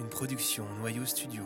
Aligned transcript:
une 0.00 0.08
production 0.08 0.64
Noyau 0.78 1.04
Studio. 1.04 1.42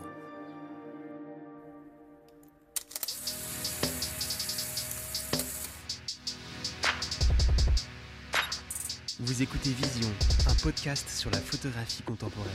Vous 9.19 9.43
écoutez 9.43 9.71
Vision, 9.71 10.09
un 10.49 10.55
podcast 10.63 11.09
sur 11.09 11.31
la 11.33 11.39
photographie 11.39 12.05
contemporaine. 12.05 12.53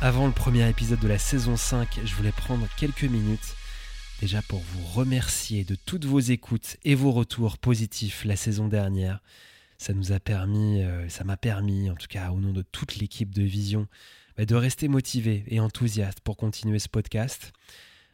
Avant 0.00 0.26
le 0.26 0.32
premier 0.32 0.66
épisode 0.66 1.00
de 1.00 1.08
la 1.08 1.18
saison 1.18 1.58
5, 1.58 2.00
je 2.04 2.14
voulais 2.14 2.32
prendre 2.32 2.66
quelques 2.78 3.04
minutes 3.04 3.54
déjà 4.20 4.42
pour 4.42 4.60
vous 4.60 4.84
remercier 4.84 5.64
de 5.64 5.74
toutes 5.74 6.04
vos 6.04 6.20
écoutes 6.20 6.76
et 6.84 6.94
vos 6.94 7.10
retours 7.10 7.56
positifs 7.56 8.24
la 8.26 8.36
saison 8.36 8.68
dernière. 8.68 9.22
Ça 9.78 9.94
nous 9.94 10.12
a 10.12 10.20
permis, 10.20 10.82
euh, 10.82 11.08
ça 11.08 11.24
m'a 11.24 11.38
permis, 11.38 11.88
en 11.88 11.94
tout 11.94 12.06
cas 12.06 12.30
au 12.30 12.38
nom 12.38 12.52
de 12.52 12.60
toute 12.60 12.96
l'équipe 12.96 13.34
de 13.34 13.42
Vision, 13.42 13.88
bah, 14.36 14.44
de 14.44 14.54
rester 14.54 14.88
motivé 14.88 15.44
et 15.48 15.58
enthousiaste 15.58 16.20
pour 16.20 16.36
continuer 16.36 16.78
ce 16.78 16.88
podcast. 16.88 17.52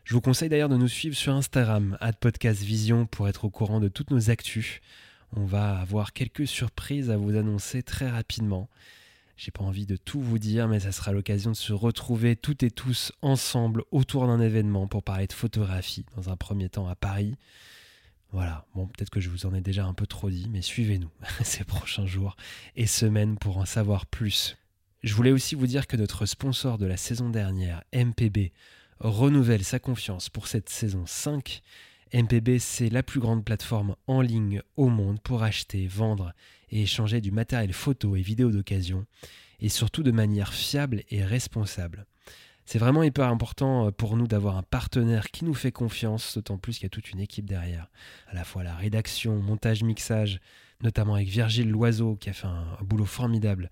Je 0.05 0.15
vous 0.15 0.21
conseille 0.21 0.49
d'ailleurs 0.49 0.69
de 0.69 0.77
nous 0.77 0.87
suivre 0.87 1.17
sur 1.17 1.35
Instagram, 1.35 1.99
@podcastvision, 2.21 3.07
pour 3.07 3.29
être 3.29 3.45
au 3.45 3.51
courant 3.51 3.81
de 3.81 3.89
toutes 3.89 4.13
nos 4.13 4.31
actus. 4.31 4.81
On 5.33 5.45
va 5.45 5.81
avoir 5.81 6.13
quelques 6.13 6.47
surprises 6.47 7.11
à 7.11 7.17
vous 7.17 7.37
annoncer 7.37 7.83
très 7.83 8.09
rapidement. 8.09 8.69
J'ai 9.37 9.51
pas 9.51 9.65
envie 9.65 9.85
de 9.85 9.97
tout 9.97 10.21
vous 10.21 10.39
dire, 10.39 10.67
mais 10.67 10.81
ça 10.81 10.93
sera 10.93 11.13
l'occasion 11.13 11.51
de 11.51 11.57
se 11.57 11.75
retrouver 11.75 12.37
toutes 12.37 12.63
et 12.63 12.71
tous 12.71 13.13
ensemble 13.21 13.85
autour 13.91 14.27
d'un 14.27 14.41
événement 14.41 14.87
pour 14.87 15.03
parler 15.03 15.27
de 15.27 15.33
photographie, 15.35 16.07
dans 16.17 16.31
un 16.31 16.37
premier 16.37 16.71
temps 16.71 16.89
à 16.89 16.95
Paris. 16.95 17.37
Voilà, 18.33 18.67
bon, 18.75 18.87
peut-être 18.87 19.11
que 19.11 19.21
je 19.21 19.29
vous 19.29 19.45
en 19.45 19.55
ai 19.55 19.61
déjà 19.61 19.85
un 19.85 19.93
peu 19.93 20.07
trop 20.07 20.31
dit, 20.31 20.49
mais 20.51 20.63
suivez-nous 20.63 21.11
ces 21.45 21.65
prochains 21.65 22.07
jours 22.07 22.37
et 22.77 22.87
semaines 22.87 23.37
pour 23.37 23.59
en 23.59 23.67
savoir 23.67 24.07
plus. 24.07 24.57
Je 25.03 25.15
voulais 25.15 25.33
aussi 25.33 25.55
vous 25.55 25.67
dire 25.67 25.87
que 25.87 25.97
notre 25.97 26.25
sponsor 26.25 26.79
de 26.79 26.87
la 26.87 26.97
saison 26.97 27.29
dernière, 27.29 27.85
MPB, 27.95 28.53
renouvelle 29.01 29.65
sa 29.65 29.79
confiance 29.79 30.31
pour 30.31 30.49
cette 30.49 30.71
saison 30.71 31.05
5. 31.07 31.61
MPB, 32.15 32.59
c'est 32.59 32.89
la 32.89 33.03
plus 33.03 33.21
grande 33.21 33.45
plateforme 33.45 33.97
en 34.07 34.23
ligne 34.23 34.63
au 34.77 34.89
monde 34.89 35.21
pour 35.21 35.43
acheter, 35.43 35.87
vendre 35.87 36.33
et 36.71 36.83
échanger 36.83 37.21
du 37.21 37.31
matériel 37.31 37.73
photo 37.73 38.17
et 38.17 38.23
vidéo 38.23 38.51
d'occasion, 38.51 39.07
et 39.61 39.69
surtout 39.69 40.03
de 40.03 40.11
manière 40.11 40.53
fiable 40.53 41.03
et 41.11 41.25
responsable. 41.25 42.07
C'est 42.67 42.81
vraiment 42.81 43.05
hyper 43.05 43.29
important 43.29 43.87
euh, 43.87 43.91
pour 43.93 44.17
nous 44.17 44.27
d'avoir 44.27 44.57
un 44.57 44.65
partenaire 44.65 45.31
qui 45.31 45.45
nous 45.45 45.55
fait 45.55 45.71
confiance, 45.71 46.35
d'autant 46.35 46.59
plus 46.59 46.75
qu'il 46.75 46.83
y 46.83 46.87
a 46.87 46.91
toute 46.91 47.13
une 47.13 47.21
équipe 47.21 47.47
derrière, 47.47 47.89
à 48.29 48.35
la 48.35 48.45
fois 48.45 48.65
la 48.65 48.75
rédaction, 48.75 49.41
montage, 49.41 49.85
mixage, 49.85 50.41
notamment 50.83 51.15
avec 51.15 51.29
Virgile 51.29 51.71
Loiseau 51.71 52.17
qui 52.17 52.29
a 52.29 52.33
fait 52.33 52.49
un, 52.49 52.77
boulot 52.83 53.07
formidable 53.07 53.71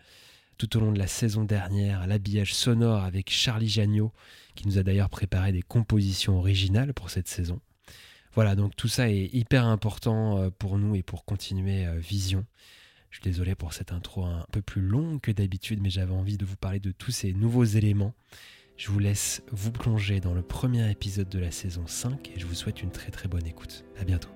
tout 0.58 0.76
au 0.76 0.80
long 0.80 0.92
de 0.92 0.98
la 1.00 1.08
saison 1.08 1.42
dernière, 1.42 2.06
l'habillage 2.06 2.54
sonore 2.54 3.02
avec 3.02 3.28
Charlie 3.28 3.68
Jagnot, 3.68 4.12
qui 4.54 4.68
nous 4.68 4.78
a 4.78 4.84
d'ailleurs 4.84 5.10
préparé 5.10 5.50
des 5.50 5.62
compositions 5.62 6.38
originales 6.38 6.94
pour 6.94 7.10
cette 7.10 7.26
saison. 7.26 7.60
Voilà, 8.34 8.54
donc 8.54 8.76
tout 8.76 8.86
ça 8.86 9.10
est 9.10 9.28
hyper 9.32 9.64
important 9.66 10.38
euh, 10.38 10.50
pour 10.56 10.78
nous 10.78 10.94
et 10.94 11.02
pour 11.02 11.24
continuer 11.24 11.86
euh, 11.86 11.98
Vision. 11.98 12.44
Je 13.14 13.20
suis 13.20 13.30
désolé 13.30 13.54
pour 13.54 13.72
cette 13.72 13.92
intro 13.92 14.24
un 14.24 14.44
peu 14.50 14.60
plus 14.60 14.80
longue 14.80 15.20
que 15.20 15.30
d'habitude, 15.30 15.78
mais 15.80 15.88
j'avais 15.88 16.12
envie 16.12 16.36
de 16.36 16.44
vous 16.44 16.56
parler 16.56 16.80
de 16.80 16.90
tous 16.90 17.12
ces 17.12 17.32
nouveaux 17.32 17.62
éléments. 17.62 18.12
Je 18.76 18.90
vous 18.90 18.98
laisse 18.98 19.44
vous 19.52 19.70
plonger 19.70 20.18
dans 20.18 20.34
le 20.34 20.42
premier 20.42 20.90
épisode 20.90 21.28
de 21.28 21.38
la 21.38 21.52
saison 21.52 21.86
5 21.86 22.32
et 22.34 22.40
je 22.40 22.44
vous 22.44 22.54
souhaite 22.54 22.82
une 22.82 22.90
très 22.90 23.12
très 23.12 23.28
bonne 23.28 23.46
écoute. 23.46 23.84
À 24.00 24.02
bientôt. 24.02 24.30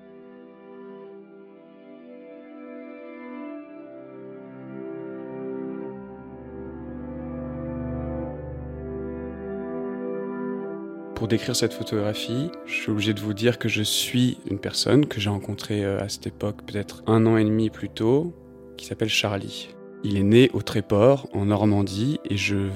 Pour 11.15 11.27
décrire 11.27 11.57
cette 11.57 11.73
photographie, 11.73 12.49
je 12.65 12.73
suis 12.75 12.91
obligé 12.91 13.13
de 13.13 13.19
vous 13.19 13.33
dire 13.33 13.59
que 13.59 13.67
je 13.67 13.83
suis 13.83 14.37
une 14.49 14.57
personne 14.57 15.05
que 15.05 15.19
j'ai 15.19 15.29
rencontrée 15.29 15.83
euh, 15.83 15.99
à 15.99 16.07
cette 16.07 16.27
époque, 16.27 16.65
peut-être 16.65 17.03
un 17.07 17.25
an 17.25 17.35
et 17.35 17.43
demi 17.43 17.69
plus 17.69 17.89
tôt, 17.89 18.33
qui 18.79 18.85
s'appelle 18.85 19.09
Charlie. 19.09 19.69
Il 20.03 20.17
est 20.17 20.23
né 20.23 20.49
au 20.53 20.61
Tréport, 20.61 21.27
en 21.33 21.45
Normandie, 21.45 22.19
et 22.23 22.37
je 22.37 22.69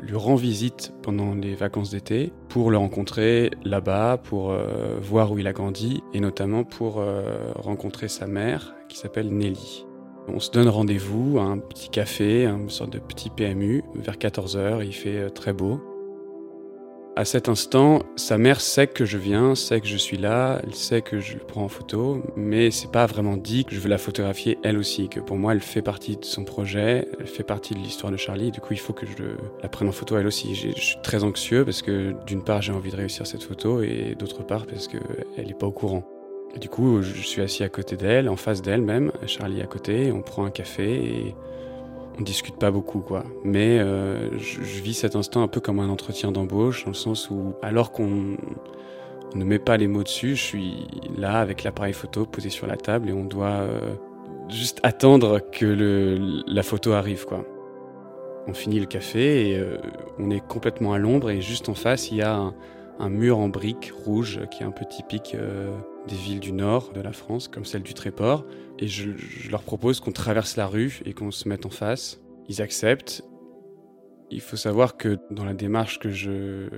lui 0.00 0.16
rends 0.16 0.36
visite 0.36 0.94
pendant 1.02 1.34
les 1.34 1.54
vacances 1.54 1.90
d'été 1.90 2.32
pour 2.48 2.70
le 2.70 2.78
rencontrer 2.78 3.50
là-bas, 3.62 4.16
pour 4.16 4.50
euh, 4.50 4.98
voir 5.02 5.30
où 5.30 5.38
il 5.38 5.46
a 5.46 5.52
grandi, 5.52 6.02
et 6.14 6.20
notamment 6.20 6.64
pour 6.64 7.00
euh, 7.00 7.52
rencontrer 7.54 8.08
sa 8.08 8.26
mère, 8.26 8.74
qui 8.88 8.96
s'appelle 8.96 9.30
Nelly. 9.30 9.84
On 10.28 10.40
se 10.40 10.50
donne 10.50 10.68
rendez-vous 10.68 11.38
à 11.38 11.42
un 11.42 11.58
petit 11.58 11.90
café, 11.90 12.46
une 12.46 12.70
sorte 12.70 12.90
de 12.90 12.98
petit 12.98 13.28
PMU, 13.28 13.82
vers 13.94 14.16
14h, 14.16 14.84
il 14.86 14.94
fait 14.94 15.18
euh, 15.18 15.28
très 15.28 15.52
beau. 15.52 15.82
À 17.18 17.24
cet 17.24 17.48
instant, 17.48 18.02
sa 18.14 18.38
mère 18.38 18.60
sait 18.60 18.86
que 18.86 19.04
je 19.04 19.18
viens, 19.18 19.56
sait 19.56 19.80
que 19.80 19.88
je 19.88 19.96
suis 19.96 20.16
là, 20.16 20.60
elle 20.62 20.76
sait 20.76 21.02
que 21.02 21.18
je 21.18 21.34
le 21.34 21.40
prends 21.40 21.64
en 21.64 21.68
photo, 21.68 22.22
mais 22.36 22.70
c'est 22.70 22.92
pas 22.92 23.06
vraiment 23.06 23.36
dit 23.36 23.64
que 23.64 23.74
je 23.74 23.80
veux 23.80 23.88
la 23.88 23.98
photographier 23.98 24.56
elle 24.62 24.78
aussi, 24.78 25.08
que 25.08 25.18
pour 25.18 25.36
moi 25.36 25.52
elle 25.52 25.60
fait 25.60 25.82
partie 25.82 26.16
de 26.16 26.24
son 26.24 26.44
projet, 26.44 27.08
elle 27.18 27.26
fait 27.26 27.42
partie 27.42 27.74
de 27.74 27.80
l'histoire 27.80 28.12
de 28.12 28.16
Charlie, 28.16 28.52
du 28.52 28.60
coup 28.60 28.72
il 28.72 28.78
faut 28.78 28.92
que 28.92 29.04
je 29.04 29.24
la 29.60 29.68
prenne 29.68 29.88
en 29.88 29.92
photo 29.92 30.16
elle 30.16 30.28
aussi. 30.28 30.54
Je 30.54 30.80
suis 30.80 30.98
très 31.02 31.24
anxieux 31.24 31.64
parce 31.64 31.82
que 31.82 32.14
d'une 32.24 32.44
part 32.44 32.62
j'ai 32.62 32.72
envie 32.72 32.92
de 32.92 32.96
réussir 32.96 33.26
cette 33.26 33.42
photo 33.42 33.82
et 33.82 34.14
d'autre 34.16 34.44
part 34.44 34.64
parce 34.66 34.86
qu'elle 34.86 35.44
n'est 35.44 35.54
pas 35.54 35.66
au 35.66 35.72
courant. 35.72 36.04
Du 36.60 36.68
coup 36.68 37.02
je 37.02 37.20
suis 37.22 37.42
assis 37.42 37.64
à 37.64 37.68
côté 37.68 37.96
d'elle, 37.96 38.28
en 38.28 38.36
face 38.36 38.62
d'elle 38.62 38.82
même, 38.82 39.10
Charlie 39.26 39.60
à 39.60 39.66
côté, 39.66 40.12
on 40.12 40.22
prend 40.22 40.44
un 40.44 40.52
café 40.52 40.94
et 40.94 41.34
on 42.18 42.22
discute 42.22 42.56
pas 42.56 42.70
beaucoup, 42.70 43.00
quoi. 43.00 43.24
Mais 43.44 43.78
euh, 43.78 44.36
je, 44.38 44.60
vis 44.82 44.94
cet 44.94 45.16
instant 45.16 45.42
un 45.42 45.48
peu 45.48 45.60
comme 45.60 45.78
un 45.78 45.88
entretien 45.88 46.32
d'embauche, 46.32 46.84
dans 46.84 46.90
le 46.90 46.96
sens 46.96 47.30
où, 47.30 47.54
alors 47.62 47.92
qu'on 47.92 48.36
ne 49.34 49.44
met 49.44 49.58
pas 49.58 49.76
les 49.76 49.86
mots 49.86 50.02
dessus, 50.02 50.34
je 50.34 50.42
suis 50.42 50.86
là 51.16 51.38
avec 51.38 51.62
l'appareil 51.62 51.92
photo 51.92 52.26
posé 52.26 52.50
sur 52.50 52.66
la 52.66 52.76
table 52.76 53.08
et 53.10 53.12
on 53.12 53.24
doit 53.24 53.60
euh, 53.60 53.94
juste 54.48 54.80
attendre 54.82 55.40
que 55.52 56.42
la 56.46 56.62
photo 56.62 56.92
arrive, 56.92 57.24
quoi. 57.24 57.44
On 58.46 58.54
finit 58.54 58.80
le 58.80 58.86
café 58.86 59.50
et 59.50 59.58
euh, 59.58 59.76
on 60.18 60.30
est 60.30 60.40
complètement 60.40 60.94
à 60.94 60.98
l'ombre 60.98 61.30
et 61.30 61.42
juste 61.42 61.68
en 61.68 61.74
face, 61.74 62.10
il 62.10 62.16
y 62.16 62.22
a 62.22 62.52
un, 62.98 63.08
mur 63.10 63.38
en 63.38 63.48
briques 63.48 63.92
rouge 64.04 64.40
qui 64.50 64.62
est 64.62 64.66
un 64.66 64.72
peu 64.72 64.84
typique 64.84 65.36
des 66.08 66.16
villes 66.16 66.40
du 66.40 66.52
nord 66.52 66.90
de 66.92 67.00
la 67.00 67.12
France, 67.12 67.46
comme 67.46 67.64
celle 67.64 67.82
du 67.82 67.94
Tréport. 67.94 68.44
Et 68.78 68.88
je, 68.88 69.10
leur 69.50 69.62
propose 69.62 70.00
qu'on 70.00 70.12
traverse 70.12 70.56
la 70.56 70.66
rue 70.66 71.00
et 71.04 71.12
qu'on 71.12 71.30
se 71.30 71.48
mette 71.48 71.66
en 71.66 71.70
face. 71.70 72.20
Ils 72.48 72.62
acceptent. 72.62 73.22
Il 74.30 74.40
faut 74.40 74.56
savoir 74.56 74.96
que 74.96 75.18
dans 75.30 75.44
la 75.44 75.54
démarche 75.54 75.98
que 75.98 76.10
je 76.10 76.68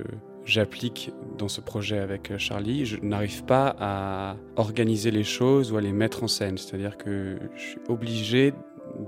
j'applique 0.44 1.12
dans 1.36 1.48
ce 1.48 1.60
projet 1.60 1.98
avec 1.98 2.36
Charlie, 2.38 2.86
je 2.86 2.96
n'arrive 3.02 3.44
pas 3.44 3.76
à 3.78 4.36
organiser 4.56 5.10
les 5.10 5.24
choses 5.24 5.70
ou 5.70 5.76
à 5.76 5.80
les 5.80 5.92
mettre 5.92 6.24
en 6.24 6.28
scène. 6.28 6.56
C'est-à-dire 6.56 6.96
que 6.96 7.38
je 7.54 7.60
suis 7.60 7.78
obligé 7.88 8.54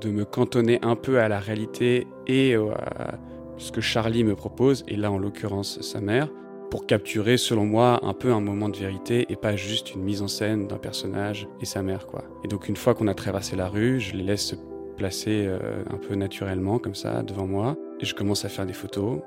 de 0.00 0.10
me 0.10 0.24
cantonner 0.24 0.78
un 0.82 0.94
peu 0.94 1.20
à 1.20 1.28
la 1.28 1.40
réalité 1.40 2.06
et 2.26 2.54
à 2.54 3.18
ce 3.56 3.72
que 3.72 3.80
Charlie 3.80 4.24
me 4.24 4.34
propose, 4.34 4.84
et 4.88 4.96
là 4.96 5.10
en 5.10 5.18
l'occurrence 5.18 5.80
sa 5.80 6.00
mère, 6.00 6.28
pour 6.72 6.86
capturer, 6.86 7.36
selon 7.36 7.66
moi, 7.66 8.00
un 8.02 8.14
peu 8.14 8.32
un 8.32 8.40
moment 8.40 8.70
de 8.70 8.78
vérité 8.78 9.26
et 9.28 9.36
pas 9.36 9.56
juste 9.56 9.94
une 9.94 10.00
mise 10.00 10.22
en 10.22 10.26
scène 10.26 10.68
d'un 10.68 10.78
personnage 10.78 11.46
et 11.60 11.66
sa 11.66 11.82
mère, 11.82 12.06
quoi. 12.06 12.24
Et 12.44 12.48
donc, 12.48 12.66
une 12.66 12.76
fois 12.76 12.94
qu'on 12.94 13.08
a 13.08 13.14
traversé 13.14 13.56
la 13.56 13.68
rue, 13.68 14.00
je 14.00 14.16
les 14.16 14.22
laisse 14.22 14.46
se 14.46 14.54
placer 14.96 15.44
euh, 15.46 15.58
un 15.90 15.98
peu 15.98 16.14
naturellement, 16.14 16.78
comme 16.78 16.94
ça, 16.94 17.22
devant 17.22 17.46
moi, 17.46 17.76
et 18.00 18.06
je 18.06 18.14
commence 18.14 18.46
à 18.46 18.48
faire 18.48 18.64
des 18.64 18.72
photos. 18.72 19.20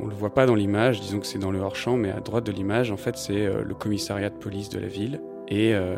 On 0.00 0.06
le 0.06 0.14
voit 0.14 0.34
pas 0.34 0.46
dans 0.46 0.54
l'image, 0.54 1.00
disons 1.00 1.18
que 1.18 1.26
c'est 1.26 1.40
dans 1.40 1.50
le 1.50 1.58
hors-champ, 1.58 1.96
mais 1.96 2.12
à 2.12 2.20
droite 2.20 2.46
de 2.46 2.52
l'image, 2.52 2.92
en 2.92 2.96
fait, 2.96 3.16
c'est 3.16 3.44
euh, 3.44 3.64
le 3.64 3.74
commissariat 3.74 4.30
de 4.30 4.38
police 4.38 4.68
de 4.68 4.78
la 4.78 4.86
ville. 4.86 5.20
Et 5.48 5.74
euh, 5.74 5.96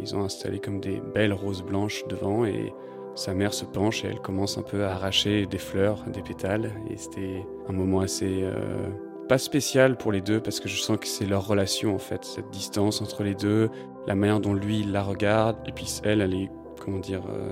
ils 0.00 0.16
ont 0.16 0.24
installé 0.24 0.60
comme 0.60 0.80
des 0.80 0.98
belles 1.14 1.34
roses 1.34 1.62
blanches 1.62 2.06
devant 2.08 2.46
et 2.46 2.72
sa 3.16 3.34
mère 3.34 3.52
se 3.52 3.66
penche 3.66 4.02
et 4.02 4.08
elle 4.08 4.20
commence 4.20 4.56
un 4.56 4.62
peu 4.62 4.82
à 4.84 4.92
arracher 4.92 5.44
des 5.44 5.58
fleurs, 5.58 6.04
des 6.10 6.22
pétales. 6.22 6.72
Et 6.88 6.96
c'était 6.96 7.44
un 7.68 7.72
moment 7.74 8.00
assez 8.00 8.44
pas 9.28 9.38
spécial 9.38 9.96
pour 9.96 10.12
les 10.12 10.20
deux 10.20 10.40
parce 10.40 10.60
que 10.60 10.68
je 10.68 10.80
sens 10.80 10.98
que 10.98 11.06
c'est 11.06 11.26
leur 11.26 11.46
relation 11.46 11.94
en 11.94 11.98
fait, 11.98 12.24
cette 12.24 12.50
distance 12.50 13.02
entre 13.02 13.22
les 13.22 13.34
deux, 13.34 13.70
la 14.06 14.14
manière 14.14 14.40
dont 14.40 14.54
lui 14.54 14.82
la 14.84 15.02
regarde 15.02 15.56
et 15.66 15.72
puis 15.72 15.86
elle, 16.04 16.20
elle 16.20 16.34
est 16.34 16.50
comment 16.80 16.98
dire, 16.98 17.22
euh, 17.28 17.50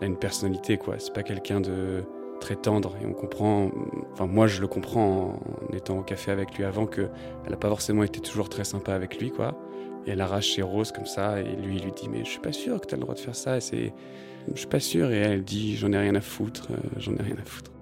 elle 0.00 0.04
a 0.04 0.06
une 0.06 0.18
personnalité 0.18 0.76
quoi. 0.76 0.96
C'est 0.98 1.14
pas 1.14 1.22
quelqu'un 1.22 1.60
de 1.60 2.04
très 2.40 2.56
tendre 2.56 2.96
et 3.00 3.06
on 3.06 3.12
comprend, 3.12 3.70
enfin 4.12 4.26
moi 4.26 4.46
je 4.46 4.60
le 4.60 4.66
comprends 4.66 5.40
en 5.70 5.74
étant 5.74 5.98
au 5.98 6.02
café 6.02 6.30
avec 6.30 6.56
lui 6.56 6.64
avant 6.64 6.86
que 6.86 7.08
elle 7.46 7.52
a 7.54 7.56
pas 7.56 7.68
forcément 7.68 8.02
été 8.02 8.20
toujours 8.20 8.48
très 8.48 8.64
sympa 8.64 8.92
avec 8.94 9.18
lui 9.18 9.30
quoi. 9.30 9.58
Et 10.06 10.10
elle 10.10 10.20
arrache 10.20 10.54
ses 10.54 10.62
roses 10.62 10.92
comme 10.92 11.06
ça 11.06 11.40
et 11.40 11.44
lui 11.44 11.76
il 11.76 11.84
lui 11.84 11.92
dit 11.92 12.08
mais 12.10 12.24
je 12.24 12.30
suis 12.30 12.40
pas 12.40 12.52
sûr 12.52 12.80
que 12.80 12.86
tu 12.86 12.94
as 12.94 12.98
le 12.98 13.02
droit 13.02 13.14
de 13.14 13.20
faire 13.20 13.36
ça 13.36 13.56
et 13.56 13.60
c'est 13.60 13.94
je 14.52 14.58
suis 14.58 14.66
pas 14.66 14.80
sûr 14.80 15.10
et 15.10 15.16
elle 15.16 15.44
dit 15.44 15.76
j'en 15.76 15.92
ai 15.92 15.98
rien 15.98 16.14
à 16.14 16.20
foutre, 16.20 16.68
euh, 16.70 16.76
j'en 16.98 17.14
ai 17.14 17.22
rien 17.22 17.36
à 17.40 17.44
foutre. 17.44 17.73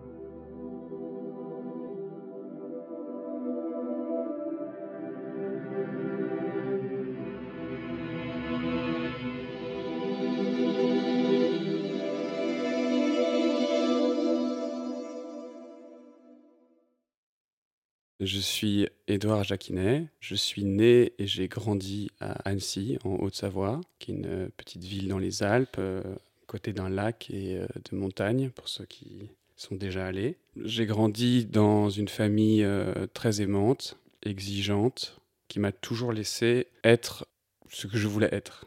Je 18.25 18.39
suis 18.39 18.87
Édouard 19.09 19.43
Jacquinet. 19.43 20.07
Je 20.21 20.37
suis 20.37 20.63
né 20.63 21.13
et 21.19 21.27
j'ai 21.27 21.49
grandi 21.49 22.09
à 22.21 22.35
Annecy, 22.49 22.97
en 23.03 23.17
Haute-Savoie, 23.17 23.81
qui 23.99 24.13
est 24.13 24.15
une 24.15 24.49
petite 24.57 24.85
ville 24.85 25.09
dans 25.09 25.19
les 25.19 25.43
Alpes, 25.43 25.75
euh, 25.81 26.05
côté 26.47 26.73
d'un 26.73 26.89
lac 26.89 27.29
et 27.31 27.57
euh, 27.57 27.67
de 27.91 27.97
montagnes, 27.97 28.51
pour 28.51 28.69
ceux 28.69 28.85
qui 28.85 29.29
sont 29.57 29.75
déjà 29.75 30.07
allés. 30.07 30.37
J'ai 30.55 30.87
grandi 30.87 31.47
dans 31.47 31.91
une 31.91 32.07
famille 32.07 32.63
euh, 32.63 33.09
très 33.13 33.43
aimante, 33.43 33.99
exigeante, 34.23 35.19
qui 35.49 35.59
m'a 35.59 35.73
toujours 35.73 36.13
laissé 36.13 36.69
être 36.85 37.27
ce 37.71 37.89
que 37.89 37.97
je 37.97 38.07
voulais 38.07 38.31
être. 38.31 38.67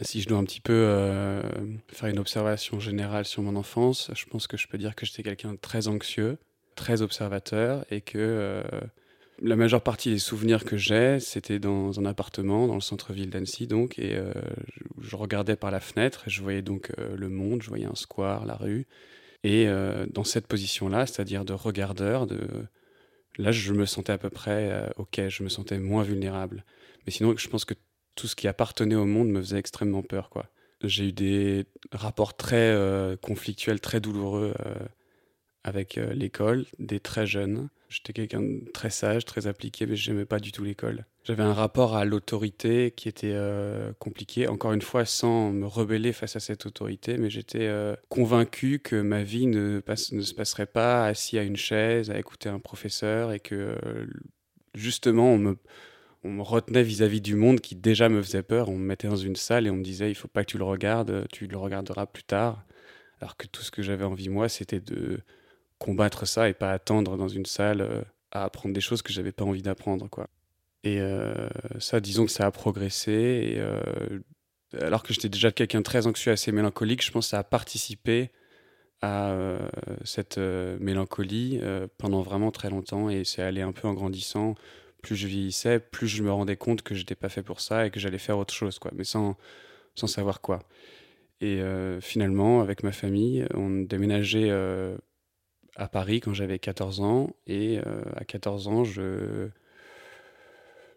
Si 0.00 0.22
je 0.22 0.28
dois 0.28 0.38
un 0.38 0.44
petit 0.44 0.60
peu 0.60 1.42
faire 1.88 2.08
une 2.08 2.20
observation 2.20 2.78
générale 2.78 3.24
sur 3.24 3.42
mon 3.42 3.56
enfance, 3.56 4.12
je 4.14 4.26
pense 4.26 4.46
que 4.46 4.56
je 4.56 4.68
peux 4.68 4.78
dire 4.78 4.94
que 4.94 5.04
j'étais 5.04 5.24
quelqu'un 5.24 5.52
de 5.52 5.58
très 5.58 5.88
anxieux, 5.88 6.38
très 6.78 7.02
observateur 7.02 7.84
et 7.90 8.00
que 8.00 8.18
euh, 8.18 8.62
la 9.42 9.56
majeure 9.56 9.82
partie 9.82 10.10
des 10.10 10.18
souvenirs 10.18 10.64
que 10.64 10.76
j'ai, 10.76 11.18
c'était 11.18 11.58
dans 11.58 11.98
un 11.98 12.06
appartement 12.06 12.68
dans 12.68 12.76
le 12.76 12.80
centre-ville 12.80 13.30
d'Annecy, 13.30 13.66
donc, 13.66 13.98
et 13.98 14.16
euh, 14.16 14.32
je, 15.00 15.16
regardais 15.16 15.56
par 15.56 15.72
la 15.72 15.80
fenêtre 15.80 16.24
et 16.26 16.30
je 16.30 16.40
voyais 16.40 16.62
donc 16.62 16.92
euh, 16.98 17.16
le 17.16 17.28
monde, 17.28 17.62
je 17.62 17.68
voyais 17.68 17.86
un 17.86 17.96
square, 17.96 18.46
la 18.46 18.54
rue, 18.54 18.86
et 19.44 19.68
dans 20.10 20.24
cette 20.24 20.48
position-là, 20.48 21.06
c'est-à-dire 21.06 21.44
de 21.44 21.52
regardeur, 21.52 22.26
de 22.26 22.40
là, 23.38 23.52
je 23.52 23.72
me 23.72 23.86
sentais 23.86 24.10
à 24.12 24.18
peu 24.18 24.30
près 24.30 24.90
ok, 24.96 25.28
je 25.28 25.44
me 25.44 25.48
sentais 25.48 25.78
moins 25.78 26.02
vulnérable. 26.02 26.64
Mais 27.06 27.12
sinon, 27.12 27.36
je 27.36 27.48
pense 27.48 27.64
que 27.64 27.74
tout 28.16 28.26
ce 28.26 28.34
qui 28.34 28.48
appartenait 28.48 28.96
au 28.96 29.04
monde 29.04 29.28
me 29.28 29.40
faisait 29.40 29.58
extrêmement 29.58 30.02
peur, 30.02 30.28
quoi. 30.28 30.46
J'ai 30.82 31.10
eu 31.10 31.12
des 31.12 31.66
rapports 31.92 32.36
très 32.36 32.76
conflictuels, 33.22 33.80
très 33.80 34.00
douloureux 34.00 34.54
avec 35.64 35.98
euh, 35.98 36.12
l'école 36.14 36.64
dès 36.78 37.00
très 37.00 37.26
jeune. 37.26 37.68
J'étais 37.88 38.12
quelqu'un 38.12 38.42
de 38.42 38.70
très 38.72 38.90
sage, 38.90 39.24
très 39.24 39.46
appliqué, 39.46 39.86
mais 39.86 39.96
je 39.96 40.10
n'aimais 40.10 40.26
pas 40.26 40.38
du 40.38 40.52
tout 40.52 40.62
l'école. 40.62 41.06
J'avais 41.24 41.42
un 41.42 41.54
rapport 41.54 41.96
à 41.96 42.04
l'autorité 42.04 42.90
qui 42.90 43.08
était 43.08 43.32
euh, 43.32 43.92
compliqué, 43.98 44.46
encore 44.46 44.72
une 44.72 44.82
fois 44.82 45.04
sans 45.04 45.52
me 45.52 45.66
rebeller 45.66 46.12
face 46.12 46.36
à 46.36 46.40
cette 46.40 46.66
autorité, 46.66 47.16
mais 47.16 47.30
j'étais 47.30 47.66
euh, 47.66 47.96
convaincu 48.08 48.78
que 48.78 49.00
ma 49.00 49.22
vie 49.22 49.46
ne, 49.46 49.80
ne, 50.12 50.20
se 50.22 50.34
passerait 50.34 50.66
pas 50.66 51.06
assis 51.06 51.38
à 51.38 51.42
une 51.42 51.56
chaise, 51.56 52.10
à 52.10 52.18
écouter 52.18 52.48
un 52.48 52.58
professeur, 52.58 53.32
et 53.32 53.40
que 53.40 53.76
justement 54.74 55.32
on 55.32 55.38
me, 55.38 55.56
retenait 56.42 56.82
vis-à-vis 56.82 57.20
du 57.22 57.36
monde 57.36 57.60
qui 57.60 57.74
déjà 57.74 58.08
me 58.08 58.22
faisait 58.22 58.42
peur. 58.42 58.68
On 58.68 58.76
me 58.76 58.84
mettait 58.84 59.08
dans 59.08 59.16
une 59.16 59.36
salle 59.36 59.66
et 59.66 59.70
on 59.70 59.76
me 59.76 59.82
disait 59.82 60.10
il 60.10 60.14
faut 60.14 60.28
pas 60.28 60.44
que 60.44 60.50
tu 60.50 60.58
le 60.58 60.64
regardes, 60.64 61.26
tu 61.32 61.46
le 61.46 61.56
regarderas 61.56 62.06
plus 62.06 62.24
tard. 62.24 62.64
Alors 63.20 63.36
que 63.36 63.46
tout 63.46 63.62
ce 63.62 63.70
que 63.70 63.82
j'avais 63.82 64.04
envie 64.04 64.28
moi, 64.28 64.48
c'était 64.48 64.80
de 64.80 65.20
combattre 65.78 66.26
ça 66.26 66.48
et 66.48 66.54
pas 66.54 66.72
attendre 66.72 67.16
dans 67.16 67.28
une 67.28 67.46
salle 67.46 67.80
euh, 67.80 68.02
à 68.30 68.44
apprendre 68.44 68.74
des 68.74 68.80
choses 68.80 69.02
que 69.02 69.12
j'avais 69.12 69.32
pas 69.32 69.44
envie 69.44 69.62
d'apprendre 69.62 70.08
quoi. 70.08 70.28
Et 70.84 71.00
euh, 71.00 71.48
ça, 71.80 72.00
disons 72.00 72.26
que 72.26 72.30
ça 72.30 72.46
a 72.46 72.50
progressé. 72.50 73.12
Et, 73.12 73.58
euh, 73.58 73.80
alors 74.80 75.02
que 75.02 75.12
j'étais 75.12 75.28
déjà 75.28 75.50
quelqu'un 75.50 75.82
très 75.82 76.06
anxieux, 76.06 76.30
assez 76.30 76.52
mélancolique, 76.52 77.04
je 77.04 77.10
pense 77.10 77.26
que 77.26 77.30
ça 77.30 77.38
a 77.38 77.44
participé 77.44 78.30
à 79.00 79.36
cette 80.04 80.38
mélancolie 80.38 81.60
pendant 81.98 82.20
vraiment 82.22 82.50
très 82.50 82.68
longtemps. 82.68 83.08
Et 83.08 83.24
c'est 83.24 83.42
allé 83.42 83.62
un 83.62 83.72
peu 83.72 83.88
en 83.88 83.94
grandissant. 83.94 84.56
Plus 85.02 85.16
je 85.16 85.26
vieillissais, 85.26 85.80
plus 85.80 86.06
je 86.06 86.22
me 86.22 86.30
rendais 86.30 86.56
compte 86.56 86.82
que 86.82 86.94
j'étais 86.94 87.14
pas 87.14 87.28
fait 87.28 87.42
pour 87.42 87.60
ça 87.60 87.86
et 87.86 87.90
que 87.90 87.98
j'allais 87.98 88.18
faire 88.18 88.38
autre 88.38 88.54
chose, 88.54 88.78
quoi, 88.78 88.90
mais 88.94 89.04
sans, 89.04 89.36
sans 89.94 90.06
savoir 90.06 90.40
quoi. 90.40 90.60
Et 91.40 91.60
finalement, 92.00 92.60
avec 92.60 92.82
ma 92.82 92.92
famille, 92.92 93.46
on 93.54 93.82
déménageait 93.82 94.50
à 95.78 95.88
Paris 95.88 96.20
quand 96.20 96.34
j'avais 96.34 96.58
14 96.58 97.00
ans. 97.00 97.30
Et 97.46 97.78
euh, 97.78 98.02
à 98.16 98.24
14 98.24 98.68
ans, 98.68 98.84
je, 98.84 99.48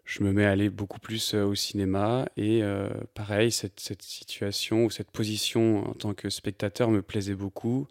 je 0.04 0.22
me 0.22 0.32
mets 0.32 0.44
à 0.44 0.50
aller 0.50 0.68
beaucoup 0.68 0.98
plus 1.00 1.34
euh, 1.34 1.44
au 1.44 1.54
cinéma. 1.54 2.28
Et 2.36 2.62
euh, 2.62 2.90
pareil, 3.14 3.50
cette, 3.50 3.80
cette, 3.80 4.02
situation 4.02 4.84
ou 4.84 4.90
cette 4.90 5.10
position 5.10 5.88
en 5.88 5.94
tant 5.94 6.14
que 6.14 6.28
spectateur 6.28 6.90
me 6.90 7.00
plaisait 7.00 7.36
beaucoup. 7.36 7.86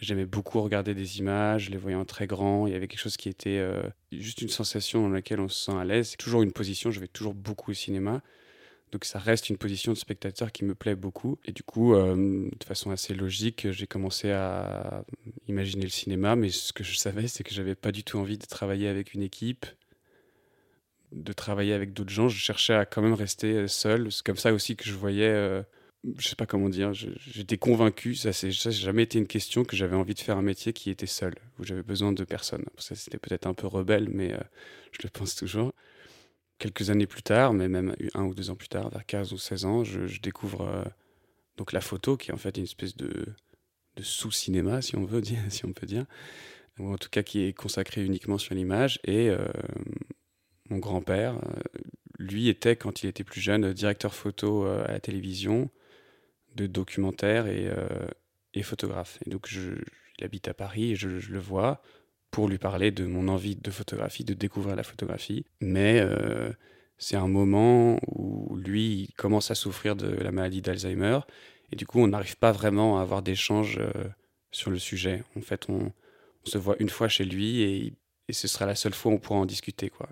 J'aimais 0.00 0.26
beaucoup 0.26 0.60
regarder 0.60 0.94
des 0.94 1.18
images, 1.18 1.70
les 1.70 1.76
voyais 1.76 1.96
en 1.96 2.04
très 2.04 2.28
grand. 2.28 2.68
Il 2.68 2.72
y 2.72 2.76
avait 2.76 2.86
quelque 2.86 3.00
chose 3.00 3.16
qui 3.16 3.28
était 3.28 3.60
juste 4.12 4.42
une 4.42 4.48
sensation 4.48 5.02
dans 5.02 5.08
laquelle 5.08 5.40
on 5.40 5.48
se 5.48 5.64
sent 5.64 5.76
à 5.76 5.84
l'aise. 5.84 6.10
C'est 6.10 6.16
toujours 6.16 6.42
une 6.42 6.52
position, 6.52 6.92
je 6.92 7.00
vais 7.00 7.08
toujours 7.08 7.34
beaucoup 7.34 7.72
au 7.72 7.74
cinéma. 7.74 8.22
Donc 8.92 9.04
ça 9.04 9.18
reste 9.18 9.50
une 9.50 9.58
position 9.58 9.92
de 9.92 9.98
spectateur 9.98 10.50
qui 10.52 10.64
me 10.64 10.74
plaît 10.74 10.94
beaucoup. 10.94 11.38
Et 11.44 11.52
du 11.52 11.62
coup, 11.62 11.94
euh, 11.94 12.48
de 12.58 12.64
façon 12.64 12.90
assez 12.90 13.14
logique, 13.14 13.70
j'ai 13.70 13.86
commencé 13.86 14.30
à 14.30 15.04
imaginer 15.46 15.84
le 15.84 15.90
cinéma, 15.90 16.36
mais 16.36 16.50
ce 16.50 16.72
que 16.72 16.84
je 16.84 16.96
savais, 16.96 17.28
c'est 17.28 17.44
que 17.44 17.52
j'avais 17.52 17.74
pas 17.74 17.92
du 17.92 18.04
tout 18.04 18.18
envie 18.18 18.38
de 18.38 18.46
travailler 18.46 18.88
avec 18.88 19.14
une 19.14 19.22
équipe, 19.22 19.66
de 21.12 21.32
travailler 21.32 21.74
avec 21.74 21.92
d'autres 21.92 22.12
gens. 22.12 22.28
Je 22.28 22.38
cherchais 22.38 22.74
à 22.74 22.86
quand 22.86 23.02
même 23.02 23.14
rester 23.14 23.68
seul. 23.68 24.10
C'est 24.10 24.24
comme 24.24 24.36
ça 24.36 24.52
aussi 24.52 24.74
que 24.76 24.84
je 24.84 24.94
voyais, 24.94 25.28
euh, 25.28 25.62
je 26.16 26.28
sais 26.28 26.36
pas 26.36 26.46
comment 26.46 26.70
dire, 26.70 26.94
j'étais 26.94 27.58
convaincu, 27.58 28.14
ça 28.14 28.30
n'a 28.30 28.70
jamais 28.70 29.02
été 29.02 29.18
une 29.18 29.26
question, 29.26 29.64
que 29.64 29.76
j'avais 29.76 29.96
envie 29.96 30.14
de 30.14 30.20
faire 30.20 30.38
un 30.38 30.42
métier 30.42 30.72
qui 30.72 30.90
était 30.90 31.06
seul, 31.06 31.34
où 31.58 31.64
j'avais 31.64 31.82
besoin 31.82 32.12
de 32.12 32.24
personne. 32.24 32.64
Ça, 32.78 32.94
c'était 32.94 33.18
peut-être 33.18 33.46
un 33.46 33.54
peu 33.54 33.66
rebelle, 33.66 34.08
mais 34.10 34.32
euh, 34.32 34.38
je 34.92 35.00
le 35.02 35.10
pense 35.10 35.34
toujours 35.34 35.72
quelques 36.58 36.90
années 36.90 37.06
plus 37.06 37.22
tard, 37.22 37.54
mais 37.54 37.68
même 37.68 37.94
un 38.14 38.24
ou 38.24 38.34
deux 38.34 38.50
ans 38.50 38.56
plus 38.56 38.68
tard, 38.68 38.90
vers 38.90 39.06
15 39.06 39.32
ou 39.32 39.38
16 39.38 39.64
ans, 39.64 39.84
je, 39.84 40.20
découvre 40.20 40.62
euh, 40.62 40.84
donc 41.56 41.72
la 41.72 41.80
photo, 41.80 42.16
qui 42.16 42.30
est 42.30 42.34
en 42.34 42.38
fait 42.38 42.56
une 42.56 42.64
espèce 42.64 42.96
de, 42.96 43.26
sous-cinéma, 44.00 44.82
si 44.82 44.96
on 44.96 45.04
veut 45.04 45.22
si 45.48 45.64
on 45.64 45.72
peut 45.72 45.86
dire, 45.86 46.04
ou 46.78 46.92
en 46.92 46.98
tout 46.98 47.08
cas 47.08 47.22
qui 47.22 47.42
est 47.42 47.52
consacré 47.52 48.04
uniquement 48.04 48.38
sur 48.38 48.54
l'image. 48.54 49.00
Et 49.04 49.30
euh, 49.30 49.46
mon 50.68 50.78
grand-père, 50.78 51.36
euh, 51.36 51.60
lui, 52.18 52.48
était 52.48 52.76
quand 52.76 53.02
il 53.02 53.08
était 53.08 53.24
plus 53.24 53.40
jeune 53.40 53.72
directeur 53.72 54.14
photo 54.14 54.64
à 54.66 54.88
la 54.88 55.00
télévision, 55.00 55.70
de 56.54 56.66
documentaires 56.66 57.46
et, 57.46 57.70
photographe. 58.62 59.18
Et 59.24 59.30
donc, 59.30 59.48
il 59.52 60.24
habite 60.24 60.48
à 60.48 60.54
Paris 60.54 60.90
et 60.90 60.96
je 60.96 61.08
le 61.08 61.38
vois 61.38 61.80
pour 62.30 62.48
lui 62.48 62.58
parler 62.58 62.90
de 62.90 63.06
mon 63.06 63.28
envie 63.28 63.56
de 63.56 63.70
photographie, 63.70 64.24
de 64.24 64.34
découvrir 64.34 64.76
la 64.76 64.82
photographie. 64.82 65.44
Mais 65.60 66.00
euh, 66.00 66.52
c'est 66.98 67.16
un 67.16 67.28
moment 67.28 67.98
où 68.06 68.56
lui 68.56 69.02
il 69.02 69.12
commence 69.14 69.50
à 69.50 69.54
souffrir 69.54 69.96
de 69.96 70.08
la 70.08 70.32
maladie 70.32 70.62
d'Alzheimer 70.62 71.20
et 71.72 71.76
du 71.76 71.86
coup 71.86 72.00
on 72.00 72.08
n'arrive 72.08 72.36
pas 72.36 72.52
vraiment 72.52 72.98
à 72.98 73.02
avoir 73.02 73.22
d'échanges 73.22 73.78
euh, 73.78 74.08
sur 74.50 74.70
le 74.70 74.78
sujet. 74.78 75.22
En 75.36 75.40
fait, 75.40 75.68
on, 75.68 75.92
se 76.44 76.56
voit 76.56 76.76
une 76.78 76.88
fois 76.88 77.08
chez 77.08 77.26
lui 77.26 77.60
et, 77.60 77.94
ce 78.30 78.48
sera 78.48 78.64
la 78.64 78.74
seule 78.74 78.94
fois 78.94 79.12
où 79.12 79.14
on 79.16 79.18
pourra 79.18 79.38
en 79.38 79.46
discuter. 79.46 79.90
Quoi. 79.90 80.08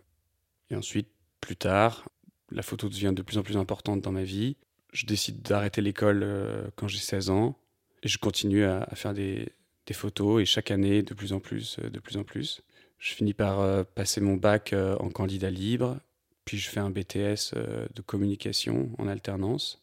Et 0.70 0.76
ensuite, 0.76 1.08
plus 1.40 1.56
tard, 1.56 2.08
la 2.50 2.62
photo 2.62 2.88
devient 2.88 3.12
de 3.14 3.22
plus 3.22 3.38
en 3.38 3.42
plus 3.42 3.56
importante 3.56 4.00
dans 4.00 4.12
ma 4.12 4.22
vie. 4.22 4.56
Je 4.92 5.06
décide 5.06 5.42
d'arrêter 5.42 5.80
l'école 5.80 6.22
euh, 6.22 6.68
quand 6.76 6.88
j'ai 6.88 6.98
16 6.98 7.30
ans 7.30 7.58
et 8.02 8.08
je 8.08 8.18
continue 8.18 8.64
à 8.64 8.86
faire 8.94 9.14
des, 9.14 9.50
des 9.86 9.94
photos 9.94 10.42
et 10.42 10.44
chaque 10.44 10.70
année 10.70 11.02
de 11.02 11.14
plus 11.14 11.32
en 11.32 11.40
plus, 11.40 11.78
euh, 11.78 11.88
de 11.88 11.98
plus 11.98 12.16
en 12.16 12.24
plus. 12.24 12.62
Je 12.98 13.14
finis 13.14 13.34
par 13.34 13.60
euh, 13.60 13.84
passer 13.84 14.20
mon 14.20 14.36
bac 14.36 14.72
euh, 14.72 14.96
en 14.98 15.10
candidat 15.10 15.50
libre, 15.50 15.98
puis 16.44 16.58
je 16.58 16.68
fais 16.68 16.80
un 16.80 16.90
BTS 16.90 17.54
de 17.94 18.02
communication 18.02 18.90
en 18.98 19.08
alternance. 19.08 19.82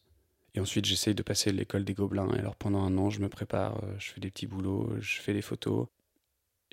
Et 0.54 0.60
ensuite, 0.60 0.84
j'essaye 0.84 1.14
de 1.14 1.22
passer 1.22 1.52
l'école 1.52 1.84
des 1.84 1.94
Gobelins. 1.94 2.30
Alors, 2.30 2.56
pendant 2.56 2.82
un 2.82 2.96
an, 2.96 3.10
je 3.10 3.20
me 3.20 3.28
prépare, 3.28 3.82
je 3.98 4.12
fais 4.12 4.20
des 4.20 4.30
petits 4.30 4.46
boulots, 4.46 4.88
je 5.00 5.20
fais 5.20 5.34
des 5.34 5.42
photos. 5.42 5.88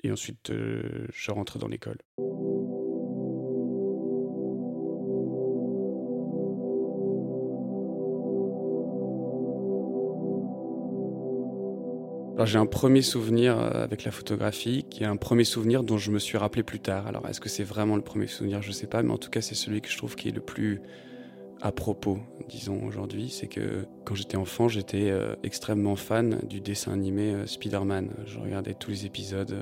Et 0.02 0.10
ensuite, 0.10 0.50
je 0.50 1.30
rentre 1.30 1.58
dans 1.58 1.68
l'école. 1.68 1.98
J'ai 12.44 12.58
un 12.58 12.66
premier 12.66 13.02
souvenir 13.02 13.58
euh, 13.58 13.84
avec 13.84 14.04
la 14.04 14.10
photographie, 14.10 14.84
qui 14.90 15.02
est 15.02 15.06
un 15.06 15.16
premier 15.16 15.44
souvenir 15.44 15.82
dont 15.82 15.98
je 15.98 16.10
me 16.10 16.18
suis 16.18 16.38
rappelé 16.38 16.62
plus 16.62 16.80
tard. 16.80 17.06
Alors 17.06 17.28
est-ce 17.28 17.40
que 17.40 17.48
c'est 17.48 17.64
vraiment 17.64 17.96
le 17.96 18.02
premier 18.02 18.26
souvenir? 18.26 18.62
Je 18.62 18.68
ne 18.68 18.72
sais 18.72 18.86
pas, 18.86 19.02
mais 19.02 19.12
en 19.12 19.18
tout 19.18 19.30
cas 19.30 19.40
c'est 19.40 19.54
celui 19.54 19.80
que 19.80 19.88
je 19.88 19.96
trouve 19.96 20.16
qui 20.16 20.28
est 20.28 20.32
le 20.32 20.40
plus 20.40 20.80
à 21.60 21.72
propos, 21.72 22.18
disons 22.48 22.82
aujourd'hui. 22.84 23.28
C'est 23.30 23.46
que 23.46 23.86
quand 24.04 24.14
j'étais 24.14 24.36
enfant, 24.36 24.68
j'étais 24.68 25.10
euh, 25.10 25.34
extrêmement 25.42 25.96
fan 25.96 26.40
du 26.48 26.60
dessin 26.60 26.92
animé 26.92 27.32
euh, 27.32 27.46
Spider-Man. 27.46 28.10
Je 28.26 28.38
regardais 28.38 28.74
tous 28.74 28.90
les 28.90 29.06
épisodes 29.06 29.54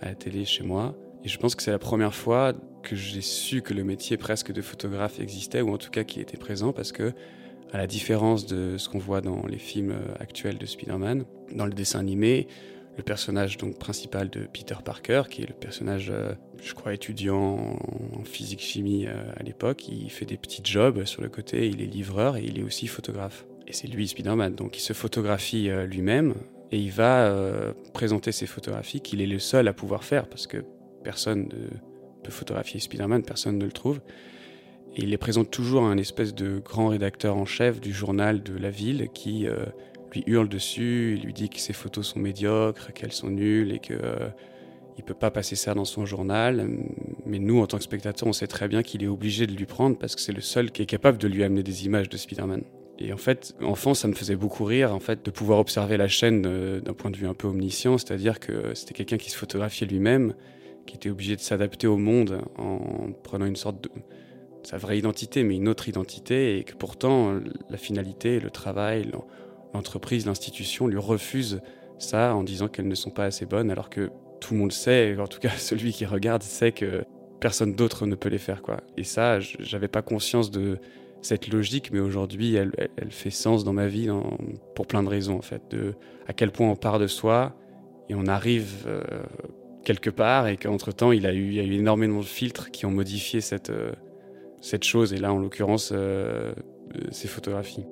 à 0.00 0.06
la 0.06 0.14
télé 0.14 0.44
chez 0.44 0.64
moi. 0.64 0.96
Et 1.24 1.28
je 1.28 1.38
pense 1.38 1.54
que 1.54 1.62
c'est 1.62 1.72
la 1.72 1.78
première 1.78 2.14
fois 2.14 2.52
que 2.82 2.94
j'ai 2.94 3.20
su 3.20 3.62
que 3.62 3.74
le 3.74 3.82
métier 3.82 4.16
presque 4.16 4.52
de 4.52 4.62
photographe 4.62 5.18
existait, 5.18 5.60
ou 5.60 5.72
en 5.72 5.78
tout 5.78 5.90
cas 5.90 6.04
qu'il 6.04 6.22
était 6.22 6.36
présent, 6.36 6.72
parce 6.72 6.92
que 6.92 7.12
à 7.72 7.78
la 7.78 7.86
différence 7.86 8.46
de 8.46 8.76
ce 8.78 8.88
qu'on 8.88 8.98
voit 8.98 9.20
dans 9.20 9.44
les 9.46 9.58
films 9.58 9.90
euh, 9.90 10.14
actuels 10.20 10.58
de 10.58 10.66
Spider-Man, 10.66 11.24
dans 11.52 11.66
le 11.66 11.72
dessin 11.72 12.00
animé, 12.00 12.48
le 12.96 13.02
personnage 13.02 13.58
donc 13.58 13.78
principal 13.78 14.30
de 14.30 14.40
Peter 14.52 14.76
Parker, 14.84 15.24
qui 15.30 15.42
est 15.42 15.46
le 15.46 15.54
personnage, 15.54 16.10
euh, 16.10 16.32
je 16.62 16.74
crois, 16.74 16.94
étudiant 16.94 17.78
en 18.18 18.24
physique-chimie 18.24 19.06
euh, 19.06 19.14
à 19.36 19.42
l'époque, 19.42 19.88
il 19.88 20.10
fait 20.10 20.24
des 20.24 20.36
petits 20.36 20.62
jobs 20.64 21.04
sur 21.04 21.22
le 21.22 21.28
côté, 21.28 21.68
il 21.68 21.82
est 21.82 21.86
livreur 21.86 22.36
et 22.36 22.44
il 22.44 22.58
est 22.58 22.62
aussi 22.62 22.86
photographe. 22.86 23.46
Et 23.66 23.72
c'est 23.72 23.88
lui 23.88 24.06
Spider-Man, 24.08 24.54
donc 24.54 24.78
il 24.78 24.80
se 24.80 24.92
photographie 24.92 25.68
lui-même 25.86 26.34
et 26.70 26.78
il 26.78 26.92
va 26.92 27.34
présenter 27.92 28.30
ses 28.30 28.46
photographies 28.46 29.00
qu'il 29.00 29.20
est 29.20 29.26
le 29.26 29.40
seul 29.40 29.66
à 29.66 29.72
pouvoir 29.72 30.04
faire 30.04 30.28
parce 30.28 30.46
que 30.46 30.58
personne 31.02 31.48
peut 32.22 32.30
photographier 32.30 32.78
Spider-Man, 32.78 33.24
personne 33.24 33.58
ne 33.58 33.64
le 33.64 33.72
trouve. 33.72 34.00
Et 34.96 35.02
il 35.02 35.10
les 35.10 35.18
présente 35.18 35.50
toujours 35.50 35.84
à 35.84 35.88
un 35.88 35.98
espèce 35.98 36.34
de 36.34 36.58
grand 36.58 36.88
rédacteur 36.88 37.36
en 37.36 37.44
chef 37.44 37.80
du 37.80 37.92
journal 37.92 38.42
de 38.42 38.56
la 38.56 38.70
ville 38.70 39.08
qui 39.12 39.46
euh, 39.46 39.66
lui 40.12 40.24
hurle 40.26 40.48
dessus, 40.48 41.16
il 41.18 41.24
lui 41.24 41.32
dit 41.32 41.48
que 41.48 41.58
ses 41.58 41.72
photos 41.72 42.06
sont 42.06 42.18
médiocres, 42.18 42.92
qu'elles 42.92 43.12
sont 43.12 43.28
nulles 43.28 43.72
et 43.72 43.78
qu'il 43.78 43.98
euh, 44.02 44.28
ne 44.98 45.02
peut 45.02 45.14
pas 45.14 45.30
passer 45.30 45.56
ça 45.56 45.74
dans 45.74 45.84
son 45.84 46.06
journal. 46.06 46.68
Mais 47.24 47.38
nous, 47.38 47.60
en 47.60 47.66
tant 47.66 47.78
que 47.78 47.84
spectateurs, 47.84 48.28
on 48.28 48.32
sait 48.32 48.46
très 48.46 48.68
bien 48.68 48.82
qu'il 48.82 49.02
est 49.02 49.08
obligé 49.08 49.46
de 49.46 49.52
lui 49.52 49.66
prendre 49.66 49.96
parce 49.96 50.14
que 50.14 50.20
c'est 50.20 50.32
le 50.32 50.40
seul 50.40 50.70
qui 50.70 50.82
est 50.82 50.86
capable 50.86 51.18
de 51.18 51.28
lui 51.28 51.44
amener 51.44 51.62
des 51.62 51.86
images 51.86 52.08
de 52.08 52.16
Spider-Man. 52.16 52.62
Et 52.98 53.12
en 53.12 53.18
fait, 53.18 53.54
enfant, 53.62 53.92
ça 53.92 54.08
me 54.08 54.14
faisait 54.14 54.36
beaucoup 54.36 54.64
rire 54.64 54.94
en 54.94 55.00
fait 55.00 55.24
de 55.24 55.30
pouvoir 55.30 55.58
observer 55.58 55.96
la 55.96 56.08
chaîne 56.08 56.44
euh, 56.46 56.80
d'un 56.80 56.94
point 56.94 57.10
de 57.10 57.16
vue 57.16 57.26
un 57.26 57.34
peu 57.34 57.46
omniscient, 57.46 57.98
c'est-à-dire 57.98 58.40
que 58.40 58.74
c'était 58.74 58.94
quelqu'un 58.94 59.18
qui 59.18 59.30
se 59.30 59.36
photographiait 59.36 59.86
lui-même, 59.86 60.34
qui 60.86 60.96
était 60.96 61.10
obligé 61.10 61.36
de 61.36 61.40
s'adapter 61.40 61.86
au 61.86 61.98
monde 61.98 62.40
en 62.56 63.10
prenant 63.22 63.44
une 63.44 63.56
sorte 63.56 63.82
de 63.84 63.90
sa 64.62 64.78
vraie 64.78 64.98
identité, 64.98 65.44
mais 65.44 65.56
une 65.56 65.68
autre 65.68 65.88
identité, 65.88 66.58
et 66.58 66.64
que 66.64 66.74
pourtant 66.74 67.38
la 67.70 67.76
finalité, 67.76 68.40
le 68.40 68.50
travail, 68.50 69.10
l'entreprise, 69.76 70.26
l'institution 70.26 70.86
lui 70.86 70.98
refusent 70.98 71.60
ça 71.98 72.34
en 72.34 72.42
disant 72.42 72.68
qu'elles 72.68 72.88
ne 72.88 72.94
sont 72.94 73.10
pas 73.10 73.24
assez 73.24 73.46
bonnes, 73.46 73.70
alors 73.70 73.90
que 73.90 74.10
tout 74.40 74.54
le 74.54 74.60
monde 74.60 74.72
sait, 74.72 75.16
en 75.18 75.26
tout 75.26 75.38
cas 75.38 75.50
celui 75.56 75.92
qui 75.92 76.04
regarde 76.04 76.42
sait 76.42 76.72
que 76.72 77.04
personne 77.40 77.74
d'autre 77.74 78.06
ne 78.06 78.14
peut 78.14 78.28
les 78.28 78.38
faire, 78.38 78.62
quoi. 78.62 78.80
Et 78.96 79.04
ça, 79.04 79.40
j'avais 79.40 79.88
pas 79.88 80.02
conscience 80.02 80.50
de 80.50 80.78
cette 81.22 81.48
logique, 81.48 81.90
mais 81.92 82.00
aujourd'hui, 82.00 82.54
elle, 82.54 82.72
fait 83.10 83.30
sens 83.30 83.64
dans 83.64 83.72
ma 83.72 83.86
vie 83.86 84.08
pour 84.74 84.86
plein 84.86 85.02
de 85.02 85.08
raisons, 85.08 85.36
en 85.36 85.42
fait, 85.42 85.62
de 85.70 85.94
à 86.26 86.32
quel 86.32 86.50
point 86.50 86.68
on 86.68 86.76
part 86.76 86.98
de 86.98 87.06
soi 87.06 87.54
et 88.08 88.14
on 88.14 88.26
arrive 88.26 88.84
euh, 88.86 89.02
quelque 89.84 90.10
part, 90.10 90.48
et 90.48 90.56
qu'entre 90.56 90.92
temps, 90.92 91.12
il, 91.12 91.22
y 91.22 91.26
a 91.26 91.32
eu 91.32 91.74
énormément 91.74 92.20
de 92.20 92.24
filtres 92.24 92.70
qui 92.70 92.86
ont 92.86 92.90
modifié 92.90 93.40
cette, 93.40 93.70
euh, 93.70 93.92
chose, 94.82 95.12
et 95.12 95.18
là, 95.18 95.32
en 95.32 95.38
l'occurrence, 95.38 95.92
euh, 95.94 96.52
ces 97.10 97.28
photographies. 97.28 97.84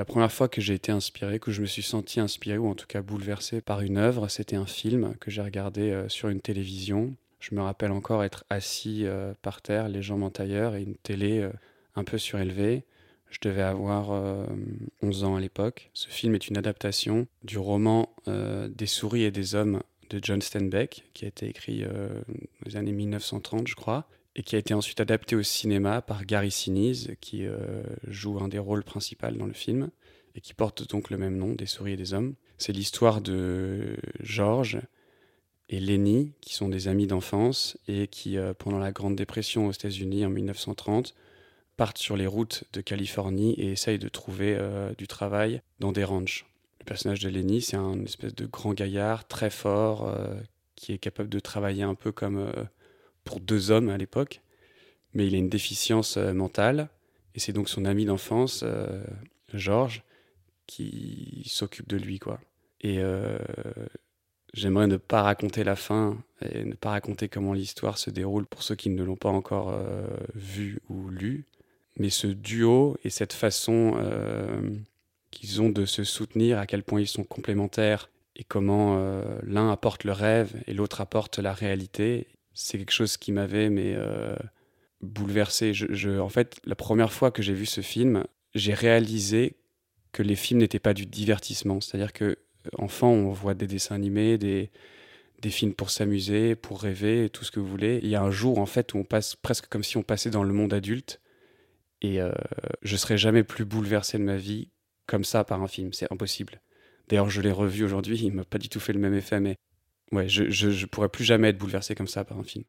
La 0.00 0.06
première 0.06 0.32
fois 0.32 0.48
que 0.48 0.62
j'ai 0.62 0.72
été 0.72 0.90
inspiré, 0.90 1.38
que 1.38 1.50
je 1.50 1.60
me 1.60 1.66
suis 1.66 1.82
senti 1.82 2.20
inspiré 2.20 2.56
ou 2.56 2.66
en 2.68 2.74
tout 2.74 2.86
cas 2.86 3.02
bouleversé 3.02 3.60
par 3.60 3.82
une 3.82 3.98
œuvre, 3.98 4.28
c'était 4.28 4.56
un 4.56 4.64
film 4.64 5.14
que 5.20 5.30
j'ai 5.30 5.42
regardé 5.42 5.90
euh, 5.90 6.08
sur 6.08 6.30
une 6.30 6.40
télévision. 6.40 7.14
Je 7.38 7.54
me 7.54 7.60
rappelle 7.60 7.92
encore 7.92 8.24
être 8.24 8.46
assis 8.48 9.04
euh, 9.04 9.34
par 9.42 9.60
terre, 9.60 9.90
les 9.90 10.00
jambes 10.00 10.22
en 10.22 10.30
tailleur 10.30 10.74
et 10.74 10.84
une 10.84 10.94
télé 10.94 11.40
euh, 11.40 11.52
un 11.96 12.04
peu 12.04 12.16
surélevée. 12.16 12.86
Je 13.28 13.40
devais 13.42 13.60
avoir 13.60 14.08
11 15.02 15.24
ans 15.24 15.36
à 15.36 15.40
l'époque. 15.40 15.90
Ce 15.92 16.08
film 16.08 16.34
est 16.34 16.48
une 16.48 16.56
adaptation 16.56 17.28
du 17.44 17.58
roman 17.58 18.08
Des 18.26 18.86
souris 18.86 19.22
et 19.22 19.30
des 19.30 19.54
hommes 19.54 19.82
de 20.08 20.18
John 20.20 20.42
Steinbeck, 20.42 21.04
qui 21.12 21.26
a 21.26 21.28
été 21.28 21.46
écrit 21.46 21.84
dans 21.84 22.66
les 22.66 22.76
années 22.76 22.90
1930, 22.90 23.68
je 23.68 23.76
crois, 23.76 24.08
et 24.36 24.42
qui 24.42 24.56
a 24.56 24.58
été 24.58 24.74
ensuite 24.74 25.00
adapté 25.00 25.34
au 25.36 25.42
cinéma 25.42 26.02
par 26.02 26.24
Gary 26.24 26.50
Sinise, 26.50 27.16
qui 27.20 27.46
euh, 27.46 27.82
joue 28.06 28.38
un 28.40 28.48
des 28.48 28.58
rôles 28.58 28.84
principaux 28.84 29.30
dans 29.30 29.46
le 29.46 29.52
film, 29.52 29.90
et 30.34 30.40
qui 30.40 30.54
porte 30.54 30.88
donc 30.88 31.10
le 31.10 31.18
même 31.18 31.36
nom, 31.36 31.54
Des 31.54 31.66
souris 31.66 31.92
et 31.92 31.96
des 31.96 32.14
hommes. 32.14 32.34
C'est 32.56 32.72
l'histoire 32.72 33.20
de 33.20 33.96
George 34.20 34.80
et 35.68 35.80
Lenny, 35.80 36.32
qui 36.40 36.54
sont 36.54 36.68
des 36.68 36.86
amis 36.86 37.06
d'enfance, 37.06 37.76
et 37.88 38.06
qui, 38.06 38.38
euh, 38.38 38.54
pendant 38.54 38.78
la 38.78 38.92
Grande 38.92 39.16
Dépression 39.16 39.66
aux 39.66 39.72
États-Unis 39.72 40.24
en 40.24 40.30
1930, 40.30 41.14
partent 41.76 41.98
sur 41.98 42.16
les 42.16 42.26
routes 42.26 42.64
de 42.72 42.80
Californie 42.80 43.54
et 43.54 43.72
essayent 43.72 43.98
de 43.98 44.08
trouver 44.08 44.56
euh, 44.56 44.92
du 44.96 45.08
travail 45.08 45.62
dans 45.80 45.92
des 45.92 46.04
ranchs. 46.04 46.46
Le 46.78 46.84
personnage 46.84 47.20
de 47.20 47.28
Lenny, 47.28 47.62
c'est 47.62 47.76
un 47.76 48.04
espèce 48.04 48.34
de 48.34 48.46
grand 48.46 48.74
gaillard 48.74 49.26
très 49.26 49.50
fort, 49.50 50.14
qui 50.76 50.92
est 50.92 50.98
capable 50.98 51.28
de 51.28 51.38
travailler 51.38 51.82
un 51.82 51.94
peu 51.94 52.10
comme 52.10 52.50
pour 53.24 53.40
deux 53.40 53.70
hommes 53.70 53.88
à 53.88 53.96
l'époque, 53.96 54.40
mais 55.14 55.26
il 55.26 55.34
a 55.34 55.38
une 55.38 55.48
déficience 55.48 56.16
euh, 56.16 56.32
mentale, 56.32 56.88
et 57.34 57.40
c'est 57.40 57.52
donc 57.52 57.68
son 57.68 57.84
ami 57.84 58.04
d'enfance, 58.04 58.62
euh, 58.64 59.02
Georges, 59.52 60.02
qui 60.66 61.44
s'occupe 61.46 61.88
de 61.88 61.96
lui, 61.96 62.18
quoi. 62.18 62.40
Et 62.80 62.98
euh, 62.98 63.38
j'aimerais 64.54 64.86
ne 64.86 64.96
pas 64.96 65.22
raconter 65.22 65.64
la 65.64 65.76
fin 65.76 66.16
et 66.42 66.64
ne 66.64 66.74
pas 66.74 66.90
raconter 66.90 67.28
comment 67.28 67.52
l'histoire 67.52 67.98
se 67.98 68.10
déroule 68.10 68.46
pour 68.46 68.62
ceux 68.62 68.76
qui 68.76 68.88
ne 68.88 69.02
l'ont 69.02 69.16
pas 69.16 69.28
encore 69.28 69.78
vu 70.34 70.80
ou 70.88 71.10
lu. 71.10 71.44
Mais 71.98 72.08
ce 72.08 72.26
duo 72.26 72.96
et 73.04 73.10
cette 73.10 73.34
façon 73.34 74.00
qu'ils 75.30 75.60
ont 75.60 75.68
de 75.68 75.84
se 75.84 76.04
soutenir, 76.04 76.58
à 76.58 76.66
quel 76.66 76.82
point 76.82 77.02
ils 77.02 77.06
sont 77.06 77.24
complémentaires 77.24 78.08
et 78.34 78.44
comment 78.44 79.22
l'un 79.42 79.70
apporte 79.70 80.04
le 80.04 80.12
rêve 80.12 80.54
et 80.66 80.72
l'autre 80.72 81.02
apporte 81.02 81.38
la 81.38 81.52
réalité, 81.52 82.28
c'est 82.52 82.78
quelque 82.78 82.92
chose 82.92 83.16
qui 83.16 83.32
m'avait 83.32 83.70
mais 83.70 83.94
euh, 83.96 84.36
bouleversé. 85.00 85.72
Je, 85.74 86.18
en 86.18 86.28
fait, 86.28 86.60
la 86.64 86.74
première 86.74 87.12
fois 87.12 87.30
que 87.30 87.42
j'ai 87.42 87.54
vu 87.54 87.66
ce 87.66 87.80
film, 87.80 88.24
j'ai 88.54 88.74
réalisé 88.74 89.56
que 90.12 90.22
les 90.22 90.36
films 90.36 90.60
n'étaient 90.60 90.78
pas 90.78 90.94
du 90.94 91.06
divertissement. 91.06 91.80
C'est-à-dire 91.80 92.12
que 92.12 92.24
euh, 92.24 92.36
enfant, 92.78 93.10
on 93.10 93.30
voit 93.30 93.54
des 93.54 93.66
dessins 93.66 93.94
animés, 93.94 94.38
des, 94.38 94.70
des 95.40 95.50
films 95.50 95.74
pour 95.74 95.90
s'amuser, 95.90 96.54
pour 96.56 96.82
rêver, 96.82 97.30
tout 97.30 97.44
ce 97.44 97.50
que 97.50 97.60
vous 97.60 97.68
voulez. 97.68 98.00
Il 98.02 98.08
y 98.08 98.16
a 98.16 98.22
un 98.22 98.30
jour 98.30 98.58
en 98.58 98.66
fait 98.66 98.94
où 98.94 98.98
on 98.98 99.04
passe 99.04 99.36
presque 99.36 99.66
comme 99.68 99.84
si 99.84 99.96
on 99.96 100.02
passait 100.02 100.30
dans 100.30 100.42
le 100.42 100.52
monde 100.52 100.74
adulte, 100.74 101.20
et 102.02 102.20
euh, 102.20 102.32
je 102.82 102.96
serais 102.96 103.18
jamais 103.18 103.44
plus 103.44 103.64
bouleversé 103.64 104.18
de 104.18 104.22
ma 104.22 104.36
vie 104.36 104.70
comme 105.06 105.24
ça 105.24 105.44
par 105.44 105.62
un 105.62 105.68
film. 105.68 105.92
C'est 105.92 106.10
impossible. 106.12 106.60
D'ailleurs, 107.08 107.30
je 107.30 107.40
l'ai 107.40 107.52
revu 107.52 107.84
aujourd'hui, 107.84 108.18
il 108.22 108.32
m'a 108.32 108.44
pas 108.44 108.58
du 108.58 108.68
tout 108.68 108.80
fait 108.80 108.92
le 108.92 109.00
même 109.00 109.14
effet, 109.14 109.40
mais 109.40 109.56
ouais, 110.12 110.28
je, 110.28 110.50
je, 110.50 110.86
pourrais 110.86 111.08
plus 111.08 111.24
jamais 111.24 111.48
être 111.48 111.58
bouleversé 111.58 111.94
comme 111.94 112.08
ça 112.08 112.24
par 112.24 112.38
un 112.38 112.44
film. 112.44 112.64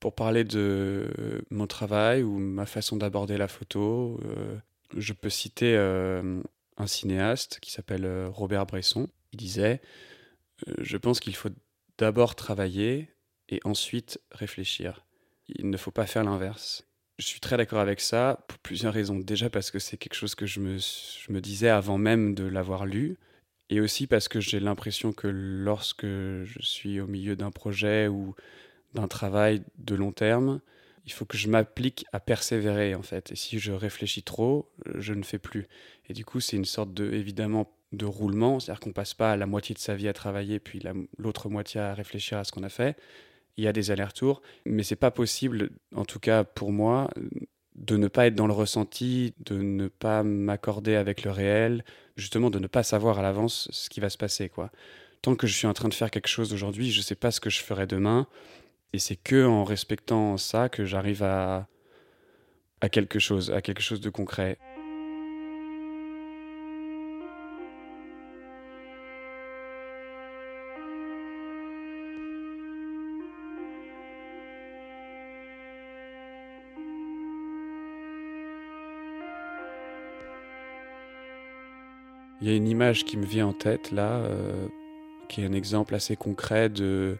Pour 0.00 0.14
parler 0.14 0.44
de 0.44 1.42
mon 1.50 1.66
travail 1.66 2.22
ou 2.22 2.38
ma 2.38 2.66
façon 2.66 2.96
d'aborder 2.96 3.38
la 3.38 3.48
photo, 3.48 4.20
euh, 4.24 4.58
je 4.96 5.12
peux 5.12 5.30
citer 5.30 5.74
euh, 5.76 6.42
un 6.76 6.86
cinéaste 6.86 7.58
qui 7.60 7.72
s'appelle 7.72 8.04
euh, 8.04 8.28
Robert 8.28 8.66
Bresson. 8.66 9.08
Il 9.32 9.38
disait 9.38 9.80
Je 10.78 10.96
pense 10.96 11.18
qu'il 11.20 11.34
faut 11.34 11.48
d'abord 11.98 12.34
travailler 12.34 13.10
et 13.48 13.60
ensuite 13.64 14.20
réfléchir. 14.30 15.06
Il 15.48 15.70
ne 15.70 15.76
faut 15.76 15.90
pas 15.90 16.06
faire 16.06 16.24
l'inverse. 16.24 16.85
Je 17.18 17.24
suis 17.24 17.40
très 17.40 17.56
d'accord 17.56 17.78
avec 17.80 18.00
ça 18.00 18.44
pour 18.46 18.58
plusieurs 18.58 18.92
raisons. 18.92 19.18
Déjà 19.18 19.48
parce 19.48 19.70
que 19.70 19.78
c'est 19.78 19.96
quelque 19.96 20.14
chose 20.14 20.34
que 20.34 20.44
je 20.44 20.60
me, 20.60 21.40
disais 21.40 21.70
avant 21.70 21.96
même 21.96 22.34
de 22.34 22.44
l'avoir 22.44 22.84
lu. 22.84 23.16
Et 23.70 23.80
aussi 23.80 24.06
parce 24.06 24.28
que 24.28 24.38
j'ai 24.38 24.60
l'impression 24.60 25.12
que 25.12 25.26
lorsque 25.26 26.04
je 26.04 26.58
suis 26.60 27.00
au 27.00 27.06
milieu 27.06 27.34
d'un 27.34 27.50
projet 27.50 28.06
ou 28.06 28.34
d'un 28.94 29.08
travail 29.08 29.62
de 29.78 29.94
long 29.94 30.12
terme, 30.12 30.60
il 31.06 31.12
faut 31.12 31.24
que 31.24 31.38
je 31.38 31.48
m'applique 31.48 32.04
à 32.12 32.20
persévérer 32.20 32.94
en 32.94 33.02
fait. 33.02 33.32
Et 33.32 33.36
si 33.36 33.58
je 33.58 33.72
réfléchis 33.72 34.22
trop, 34.22 34.70
je 34.94 35.14
ne 35.14 35.22
fais 35.22 35.38
plus. 35.38 35.68
Et 36.08 36.12
du 36.12 36.24
coup, 36.24 36.40
c'est 36.40 36.56
une 36.56 36.64
sorte 36.66 36.92
de, 36.92 37.12
évidemment, 37.12 37.72
de 37.92 38.04
roulement, 38.04 38.60
c'est-à-dire 38.60 38.80
qu'on 38.80 38.92
passe 38.92 39.14
pas 39.14 39.36
la 39.36 39.46
moitié 39.46 39.74
de 39.74 39.80
sa 39.80 39.94
vie 39.94 40.08
à 40.08 40.12
travailler, 40.12 40.60
puis 40.60 40.82
l'autre 41.18 41.48
moitié 41.48 41.80
à 41.80 41.94
réfléchir 41.94 42.38
à 42.38 42.44
ce 42.44 42.52
qu'on 42.52 42.62
a 42.62 42.68
fait 42.68 42.96
il 43.56 43.64
y 43.64 43.68
a 43.68 43.72
des 43.72 43.90
allers-retours, 43.90 44.42
mais 44.64 44.82
c'est 44.82 44.96
pas 44.96 45.10
possible, 45.10 45.70
en 45.94 46.04
tout 46.04 46.18
cas 46.20 46.44
pour 46.44 46.72
moi, 46.72 47.08
de 47.74 47.96
ne 47.96 48.08
pas 48.08 48.26
être 48.26 48.34
dans 48.34 48.46
le 48.46 48.52
ressenti, 48.52 49.34
de 49.44 49.56
ne 49.58 49.88
pas 49.88 50.22
m'accorder 50.22 50.96
avec 50.96 51.24
le 51.24 51.30
réel, 51.30 51.84
justement 52.16 52.50
de 52.50 52.58
ne 52.58 52.66
pas 52.66 52.82
savoir 52.82 53.18
à 53.18 53.22
l'avance 53.22 53.68
ce 53.70 53.90
qui 53.90 54.00
va 54.00 54.10
se 54.10 54.18
passer, 54.18 54.48
quoi. 54.48 54.70
Tant 55.22 55.36
que 55.36 55.46
je 55.46 55.54
suis 55.54 55.66
en 55.66 55.72
train 55.72 55.88
de 55.88 55.94
faire 55.94 56.10
quelque 56.10 56.28
chose 56.28 56.52
aujourd'hui, 56.52 56.90
je 56.90 57.00
sais 57.00 57.14
pas 57.14 57.30
ce 57.30 57.40
que 57.40 57.50
je 57.50 57.60
ferai 57.60 57.86
demain, 57.86 58.26
et 58.92 58.98
c'est 58.98 59.16
que 59.16 59.44
en 59.46 59.64
respectant 59.64 60.36
ça 60.36 60.68
que 60.68 60.84
j'arrive 60.84 61.22
à 61.22 61.66
quelque 62.92 63.18
chose, 63.18 63.50
à 63.50 63.60
quelque 63.62 63.82
chose 63.82 64.00
de 64.00 64.10
concret. 64.10 64.58
Il 82.46 82.50
y 82.50 82.52
a 82.52 82.56
une 82.58 82.68
image 82.68 83.04
qui 83.04 83.16
me 83.16 83.26
vient 83.26 83.48
en 83.48 83.52
tête 83.52 83.90
là, 83.90 84.18
euh, 84.18 84.68
qui 85.28 85.40
est 85.40 85.44
un 85.44 85.52
exemple 85.52 85.96
assez 85.96 86.14
concret 86.14 86.68
de 86.68 87.18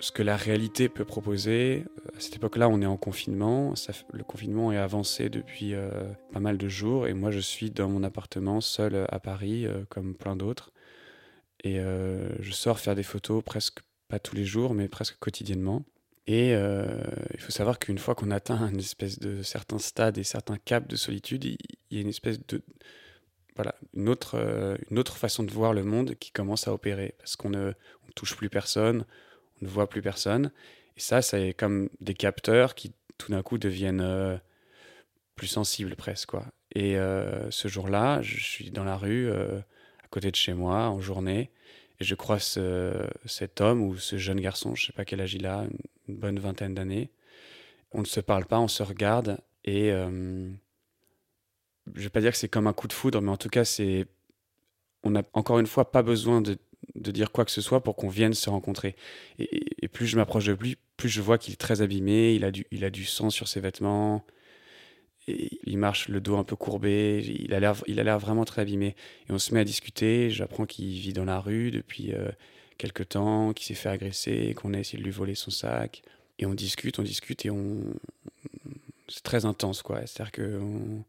ce 0.00 0.10
que 0.12 0.22
la 0.22 0.34
réalité 0.34 0.88
peut 0.88 1.04
proposer. 1.04 1.84
À 2.16 2.18
cette 2.18 2.36
époque-là, 2.36 2.70
on 2.70 2.80
est 2.80 2.86
en 2.86 2.96
confinement. 2.96 3.74
le 4.14 4.24
confinement 4.24 4.72
est 4.72 4.78
avancé 4.78 5.28
depuis 5.28 5.74
euh, 5.74 5.90
pas 6.32 6.40
mal 6.40 6.56
de 6.56 6.68
jours 6.68 7.06
et 7.06 7.12
moi, 7.12 7.30
je 7.30 7.40
suis 7.40 7.70
dans 7.70 7.90
mon 7.90 8.02
appartement 8.02 8.62
seul 8.62 9.06
à 9.10 9.20
Paris, 9.20 9.66
euh, 9.66 9.84
comme 9.90 10.14
plein 10.14 10.36
d'autres. 10.36 10.72
Et 11.62 11.76
je 11.76 12.50
sors 12.50 12.80
faire 12.80 12.94
des 12.94 13.02
photos 13.02 13.44
presque 13.44 13.80
pas 14.08 14.18
tous 14.18 14.34
les 14.34 14.46
jours, 14.46 14.72
mais 14.72 14.88
presque 14.88 15.18
quotidiennement. 15.18 15.84
Et 16.26 16.54
euh, 16.54 16.86
il 17.34 17.40
faut 17.40 17.52
savoir 17.52 17.78
qu'une 17.78 17.98
fois 17.98 18.14
qu'on 18.14 18.30
atteint 18.30 18.70
une 18.70 18.78
espèce 18.78 19.18
de 19.18 19.42
et 19.42 20.24
certains 20.24 20.56
caps 20.56 20.88
de 20.88 20.96
solitude, 20.96 21.44
il 21.44 21.58
y 21.90 21.98
a 21.98 22.00
une 22.00 22.08
espèce 22.08 22.38
de 22.46 22.62
voilà 23.56 23.74
une 23.94 24.08
autre 24.08 24.36
euh, 24.36 24.76
une 24.90 24.98
autre 24.98 25.16
façon 25.16 25.42
de 25.42 25.50
voir 25.50 25.72
le 25.72 25.84
monde 25.84 26.14
qui 26.16 26.30
commence 26.30 26.68
à 26.68 26.72
opérer 26.72 27.14
parce 27.18 27.36
qu'on 27.36 27.50
ne 27.50 27.72
touche 28.14 28.36
plus 28.36 28.50
personne, 28.50 29.04
on 29.60 29.66
ne 29.66 29.70
voit 29.70 29.88
plus 29.88 30.02
personne. 30.02 30.50
Et 30.96 31.00
ça, 31.00 31.22
c'est 31.22 31.54
comme 31.54 31.88
des 32.00 32.14
capteurs 32.14 32.74
qui 32.74 32.92
tout 33.18 33.32
d'un 33.32 33.42
coup 33.42 33.58
deviennent 33.58 34.02
euh, 34.02 34.36
plus 35.36 35.46
sensibles 35.46 35.96
presque 35.96 36.30
quoi. 36.30 36.46
Et 36.74 36.94
ce 37.50 37.68
jour-là, 37.68 38.22
je 38.22 38.42
suis 38.42 38.70
dans 38.70 38.84
la 38.84 38.96
rue 38.96 39.30
à 39.30 40.08
côté 40.08 40.30
de 40.30 40.36
chez 40.36 40.54
moi 40.54 40.88
en 40.88 41.02
journée 41.02 41.50
et 42.00 42.04
je 42.04 42.14
croise 42.14 42.58
cet 43.26 43.60
homme 43.60 43.82
ou 43.82 43.98
ce 43.98 44.16
jeune 44.16 44.40
garçon, 44.40 44.74
je 44.74 44.86
sais 44.86 44.92
pas 44.94 45.04
quel 45.04 45.20
âge 45.20 45.34
il 45.34 45.44
a, 45.44 45.66
une 46.08 46.16
bonne 46.16 46.38
vingtaine 46.38 46.72
d'années. 46.72 47.10
On 47.92 48.00
ne 48.00 48.06
se 48.06 48.20
parle 48.20 48.46
pas, 48.46 48.58
on 48.58 48.68
se 48.68 48.82
regarde 48.82 49.38
et 49.64 49.92
euh, 49.92 50.50
je 51.94 52.02
vais 52.02 52.10
pas 52.10 52.20
dire 52.20 52.32
que 52.32 52.38
c'est 52.38 52.48
comme 52.48 52.66
un 52.66 52.72
coup 52.72 52.88
de 52.88 52.92
foudre, 52.92 53.20
mais 53.20 53.30
en 53.30 53.36
tout 53.36 53.48
cas, 53.48 53.64
c'est 53.64 54.06
on 55.04 55.10
n'a 55.10 55.22
encore 55.32 55.58
une 55.58 55.66
fois 55.66 55.90
pas 55.90 56.02
besoin 56.02 56.40
de, 56.40 56.56
de, 56.94 57.10
dire 57.10 57.32
quoi 57.32 57.44
que 57.44 57.50
ce 57.50 57.60
soit 57.60 57.82
pour 57.82 57.96
qu'on 57.96 58.08
vienne 58.08 58.34
se 58.34 58.48
rencontrer. 58.50 58.94
Et, 59.38 59.88
plus 59.88 60.06
je 60.06 60.16
m'approche 60.16 60.46
de 60.46 60.52
lui, 60.52 60.76
plus 60.96 61.08
je 61.08 61.20
vois 61.20 61.38
qu'il 61.38 61.52
est 61.52 61.56
très 61.56 61.82
abîmé, 61.82 62.34
il 62.34 62.44
a 62.44 62.50
du, 62.50 62.66
il 62.70 62.84
a 62.84 62.90
du 62.90 63.04
sang 63.04 63.30
sur 63.30 63.48
ses 63.48 63.60
vêtements, 63.60 64.24
il 65.26 65.78
marche 65.78 66.08
le 66.08 66.20
dos 66.20 66.36
un 66.36 66.44
peu 66.44 66.56
courbé, 66.56 67.24
il 67.24 67.54
a 67.54 67.60
l'air, 67.60 68.18
vraiment 68.18 68.44
très 68.44 68.62
abîmé. 68.62 68.96
Et 69.28 69.32
on 69.32 69.38
se 69.38 69.54
met 69.54 69.60
à 69.60 69.64
discuter, 69.64 70.30
j'apprends 70.30 70.66
qu'il 70.66 70.88
vit 70.98 71.12
dans 71.12 71.24
la 71.24 71.38
rue 71.40 71.70
depuis 71.70 72.12
euh, 72.12 72.30
quelque 72.78 73.02
temps, 73.02 73.52
qu'il 73.52 73.66
s'est 73.66 73.80
fait 73.80 73.88
agresser, 73.88 74.54
qu'on 74.54 74.74
a 74.74 74.78
essayé 74.78 74.98
de 74.98 75.04
lui 75.04 75.12
voler 75.12 75.34
son 75.34 75.50
sac. 75.50 76.02
Et 76.38 76.46
on 76.46 76.54
discute, 76.54 76.98
on 76.98 77.02
discute 77.02 77.46
et 77.46 77.50
on. 77.50 77.84
C'est 79.08 79.22
très 79.22 79.44
intense, 79.44 79.82
quoi. 79.82 80.00
C'est-à-dire 80.06 80.32
qu'il 80.32 81.04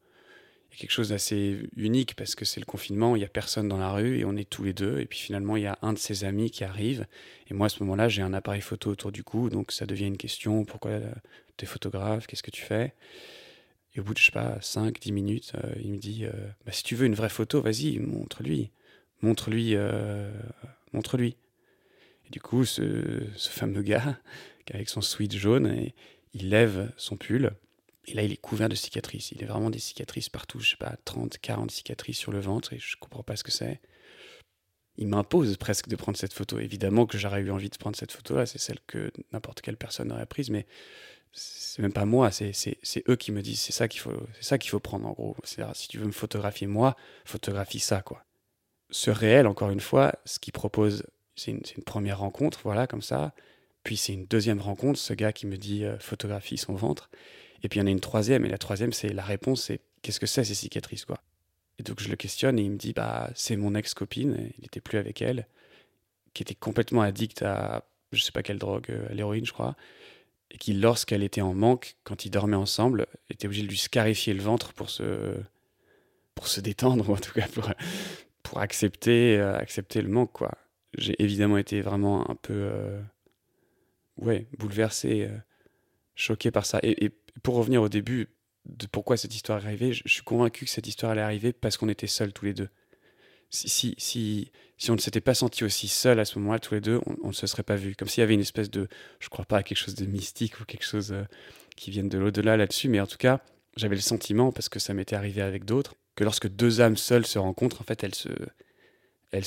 y 0.74 0.80
a 0.80 0.82
quelque 0.82 0.92
chose 0.92 1.10
d'assez 1.10 1.70
unique 1.76 2.16
parce 2.16 2.36
que 2.36 2.46
c'est 2.46 2.60
le 2.60 2.66
confinement, 2.66 3.16
il 3.16 3.20
n'y 3.20 3.26
a 3.26 3.30
personne 3.30 3.68
dans 3.68 3.78
la 3.78 3.92
rue 3.92 4.20
et 4.20 4.26
on 4.26 4.36
est 4.36 4.50
tous 4.50 4.64
les 4.64 4.74
deux. 4.74 5.00
Et 5.00 5.06
puis 5.06 5.20
finalement, 5.20 5.56
il 5.56 5.64
y 5.64 5.68
a 5.68 5.78
un 5.82 5.94
de 5.94 6.00
ses 6.00 6.24
amis 6.24 6.52
qui 6.52 6.64
arrive. 6.64 7.06
Et 7.50 7.54
moi, 7.54 7.68
à 7.68 7.70
ce 7.70 7.82
moment-là, 7.84 8.10
j'ai 8.10 8.22
un 8.22 8.34
appareil 8.34 8.62
photo 8.62 8.90
autour 8.90 9.12
du 9.12 9.24
cou, 9.24 9.50
donc 9.50 9.72
ça 9.72 9.86
devient 9.86 10.08
une 10.08 10.18
question 10.18 10.66
pourquoi 10.66 11.00
tu 11.58 11.66
es 11.66 11.68
photographe 11.68 12.28
Qu'est-ce 12.28 12.44
que 12.44 12.52
tu 12.52 12.64
fais? 12.64 12.94
Et 13.96 14.00
au 14.00 14.04
bout 14.04 14.14
de, 14.14 14.20
je 14.20 14.26
sais 14.26 14.32
pas, 14.32 14.58
5, 14.60 15.00
10 15.00 15.12
minutes, 15.12 15.54
euh, 15.56 15.74
il 15.84 15.92
me 15.92 15.98
dit 15.98 16.26
euh, 16.26 16.32
bah, 16.66 16.72
si 16.72 16.84
tu 16.84 16.96
veux 16.96 17.06
une 17.06 17.16
vraie 17.16 17.30
photo, 17.30 17.62
vas-y, 17.62 18.00
montre-lui. 18.00 18.72
Montre-lui. 19.22 19.76
Euh, 19.76 20.32
montre-lui. 20.94 21.38
Et 22.26 22.30
du 22.32 22.42
coup, 22.42 22.66
ce, 22.66 23.22
fameux 23.38 23.84
gars, 23.84 24.18
avec 24.74 24.90
son 24.90 25.02
sweat 25.02 25.36
jaune, 25.36 25.92
il 26.34 26.50
lève 26.50 26.92
son 26.98 27.18
pull. 27.18 27.52
Et 28.06 28.14
là, 28.14 28.24
il 28.24 28.32
est 28.32 28.38
couvert 28.38 28.70
de 28.70 28.76
cicatrices. 28.76 29.32
Il 29.32 29.44
a 29.44 29.48
vraiment 29.48 29.70
des 29.70 29.80
cicatrices 29.80 30.30
partout. 30.30 30.60
Je 30.60 30.72
sais 30.72 30.78
pas, 30.78 30.96
30, 31.06 31.38
40 31.38 31.72
cicatrices 31.72 32.18
sur 32.18 32.32
le 32.32 32.40
ventre 32.40 32.74
et 32.74 32.80
je 32.80 32.98
comprends 32.98 33.24
pas 33.24 33.36
ce 33.36 33.44
que 33.44 33.52
c'est. 33.52 33.80
Il 34.98 35.08
m'impose 35.08 35.58
presque 35.58 35.88
de 35.88 35.96
prendre 35.96 36.18
cette 36.18 36.34
photo. 36.34 36.60
Évidemment 36.60 37.06
que 37.06 37.18
j'aurais 37.18 37.42
eu 37.42 37.52
envie 37.52 37.70
de 37.70 37.78
prendre 37.78 37.96
cette 37.96 38.12
photo-là. 38.12 38.46
C'est 38.46 38.60
celle 38.60 38.80
que 38.86 39.12
n'importe 39.32 39.62
quelle 39.62 39.78
personne 39.78 40.12
aurait 40.12 40.26
prise. 40.26 40.50
Mais 40.50 40.68
c'est 41.32 41.82
même 41.82 41.94
pas 41.94 42.06
moi. 42.06 42.30
C'est 42.32 43.10
eux 43.10 43.16
qui 43.16 43.32
me 43.32 43.42
disent 43.42 43.62
c'est 43.62 43.72
ça 43.72 43.88
qu'il 43.88 44.02
faut, 44.02 44.14
faut 44.68 44.80
prendre 44.80 45.08
en 45.08 45.14
gros. 45.14 45.36
C'est-à-dire, 45.44 45.76
si 45.76 45.88
tu 45.88 45.98
veux 45.98 46.06
me 46.06 46.12
photographier 46.12 46.68
moi, 46.68 46.96
photographie 47.26 47.80
ça, 47.80 48.02
quoi. 48.02 48.26
Ce 48.92 49.10
réel, 49.10 49.48
encore 49.48 49.72
une 49.72 49.80
fois, 49.80 50.14
ce 50.26 50.38
qu'il 50.38 50.54
propose 50.54 51.04
c'est 51.36 51.52
une, 51.52 51.84
première 51.84 52.20
rencontre, 52.20 52.60
voilà, 52.64 52.88
comme 52.88 53.02
ça. 53.02 53.34
Puis 53.84 53.98
c'est 53.98 54.14
une 54.14 54.26
deuxième 54.26 54.62
rencontre, 54.62 55.00
ce 55.00 55.14
gars 55.14 55.34
qui 55.34 55.48
me 55.48 55.58
dit 55.58 55.84
euh, 55.84 55.98
photographie 56.00 56.58
son 56.58 56.74
ventre. 56.74 57.10
Et 57.64 57.70
puis 57.70 57.80
il 57.80 57.82
y 57.82 57.84
en 57.84 57.88
a 57.88 57.92
une 57.92 58.00
troisième, 58.00 58.46
et 58.46 58.50
la 58.50 58.58
troisième, 58.58 58.94
c'est 58.94 59.10
la 59.10 59.24
réponse, 59.24 59.64
c'est 59.64 59.80
qu'est-ce 60.02 60.20
que 60.20 60.26
c'est 60.26 60.44
ces 60.44 60.56
cicatrices, 60.56 61.06
quoi? 61.06 61.20
Et 61.80 61.84
donc 61.84 62.02
je 62.02 62.10
le 62.10 62.16
questionne, 62.16 62.60
et 62.60 62.64
il 62.64 62.72
me 62.72 62.78
dit, 62.78 62.94
bah, 62.94 63.32
c'est 63.36 63.56
mon 63.56 63.74
ex-copine, 63.76 64.52
il 64.58 64.62
n'était 64.62 64.82
plus 64.82 64.98
avec 64.98 65.22
elle, 65.22 65.48
qui 66.34 66.44
était 66.44 66.56
complètement 66.56 67.02
addict 67.02 67.42
à, 67.42 67.86
je 68.12 68.22
sais 68.22 68.32
pas 68.32 68.44
quelle 68.44 68.60
drogue, 68.60 68.88
euh, 68.90 69.10
à 69.10 69.14
l'héroïne, 69.14 69.46
je 69.46 69.54
crois, 69.54 69.76
et 70.52 70.58
qui, 70.58 70.74
lorsqu'elle 70.74 71.24
était 71.24 71.42
en 71.42 71.54
manque, 71.54 71.96
quand 72.04 72.26
ils 72.26 72.30
dormaient 72.30 72.56
ensemble, 72.56 73.08
était 73.30 73.48
obligé 73.48 73.64
de 73.64 73.68
lui 73.68 73.78
scarifier 73.78 74.34
le 74.34 74.44
ventre 74.44 74.74
pour 74.74 74.90
se, 74.90 75.36
pour 76.36 76.48
se 76.48 76.62
détendre, 76.62 77.10
ou 77.10 77.14
en 77.16 77.18
tout 77.18 77.34
cas 77.34 77.48
pour, 77.48 77.72
pour 78.44 78.60
accepter, 78.60 79.38
euh, 79.38 79.58
accepter 79.58 80.02
le 80.02 80.10
manque, 80.10 80.34
quoi 80.34 80.52
j'ai 80.98 81.22
évidemment 81.22 81.58
été 81.58 81.82
vraiment 81.82 82.30
un 82.30 82.36
peu 82.36 82.54
euh, 82.54 83.02
ouais, 84.18 84.48
bouleversé, 84.58 85.28
euh, 85.30 85.38
choqué 86.16 86.52
par 86.52 86.66
ça. 86.66 86.80
Et, 86.84 87.12
pour 87.42 87.56
revenir 87.56 87.82
au 87.82 87.90
début 87.90 88.30
de 88.66 88.88
pourquoi 88.88 89.18
cette 89.18 89.36
histoire 89.36 89.60
est 89.60 89.66
arrivée, 89.66 89.94
je, 89.94 90.08
suis 90.08 90.24
convaincu 90.24 90.66
que 90.66 90.72
cette 90.72 90.88
histoire 90.88 91.12
allait 91.12 91.22
arriver 91.22 91.54
parce 91.54 91.78
qu'on 91.78 91.90
était 91.90 92.08
seuls 92.08 92.34
tous 92.34 92.46
les 92.46 92.54
deux. 92.54 92.70
Si, 93.50 93.96
si, 93.98 94.52
si, 94.78 94.92
on 94.92 94.96
ne 94.96 95.00
s'était 95.00 95.22
pas 95.22 95.36
senti 95.36 95.64
aussi 95.64 95.88
seuls 95.88 96.20
à 96.20 96.26
ce 96.26 96.40
moment-là, 96.40 96.60
tous 96.60 96.74
les 96.74 96.82
deux, 96.82 97.02
on 97.22 97.28
ne 97.28 97.34
se 97.34 97.46
serait 97.46 97.64
pas 97.64 97.76
vus. 97.76 97.96
Comme 97.96 98.08
s'il 98.08 98.22
y 98.22 98.24
avait 98.24 98.34
une 98.34 98.40
espèce 98.40 98.72
de, 98.72 98.88
je 99.20 99.30
crois 99.30 99.46
pas 99.46 99.62
quelque 99.62 99.78
chose 99.78 99.96
de 99.96 100.06
mystique 100.06 100.60
ou 100.60 100.66
quelque 100.66 100.86
chose 100.86 101.12
euh, 101.12 101.24
qui 101.76 101.92
vienne 101.92 102.10
de 102.10 102.18
l'au-delà 102.18 102.58
là-dessus, 102.58 102.90
mais 102.90 103.00
en 103.00 103.06
tout 103.06 103.18
cas, 103.18 103.42
j'avais 103.76 103.96
le 103.96 104.02
sentiment, 104.02 104.52
parce 104.52 104.70
que 104.70 104.80
ça 104.80 104.94
m'était 104.94 105.16
arrivé 105.16 105.42
avec 105.42 105.66
d'autres, 105.66 105.96
que 106.16 106.24
lorsque 106.24 106.48
deux 106.48 106.82
âmes 106.82 106.98
seules 106.98 107.26
se 107.26 107.38
rencontrent, 107.38 107.82
en 107.82 107.84
fait, 107.84 108.04
elles 108.04 108.16
se, 108.16 108.30
elles 109.32 109.46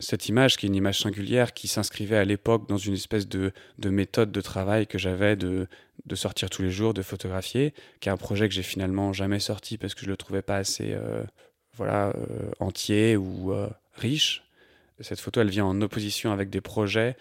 cette 0.00 0.28
image 0.28 0.56
qui 0.56 0.66
est 0.66 0.68
une 0.68 0.74
image 0.74 1.00
singulière 1.00 1.54
qui 1.54 1.68
s'inscrivait 1.68 2.16
à 2.16 2.24
l'époque 2.24 2.68
dans 2.68 2.76
une 2.76 2.94
espèce 2.94 3.28
de, 3.28 3.52
méthode 3.84 4.32
de 4.32 4.40
travail 4.40 4.86
que 4.86 4.98
j'avais 4.98 5.36
de, 5.36 5.68
sortir 6.14 6.50
tous 6.50 6.62
les 6.62 6.70
jours, 6.70 6.94
de 6.94 7.02
photographier, 7.02 7.74
qui 8.00 8.08
est 8.08 8.12
un 8.12 8.16
projet 8.16 8.48
que 8.48 8.54
j'ai 8.54 8.62
finalement 8.62 9.12
jamais 9.12 9.40
sorti 9.40 9.78
parce 9.78 9.94
que 9.94 10.02
je 10.02 10.10
le 10.10 10.16
trouvais 10.16 10.42
pas 10.42 10.56
assez 10.56 10.92
euh, 10.92 11.22
voilà 11.74 12.08
euh, 12.08 12.50
entier 12.58 13.16
ou 13.16 13.52
euh, 13.52 13.68
riche. 13.94 14.42
Cette 15.00 15.20
photo, 15.20 15.40
elle 15.40 15.50
vient 15.50 15.64
en 15.64 15.80
opposition 15.80 16.32
avec 16.32 16.50
des 16.50 16.60
projets 16.60 17.16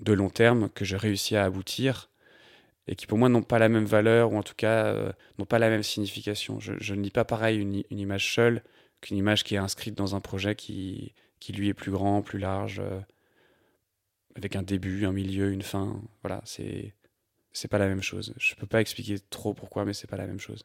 de 0.00 0.12
long 0.12 0.30
terme 0.30 0.68
que 0.70 0.84
j'ai 0.84 0.96
réussi 0.96 1.36
à 1.36 1.44
aboutir 1.44 2.10
et 2.86 2.94
qui 2.94 3.06
pour 3.06 3.18
moi 3.18 3.28
n'ont 3.28 3.42
pas 3.42 3.58
la 3.58 3.68
même 3.68 3.86
valeur 3.86 4.32
ou 4.32 4.36
en 4.36 4.42
tout 4.42 4.54
cas 4.56 4.94
n'ont 5.38 5.46
pas 5.46 5.58
la 5.58 5.68
même 5.68 5.82
signification. 5.82 6.60
Je, 6.60 6.94
ne 6.94 7.02
lis 7.02 7.10
pas 7.10 7.24
pareil 7.24 7.58
une 7.58 7.98
image 7.98 8.32
seule 8.34 8.62
qu'une 9.00 9.16
image 9.16 9.42
qui 9.42 9.56
est 9.56 9.58
inscrite 9.58 9.96
dans 9.96 10.14
un 10.14 10.20
projet 10.20 10.54
qui, 10.54 11.12
qui 11.40 11.52
lui 11.52 11.68
est 11.68 11.74
plus 11.74 11.92
grand, 11.92 12.22
plus 12.22 12.38
large, 12.38 12.80
euh, 12.80 13.00
avec 14.36 14.56
un 14.56 14.62
début, 14.62 15.06
un 15.06 15.12
milieu, 15.12 15.52
une 15.52 15.62
fin. 15.62 16.00
Voilà, 16.22 16.42
c'est 16.44 16.94
c'est 17.52 17.68
pas 17.68 17.78
la 17.78 17.88
même 17.88 18.02
chose. 18.02 18.34
Je 18.38 18.54
peux 18.54 18.66
pas 18.66 18.80
expliquer 18.82 19.18
trop 19.30 19.54
pourquoi, 19.54 19.84
mais 19.84 19.94
c'est 19.94 20.06
pas 20.06 20.18
la 20.18 20.26
même 20.26 20.40
chose. 20.40 20.64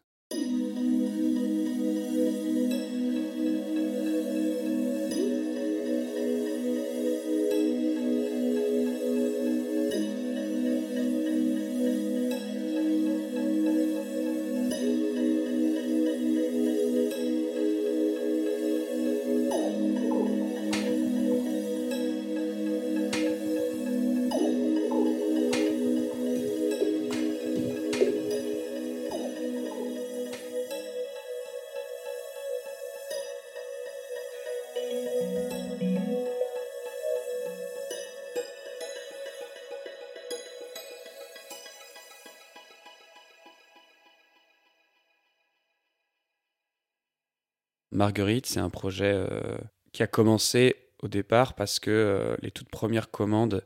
Marguerite, 48.01 48.47
c'est 48.47 48.59
un 48.59 48.71
projet 48.71 49.13
euh, 49.13 49.59
qui 49.91 50.01
a 50.01 50.07
commencé 50.07 50.87
au 51.03 51.07
départ 51.07 51.53
parce 51.53 51.79
que 51.79 51.91
euh, 51.91 52.35
les 52.41 52.49
toutes 52.49 52.69
premières 52.69 53.11
commandes 53.11 53.63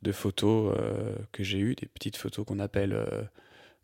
de 0.00 0.12
photos 0.12 0.74
euh, 0.80 1.14
que 1.30 1.44
j'ai 1.44 1.58
eues, 1.58 1.74
des 1.74 1.84
petites 1.84 2.16
photos 2.16 2.46
qu'on 2.46 2.58
appelle 2.58 2.98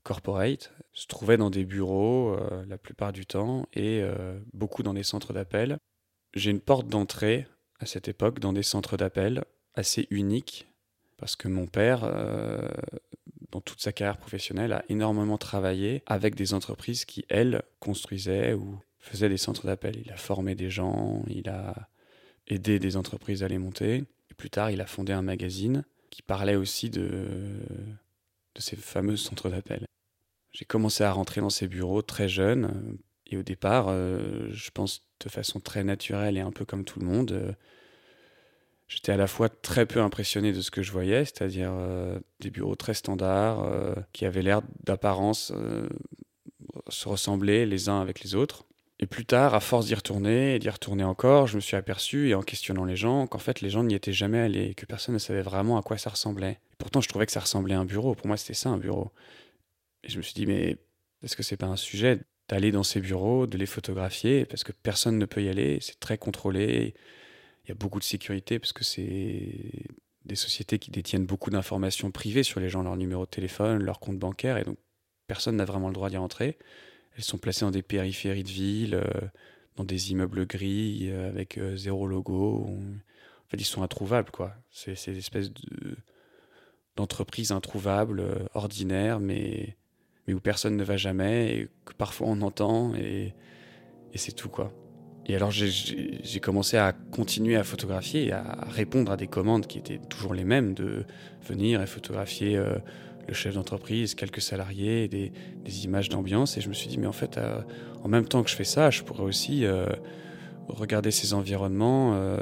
corporate, 0.02 0.72
se 0.94 1.06
trouvaient 1.06 1.36
dans 1.36 1.50
des 1.50 1.66
bureaux 1.66 2.34
la 2.66 2.78
plupart 2.78 3.12
du 3.12 3.26
temps 3.26 3.66
et 3.74 4.02
beaucoup 4.54 4.82
dans 4.82 4.94
des 4.94 5.02
centres 5.02 5.34
d'appel. 5.34 5.76
J'ai 6.32 6.50
une 6.50 6.60
porte 6.60 6.88
d'entrée 6.88 7.46
à 7.78 7.84
cette 7.84 8.08
époque 8.08 8.38
dans 8.38 8.54
des 8.54 8.62
centres 8.62 8.96
d'appel 8.96 9.44
assez 9.74 10.06
unique 10.08 10.66
parce 11.18 11.36
que 11.36 11.48
mon 11.48 11.66
père, 11.66 12.00
dans 13.50 13.60
toute 13.60 13.82
sa 13.82 13.92
carrière 13.92 14.18
professionnelle, 14.18 14.72
a 14.72 14.84
énormément 14.88 15.36
travaillé 15.36 16.02
avec 16.06 16.34
des 16.34 16.54
entreprises 16.54 17.04
qui, 17.04 17.26
elles, 17.28 17.62
construisaient 17.78 18.54
ou 18.54 18.80
faisait 19.02 19.28
des 19.28 19.36
centres 19.36 19.66
d'appel. 19.66 20.00
Il 20.02 20.10
a 20.12 20.16
formé 20.16 20.54
des 20.54 20.70
gens, 20.70 21.22
il 21.28 21.48
a 21.48 21.88
aidé 22.46 22.78
des 22.78 22.96
entreprises 22.96 23.42
à 23.42 23.48
les 23.48 23.58
monter. 23.58 24.04
Et 24.30 24.34
plus 24.34 24.48
tard, 24.48 24.70
il 24.70 24.80
a 24.80 24.86
fondé 24.86 25.12
un 25.12 25.22
magazine 25.22 25.84
qui 26.10 26.22
parlait 26.22 26.54
aussi 26.54 26.88
de, 26.88 27.26
ces 28.56 28.76
fameux 28.76 29.16
centres 29.16 29.50
d'appel. 29.50 29.84
J'ai 30.52 30.64
commencé 30.64 31.02
à 31.04 31.12
rentrer 31.12 31.40
dans 31.40 31.50
ces 31.50 31.66
bureaux 31.66 32.02
très 32.02 32.28
jeune. 32.28 32.96
Et 33.26 33.36
au 33.36 33.42
départ, 33.42 33.88
je 33.88 34.70
pense 34.70 35.06
de 35.20 35.28
façon 35.28 35.58
très 35.58 35.84
naturelle 35.84 36.36
et 36.36 36.40
un 36.40 36.52
peu 36.52 36.64
comme 36.64 36.84
tout 36.84 37.00
le 37.00 37.06
monde, 37.06 37.56
j'étais 38.88 39.12
à 39.12 39.16
la 39.16 39.26
fois 39.26 39.48
très 39.48 39.86
peu 39.86 40.00
impressionné 40.00 40.52
de 40.52 40.60
ce 40.60 40.70
que 40.70 40.82
je 40.82 40.92
voyais, 40.92 41.24
c'est-à-dire 41.24 41.72
des 42.40 42.50
bureaux 42.50 42.76
très 42.76 42.94
standards 42.94 43.96
qui 44.12 44.26
avaient 44.26 44.42
l'air 44.42 44.60
d'apparence 44.84 45.52
se 46.88 47.08
ressembler 47.08 47.64
les 47.64 47.88
uns 47.88 48.00
avec 48.00 48.20
les 48.20 48.34
autres. 48.34 48.66
Et 49.02 49.06
plus 49.06 49.26
tard, 49.26 49.52
à 49.54 49.58
force 49.58 49.86
d'y 49.86 49.96
retourner 49.96 50.54
et 50.54 50.58
d'y 50.60 50.70
retourner 50.70 51.02
encore, 51.02 51.48
je 51.48 51.56
me 51.56 51.60
suis 51.60 51.74
aperçu, 51.74 52.28
et 52.28 52.34
en 52.36 52.42
questionnant 52.42 52.84
les 52.84 52.94
gens, 52.94 53.26
qu'en 53.26 53.40
fait 53.40 53.60
les 53.60 53.68
gens 53.68 53.82
n'y 53.82 53.94
étaient 53.94 54.12
jamais 54.12 54.38
allés, 54.38 54.74
que 54.76 54.86
personne 54.86 55.14
ne 55.14 55.18
savait 55.18 55.42
vraiment 55.42 55.76
à 55.76 55.82
quoi 55.82 55.98
ça 55.98 56.10
ressemblait. 56.10 56.60
pourtant, 56.78 57.00
je 57.00 57.08
trouvais 57.08 57.26
que 57.26 57.32
ça 57.32 57.40
ressemblait 57.40 57.74
à 57.74 57.80
un 57.80 57.84
bureau. 57.84 58.14
Pour 58.14 58.28
moi, 58.28 58.36
c'était 58.36 58.54
ça 58.54 58.68
un 58.70 58.78
bureau. 58.78 59.10
Et 60.04 60.08
je 60.08 60.18
me 60.18 60.22
suis 60.22 60.34
dit, 60.34 60.46
mais 60.46 60.76
est-ce 61.24 61.34
que 61.34 61.42
c'est 61.42 61.56
pas 61.56 61.66
un 61.66 61.76
sujet 61.76 62.20
d'aller 62.48 62.70
dans 62.70 62.84
ces 62.84 63.00
bureaux, 63.00 63.48
de 63.48 63.58
les 63.58 63.66
photographier, 63.66 64.44
parce 64.44 64.62
que 64.62 64.70
personne 64.70 65.18
ne 65.18 65.26
peut 65.26 65.42
y 65.42 65.48
aller, 65.48 65.78
c'est 65.80 65.98
très 65.98 66.16
contrôlé, 66.16 66.94
il 67.64 67.68
y 67.70 67.72
a 67.72 67.74
beaucoup 67.74 67.98
de 67.98 68.04
sécurité, 68.04 68.60
parce 68.60 68.72
que 68.72 68.84
c'est 68.84 69.84
des 70.26 70.36
sociétés 70.36 70.78
qui 70.78 70.92
détiennent 70.92 71.26
beaucoup 71.26 71.50
d'informations 71.50 72.12
privées 72.12 72.44
sur 72.44 72.60
les 72.60 72.68
gens, 72.68 72.84
leur 72.84 72.96
numéro 72.96 73.24
de 73.24 73.30
téléphone, 73.30 73.82
leur 73.82 73.98
compte 73.98 74.18
bancaire, 74.20 74.58
et 74.58 74.64
donc 74.64 74.78
personne 75.26 75.56
n'a 75.56 75.64
vraiment 75.64 75.88
le 75.88 75.94
droit 75.94 76.08
d'y 76.08 76.18
entrer. 76.18 76.56
Elles 77.16 77.24
sont 77.24 77.38
placées 77.38 77.64
dans 77.64 77.70
des 77.70 77.82
périphéries 77.82 78.44
de 78.44 78.48
ville, 78.48 78.94
euh, 78.94 79.28
dans 79.76 79.84
des 79.84 80.12
immeubles 80.12 80.46
gris, 80.46 81.08
euh, 81.10 81.28
avec 81.28 81.58
euh, 81.58 81.76
zéro 81.76 82.06
logo. 82.06 82.66
En 82.66 83.48
fait, 83.50 83.58
ils 83.58 83.64
sont 83.64 83.82
introuvables, 83.82 84.30
quoi. 84.30 84.54
C'est 84.70 85.10
des 85.10 85.18
espèces 85.18 85.50
d'entreprises 86.96 87.52
introuvables, 87.52 88.22
ordinaires, 88.54 89.20
mais, 89.20 89.76
où 90.28 90.40
personne 90.40 90.76
ne 90.76 90.84
va 90.84 90.96
jamais, 90.96 91.56
et 91.56 91.68
que 91.84 91.92
parfois 91.92 92.28
on 92.28 92.40
entend, 92.40 92.94
et, 92.94 93.34
c'est 94.14 94.32
tout, 94.32 94.48
quoi. 94.48 94.72
Et 95.26 95.36
alors 95.36 95.52
j'ai 95.52 96.40
commencé 96.40 96.76
à 96.76 96.92
continuer 96.92 97.54
à 97.54 97.62
photographier 97.62 98.32
à 98.32 98.66
répondre 98.68 99.12
à 99.12 99.16
des 99.16 99.28
commandes 99.28 99.68
qui 99.68 99.78
étaient 99.78 100.00
toujours 100.10 100.34
les 100.34 100.42
mêmes, 100.44 100.74
de 100.74 101.04
venir 101.46 101.80
et 101.80 101.86
photographier 101.86 102.60
le 103.28 103.34
chef 103.34 103.54
d'entreprise, 103.54 104.14
quelques 104.14 104.40
salariés, 104.40 105.08
des, 105.08 105.32
images 105.84 106.08
d'ambiance. 106.08 106.56
Et 106.56 106.60
je 106.60 106.68
me 106.68 106.74
suis 106.74 106.88
dit, 106.88 106.98
mais 106.98 107.06
en 107.06 107.12
fait, 107.12 107.38
euh, 107.38 107.60
en 108.02 108.08
même 108.08 108.26
temps 108.26 108.42
que 108.42 108.50
je 108.50 108.56
fais 108.56 108.64
ça, 108.64 108.90
je 108.90 109.02
pourrais 109.02 109.22
aussi 109.22 109.64
euh, 109.64 109.86
regarder 110.68 111.10
ces 111.10 111.34
environnements 111.34 112.14
euh, 112.14 112.38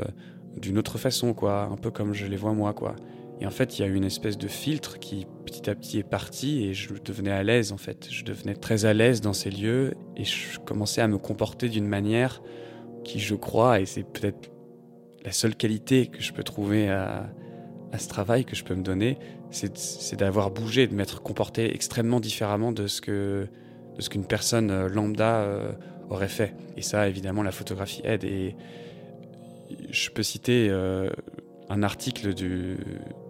d'une 0.57 0.79
autre 0.79 0.99
façon, 0.99 1.35
quoi, 1.35 1.65
un 1.65 1.77
peu 1.77 1.91
comme 1.91 2.13
je 2.13 2.27
les 2.27 2.37
vois 2.37 2.53
moi, 2.53 2.73
quoi. 2.73 2.97
Et 3.41 3.47
en 3.47 3.51
fait, 3.51 3.79
il 3.79 3.83
y 3.83 3.85
a 3.85 3.89
eu 3.89 3.95
une 3.95 4.05
espèce 4.05 4.37
de 4.37 4.49
filtre 4.49 4.99
qui 4.99 5.27
petit 5.47 5.71
à 5.71 5.75
petit 5.75 5.99
est 5.99 6.09
parti 6.09 6.65
et 6.65 6.75
je 6.75 6.93
devenais 7.03 7.31
à 7.31 7.43
l'aise, 7.43 7.73
en 7.73 7.79
fait. 7.79 8.09
Je 8.11 8.23
devenais 8.25 8.55
très 8.55 8.85
à 8.85 8.93
l'aise 8.93 9.23
dans 9.23 9.33
ces 9.33 9.51
lieux 9.51 9.95
et 10.17 10.25
je 10.25 10.59
commençais 10.59 11.01
à 11.01 11.09
me 11.09 11.17
comporter 11.17 11.71
d'une 11.71 11.87
manière 11.87 12.43
qui, 13.03 13.19
je 13.19 13.35
crois, 13.35 13.81
et 13.81 13.87
c'est 13.87 14.03
peut-être 14.03 14.51
la 15.25 15.33
seule 15.33 15.57
qualité 15.57 16.09
que 16.09 16.21
je 16.21 16.33
peux 16.35 16.43
trouver 16.43 16.91
à 16.91 17.31
ce 17.99 18.09
travail 18.09 18.45
que 18.45 18.55
je 18.55 18.63
peux 18.63 18.75
me 18.75 18.83
donner, 18.83 19.19
c'est 19.51 20.17
d'avoir 20.17 20.51
bougé, 20.51 20.87
de 20.87 20.95
m'être 20.95 21.23
comporté 21.23 21.75
extrêmement 21.75 22.21
différemment 22.21 22.73
de 22.73 22.87
ce 22.87 23.01
que 23.01 23.49
de 23.97 24.03
ce 24.03 24.09
qu'une 24.09 24.25
personne 24.25 24.71
euh, 24.71 24.89
lambda 24.89 25.41
euh, 25.41 25.73
aurait 26.09 26.29
fait. 26.29 26.55
Et 26.77 26.83
ça, 26.83 27.09
évidemment, 27.09 27.43
la 27.43 27.53
photographie 27.53 28.01
aide. 28.05 28.25
Et 28.25 28.57
je 29.91 30.11
peux 30.11 30.23
citer 30.23 30.69
euh, 30.71 31.11
un 31.69 31.83
article 31.83 32.35
du, 32.35 32.79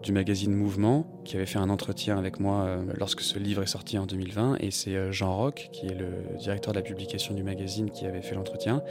du, 0.03 0.13
magazine 0.13 0.55
Mouvement 0.55 1.07
qui 1.25 1.37
avait 1.37 1.47
fait 1.47 1.59
un 1.59 1.71
entretien 1.71 2.19
avec 2.19 2.41
moi 2.41 2.79
lorsque 2.97 3.21
ce 3.21 3.39
livre 3.39 3.63
est 3.63 3.67
sorti 3.67 3.99
en 3.99 4.07
2020. 4.07 4.57
Et 4.61 4.71
c'est 4.71 5.13
Jean 5.13 5.37
Roch, 5.37 5.69
qui 5.73 5.87
est 5.87 5.95
le 5.95 6.39
directeur 6.39 6.73
de 6.73 6.79
la 6.79 6.85
publication 6.85 7.35
du 7.35 7.43
magazine, 7.43 7.91
qui 7.91 8.07
avait 8.07 8.23
fait 8.23 8.35
l'entretien 8.35 8.83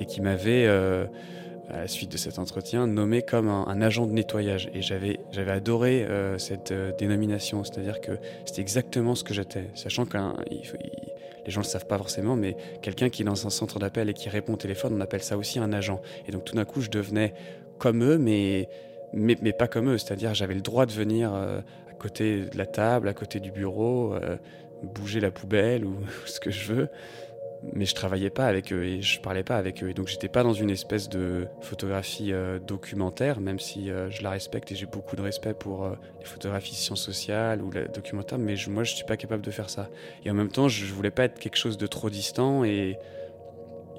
et 0.00 0.04
qui 0.04 0.20
m'avait 0.20 0.66
à 1.70 1.78
la 1.80 1.88
suite 1.88 2.10
de 2.10 2.16
cet 2.16 2.38
entretien, 2.38 2.86
nommé 2.86 3.22
comme 3.22 3.48
un, 3.48 3.82
agent 3.82 4.06
de 4.06 4.12
nettoyage. 4.12 4.70
Et 4.74 4.80
j'avais, 4.80 5.18
adoré 5.48 6.04
euh, 6.04 6.38
cette 6.38 6.72
euh, 6.72 6.92
dénomination, 6.98 7.62
c'est-à-dire 7.64 8.00
que 8.00 8.12
c'était 8.46 8.62
exactement 8.62 9.14
ce 9.14 9.24
que 9.24 9.34
j'étais, 9.34 9.70
sachant 9.74 10.06
que 10.06 10.16
les 10.16 11.50
gens 11.50 11.60
ne 11.60 11.66
le 11.66 11.70
savent 11.70 11.86
pas 11.86 11.98
forcément, 11.98 12.36
mais 12.36 12.56
quelqu'un 12.82 13.10
qui 13.10 13.22
est 13.22 13.24
dans 13.24 13.46
un 13.46 13.50
centre 13.50 13.78
d'appel 13.78 14.08
et 14.08 14.14
qui 14.14 14.28
répond 14.28 14.54
au 14.54 14.56
téléphone, 14.56 14.94
on 14.96 15.00
appelle 15.00 15.22
ça 15.22 15.36
aussi 15.36 15.58
un 15.58 15.72
agent. 15.72 16.00
Et 16.26 16.32
donc 16.32 16.44
tout 16.44 16.54
d'un 16.54 16.64
coup, 16.64 16.80
je 16.80 16.90
devenais 16.90 17.34
comme 17.78 18.02
eux, 18.02 18.18
mais, 18.18 18.68
mais, 19.12 19.36
mais 19.42 19.52
pas 19.52 19.68
comme 19.68 19.90
eux, 19.90 19.98
c'est-à-dire 19.98 20.34
j'avais 20.34 20.54
le 20.54 20.62
droit 20.62 20.86
de 20.86 20.92
venir 20.92 21.34
euh, 21.34 21.60
à 21.90 21.94
côté 21.94 22.44
de 22.44 22.56
la 22.56 22.66
table, 22.66 23.08
à 23.08 23.14
côté 23.14 23.40
du 23.40 23.50
bureau, 23.50 24.14
bouger 24.82 25.20
la 25.20 25.30
poubelle 25.30 25.84
ou 25.84 25.96
ce 26.26 26.40
que 26.40 26.50
je 26.50 26.72
veux 26.72 26.88
mais 27.72 27.86
je 27.86 27.94
travaillais 27.94 28.30
pas 28.30 28.46
avec 28.46 28.72
eux 28.72 28.84
et 28.84 29.02
je 29.02 29.20
parlais 29.20 29.42
pas 29.42 29.56
avec 29.56 29.82
eux. 29.82 29.90
Et 29.90 29.94
donc 29.94 30.08
j'étais 30.08 30.28
pas 30.28 30.42
dans 30.42 30.52
une 30.52 30.70
espèce 30.70 31.08
de 31.08 31.46
photographie 31.60 32.32
euh, 32.32 32.58
documentaire, 32.58 33.40
même 33.40 33.58
si 33.58 33.90
euh, 33.90 34.10
je 34.10 34.22
la 34.22 34.30
respecte 34.30 34.70
et 34.72 34.74
j'ai 34.74 34.86
beaucoup 34.86 35.16
de 35.16 35.22
respect 35.22 35.54
pour 35.54 35.84
euh, 35.84 35.94
les 36.20 36.24
photographies 36.26 36.74
sciences 36.74 37.02
sociales 37.02 37.62
ou 37.62 37.70
la 37.70 37.86
documentaire, 37.86 38.38
mais 38.38 38.54
moi 38.68 38.84
je 38.84 38.94
suis 38.94 39.04
pas 39.04 39.16
capable 39.16 39.42
de 39.42 39.50
faire 39.50 39.70
ça. 39.70 39.88
Et 40.24 40.30
en 40.30 40.34
même 40.34 40.50
temps, 40.50 40.68
je 40.68 40.92
voulais 40.92 41.10
pas 41.10 41.24
être 41.24 41.38
quelque 41.38 41.56
chose 41.56 41.78
de 41.78 41.86
trop 41.86 42.10
distant 42.10 42.64
et, 42.64 42.96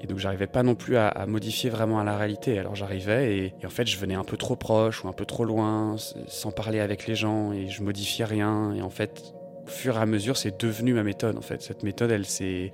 et 0.02 0.06
donc 0.06 0.18
j'arrivais 0.18 0.46
pas 0.46 0.62
non 0.62 0.74
plus 0.74 0.96
à, 0.96 1.26
modifier 1.26 1.68
vraiment 1.68 2.00
à 2.00 2.04
la 2.04 2.16
réalité. 2.16 2.58
Alors 2.58 2.74
j'arrivais 2.74 3.36
et, 3.36 3.54
et, 3.60 3.66
en 3.66 3.70
fait 3.70 3.86
je 3.86 3.98
venais 3.98 4.14
un 4.14 4.24
peu 4.24 4.36
trop 4.36 4.56
proche 4.56 5.04
ou 5.04 5.08
un 5.08 5.12
peu 5.12 5.26
trop 5.26 5.44
loin, 5.44 5.96
sans 6.26 6.50
parler 6.50 6.80
avec 6.80 7.06
les 7.06 7.14
gens 7.14 7.52
et 7.52 7.68
je 7.68 7.82
modifiais 7.82 8.24
rien. 8.24 8.72
Et 8.74 8.80
en 8.80 8.90
fait, 8.90 9.34
au 9.66 9.68
fur 9.68 9.98
et 9.98 10.00
à 10.00 10.06
mesure, 10.06 10.38
c'est 10.38 10.58
devenu 10.58 10.94
ma 10.94 11.02
méthode. 11.02 11.36
En 11.36 11.42
fait, 11.42 11.60
cette 11.60 11.82
méthode, 11.82 12.10
elle 12.10 12.26
s'est 12.26 12.72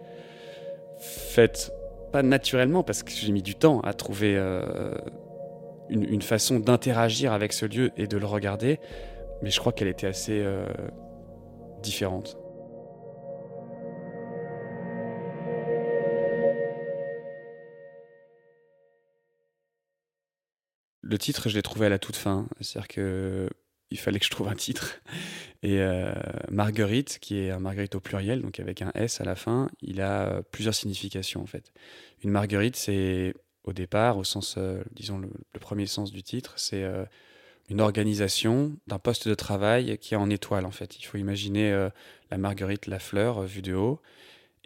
faite 0.98 1.72
pas 2.12 2.22
naturellement 2.22 2.82
parce 2.82 3.02
que 3.02 3.10
j'ai 3.10 3.32
mis 3.32 3.42
du 3.42 3.54
temps 3.54 3.80
à 3.80 3.92
trouver 3.92 4.36
euh, 4.36 4.94
une, 5.88 6.22
façon 6.22 6.58
d'interagir 6.58 7.32
avec 7.32 7.52
ce 7.52 7.66
lieu 7.66 7.90
et 7.96 8.06
de 8.06 8.16
le 8.16 8.26
regarder, 8.26 8.80
mais 9.42 9.50
je 9.50 9.60
crois 9.60 9.72
qu'elle 9.72 9.88
était 9.88 10.06
assez 10.06 10.40
euh, 10.40 10.66
différente. 11.82 12.38
Le 21.02 21.18
titre, 21.18 21.48
je 21.48 21.54
l'ai 21.54 21.62
trouvé 21.62 21.86
à 21.86 21.88
la 21.88 22.00
toute 22.00 22.16
fin. 22.16 22.48
C'est-à-dire 22.60 22.88
que 22.88 23.48
il 23.90 23.98
fallait 23.98 24.18
que 24.18 24.24
je 24.24 24.30
trouve 24.30 24.48
un 24.48 24.54
titre. 24.54 25.00
Et 25.62 25.80
euh, 25.80 26.12
Marguerite, 26.50 27.18
qui 27.20 27.38
est 27.38 27.50
un 27.50 27.58
Marguerite 27.58 27.94
au 27.94 28.00
pluriel, 28.00 28.42
donc 28.42 28.60
avec 28.60 28.82
un 28.82 28.92
S 28.94 29.20
à 29.20 29.24
la 29.24 29.34
fin, 29.34 29.68
il 29.80 30.00
a 30.00 30.28
euh, 30.28 30.42
plusieurs 30.50 30.74
significations 30.74 31.42
en 31.42 31.46
fait. 31.46 31.72
Une 32.22 32.30
Marguerite, 32.30 32.76
c'est 32.76 33.34
au 33.64 33.72
départ, 33.72 34.16
au 34.16 34.24
sens, 34.24 34.56
euh, 34.58 34.82
disons 34.92 35.18
le, 35.18 35.28
premier 35.60 35.86
sens 35.86 36.12
du 36.12 36.22
titre, 36.22 36.54
c'est 36.56 36.84
une 37.68 37.80
organisation 37.80 38.76
d'un 38.86 39.00
poste 39.00 39.26
de 39.26 39.34
travail 39.34 39.98
qui 39.98 40.14
est 40.14 40.16
en 40.16 40.30
étoile 40.30 40.66
en 40.66 40.70
fait. 40.70 40.98
Il 41.00 41.02
faut 41.02 41.18
imaginer 41.18 41.88
la 42.30 42.38
Marguerite, 42.38 42.86
la 42.86 43.00
fleur, 43.00 43.42
vue 43.42 43.62
de 43.62 43.74
haut. 43.74 44.00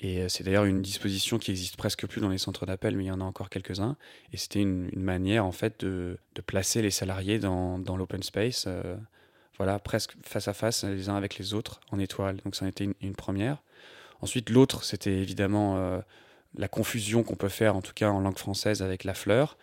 Et 0.03 0.29
c'est 0.31 0.45
d'ailleurs 0.45 0.65
une 0.65 0.81
disposition 0.81 1.39
qui 1.39 1.51
existe 1.51 1.77
presque 1.77 2.07
plus 2.07 2.23
dans 2.23 2.31
les 2.31 2.39
centres 2.39 2.65
d'appel, 2.65 2.97
mais 2.97 3.05
il 3.05 3.09
y 3.09 3.11
en 3.11 3.21
a 3.21 3.25
encore 3.25 3.51
quelques-uns. 3.51 3.97
Et 4.33 4.39
c'était 4.39 4.61
une, 4.61 4.89
manière 4.95 5.45
en 5.45 5.53
fait 5.53 5.85
de, 5.85 6.19
placer 6.47 6.81
les 6.81 6.91
salariés 6.91 7.39
dans, 7.39 7.79
dans 7.79 7.99
l'open 7.99 8.23
space 8.23 8.67
voilà, 9.61 9.79
presque 9.79 10.15
face 10.23 10.49
à 10.49 10.55
face 10.55 10.85
les 10.85 11.11
uns 11.11 11.17
avec 11.17 11.37
les 11.37 11.53
autres 11.53 11.83
en 11.91 11.99
étoile. 11.99 12.39
Donc 12.45 12.57
ça 12.57 12.65
a 12.65 12.69
été 12.69 12.89
une, 13.03 13.15
première. 13.15 13.59
Ensuite, 14.23 14.49
l'autre, 14.49 14.85
c'était 14.85 15.13
évidemment 15.13 15.77
euh, 15.77 16.01
la 16.57 16.67
confusion 16.67 17.23
qu'on 17.23 17.37
peut 17.37 17.51
faire, 17.51 17.77
en 17.77 17.83
tout 17.83 17.93
cas 17.93 18.09
en 18.09 18.21
langue 18.21 18.39
française, 18.39 18.81
avec 18.81 19.05
la 19.05 19.13
fleur. 19.13 19.59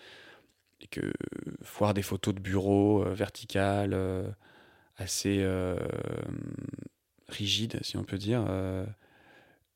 Et 0.81 0.87
que 0.87 1.11
voir 1.79 1.95
des 1.95 2.03
photos 2.03 2.35
de 2.35 2.39
bureaux 2.39 3.03
euh, 3.03 3.15
verticales, 3.15 3.95
euh, 3.95 4.29
assez 4.97 5.43
rigides, 7.27 7.79
si 7.81 7.97
on 7.97 8.03
peut 8.03 8.19
dire, 8.19 8.45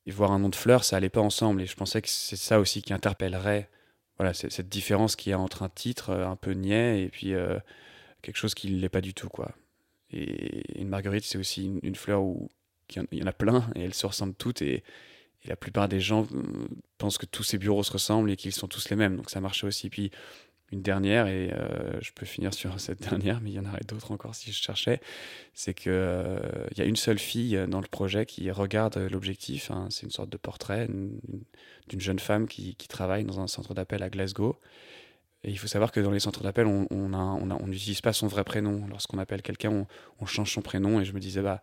et 0.06 0.10
voir 0.10 0.32
un 0.32 0.38
nom 0.38 0.48
de 0.48 0.56
fleur, 0.56 0.84
ça 0.84 0.96
allait 0.96 1.08
pas 1.08 1.20
ensemble. 1.20 1.62
Et 1.62 1.66
je 1.66 1.76
pensais 1.76 2.02
que 2.02 2.08
c'est 2.08 2.36
ça 2.36 2.60
aussi 2.60 2.82
qui 2.82 2.92
interpellerait 2.92 3.68
voilà, 4.18 4.34
cette 4.34 4.68
différence 4.68 5.16
qu'il 5.16 5.30
y 5.30 5.32
a 5.32 5.38
entre 5.38 5.62
un 5.62 5.68
titre 5.68 6.12
un 6.12 6.36
peu 6.36 6.52
niais 6.52 7.02
et 7.02 7.08
puis 7.08 7.34
quelque 8.22 8.36
chose 8.36 8.54
qui 8.54 8.70
ne 8.70 8.78
l'est 8.78 8.88
pas 8.88 9.00
du 9.00 9.14
tout. 9.14 9.28
quoi. 9.28 9.52
Et 10.12 10.80
une 10.80 10.88
marguerite, 10.88 11.24
c'est 11.24 11.38
aussi 11.38 11.72
une, 11.82 11.94
fleur 11.94 12.22
où 12.22 12.48
il 12.90 13.18
y 13.18 13.22
en 13.22 13.26
a 13.26 13.32
plein 13.32 13.70
et 13.74 13.82
elles 13.82 13.94
se 13.94 14.06
ressemblent 14.06 14.34
toutes. 14.34 14.62
Et, 14.62 14.82
la 15.44 15.56
plupart 15.56 15.88
des 15.88 15.98
gens 15.98 16.28
euh, 16.34 16.68
pensent 16.98 17.18
que 17.18 17.26
tous 17.26 17.42
ces 17.42 17.58
bureaux 17.58 17.82
se 17.82 17.90
ressemblent 17.90 18.30
et 18.30 18.36
qu'ils 18.36 18.52
sont 18.52 18.68
tous 18.68 18.90
les 18.90 18.94
mêmes. 18.94 19.16
Donc 19.16 19.28
ça 19.28 19.40
marchait 19.40 19.66
aussi. 19.66 19.90
Puis 19.90 20.12
une 20.72 20.82
dernière, 20.82 21.26
et 21.26 21.52
euh, 21.52 22.00
je 22.00 22.12
peux 22.12 22.26
finir 22.26 22.54
sur 22.54 22.80
cette 22.80 23.00
dernière, 23.02 23.40
mais 23.40 23.50
il 23.50 23.54
y 23.54 23.58
en 23.58 23.66
aurait 23.66 23.84
d'autres 23.86 24.10
encore 24.10 24.34
si 24.34 24.50
je 24.52 24.60
cherchais, 24.60 25.00
c'est 25.54 25.74
qu'il 25.74 25.92
euh, 25.92 26.40
y 26.76 26.80
a 26.80 26.84
une 26.84 26.96
seule 26.96 27.18
fille 27.18 27.58
dans 27.68 27.80
le 27.80 27.86
projet 27.86 28.26
qui 28.26 28.50
regarde 28.50 28.96
l'objectif. 28.96 29.70
Hein. 29.70 29.88
c'est 29.90 30.04
une 30.04 30.10
sorte 30.10 30.30
de 30.30 30.36
portrait 30.38 30.88
d'une 31.88 32.00
jeune 32.00 32.18
femme 32.18 32.48
qui, 32.48 32.74
travaille 32.88 33.24
dans 33.24 33.40
un 33.40 33.46
centre 33.46 33.74
d'appel 33.74 34.02
à 34.02 34.10
Glasgow. 34.10 34.58
Et 35.44 35.50
il 35.50 35.58
faut 35.58 35.66
savoir 35.66 35.92
que 35.92 36.00
dans 36.00 36.10
les 36.10 36.20
centres 36.20 36.42
d'appel, 36.42 36.66
on 36.66 37.66
n'utilise 37.66 38.00
pas 38.00 38.12
son 38.12 38.26
vrai 38.28 38.44
prénom. 38.44 38.86
Lorsqu'on 38.88 39.18
appelle 39.18 39.42
quelqu'un, 39.42 39.70
on, 39.70 39.86
on, 40.20 40.26
change 40.26 40.52
son 40.52 40.62
prénom. 40.62 41.00
Et 41.00 41.04
je 41.04 41.12
me 41.12 41.20
disais, 41.20 41.42
bah, 41.42 41.62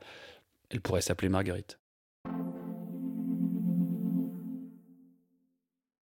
elle 0.69 0.81
pourrait 0.81 1.01
s'appeler 1.01 1.29
Marguerite. 1.29 1.78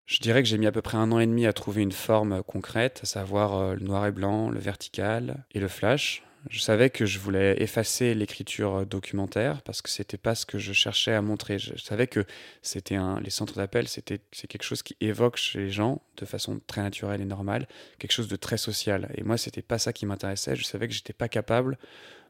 Je 0.06 0.20
dirais 0.20 0.40
que 0.42 0.48
j'ai 0.48 0.56
mis 0.56 0.66
à 0.66 0.72
peu 0.72 0.82
près 0.82 0.96
un 0.96 1.10
an 1.10 1.18
et 1.18 1.26
demi 1.26 1.46
à 1.46 1.52
trouver 1.52 1.82
une 1.82 1.92
forme 1.92 2.42
concrète, 2.44 3.00
à 3.02 3.06
savoir 3.06 3.56
euh, 3.56 3.74
le 3.74 3.80
noir 3.80 4.06
et 4.06 4.12
blanc, 4.12 4.50
le 4.50 4.60
vertical 4.60 5.44
et 5.52 5.58
le 5.58 5.66
flash. 5.66 6.22
Je 6.48 6.60
savais 6.60 6.90
que 6.90 7.06
je 7.06 7.18
voulais 7.18 7.60
effacer 7.60 8.14
l'écriture 8.14 8.76
euh, 8.76 8.84
documentaire 8.84 9.62
parce 9.62 9.82
que 9.82 9.90
c'était 9.90 10.16
pas 10.16 10.36
ce 10.36 10.46
que 10.46 10.58
je 10.58 10.72
cherchais 10.72 11.12
à 11.12 11.22
montrer. 11.22 11.58
Je 11.58 11.76
savais 11.78 12.06
que 12.06 12.24
c'était 12.62 12.94
un, 12.94 13.18
les 13.20 13.30
centres 13.30 13.56
d'appel, 13.56 13.88
c'était 13.88 14.20
c'est 14.30 14.46
quelque 14.46 14.62
chose 14.62 14.84
qui 14.84 14.96
évoque 15.00 15.38
chez 15.38 15.58
les 15.58 15.70
gens 15.70 16.00
de 16.18 16.24
façon 16.24 16.60
très 16.68 16.82
naturelle 16.82 17.20
et 17.20 17.24
normale, 17.24 17.66
quelque 17.98 18.12
chose 18.12 18.28
de 18.28 18.36
très 18.36 18.58
social. 18.58 19.10
Et 19.16 19.24
moi, 19.24 19.36
c'était 19.36 19.60
pas 19.60 19.78
ça 19.78 19.92
qui 19.92 20.06
m'intéressait. 20.06 20.54
Je 20.54 20.62
savais 20.62 20.86
que 20.86 20.94
j'étais 20.94 21.14
pas 21.14 21.28
capable 21.28 21.78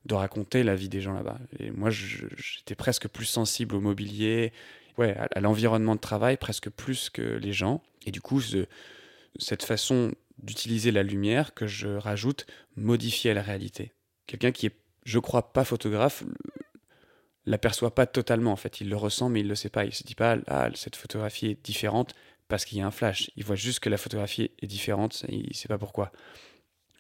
de 0.07 0.15
raconter 0.15 0.63
la 0.63 0.77
vie 0.77 0.89
des 0.89 1.03
gens 1.03 1.13
là-bas. 1.13 1.39
Et 1.59 1.71
moi, 1.71 1.91
j'étais 1.91 2.75
presque 2.75 3.09
plus 3.09 3.27
sensible 3.27 3.75
au 3.75 3.81
mobilier, 3.81 4.53
ouais, 4.99 5.17
à, 5.17 5.41
l'environnement 5.41 5.95
de 5.95 6.01
travail 6.01 6.37
presque 6.37 6.71
plus 6.71 7.11
que 7.11 7.23
les 7.23 7.53
gens. 7.53 7.83
Et 8.05 8.11
du 8.11 8.21
coup, 8.21 8.41
cette 9.39 9.63
façon 9.63 10.13
d'utiliser 10.39 10.91
la 10.91 11.03
lumière 11.03 11.55
que 11.55 11.67
je 11.67 11.89
rajoute 11.89 12.47
modifiait 12.77 13.35
la 13.35 13.43
réalité. 13.43 13.93
Quelqu'un 14.27 14.53
qui 14.53 14.67
est, 14.67 14.77
je 15.05 15.19
crois, 15.19 15.53
pas 15.53 15.65
photographe 15.65 16.25
l'aperçoit 17.47 17.95
pas 17.95 18.07
totalement 18.07 18.53
en 18.53 18.57
fait. 18.57 18.81
Il 18.81 18.91
le 18.91 18.97
ressent 18.97 19.29
mais 19.29 19.41
il 19.41 19.49
le 19.49 19.55
sait 19.55 19.71
pas. 19.71 19.85
Il 19.85 19.95
se 19.95 20.03
dit 20.03 20.15
pas 20.15 20.37
ah 20.49 20.69
cette 20.75 20.97
photographie 20.97 21.47
est 21.47 21.65
différente 21.65 22.15
parce 22.49 22.65
qu'il 22.65 22.79
y 22.79 22.81
a 22.81 22.87
un 22.87 22.91
flash. 22.91 23.31
Il 23.37 23.45
voit 23.45 23.57
juste 23.57 23.81
que 23.81 23.89
la 23.89 23.97
photographie 23.97 24.51
est 24.61 24.67
différente. 24.67 25.25
Et 25.29 25.37
il 25.37 25.57
sait 25.57 25.69
pas 25.69 25.79
pourquoi. 25.79 26.13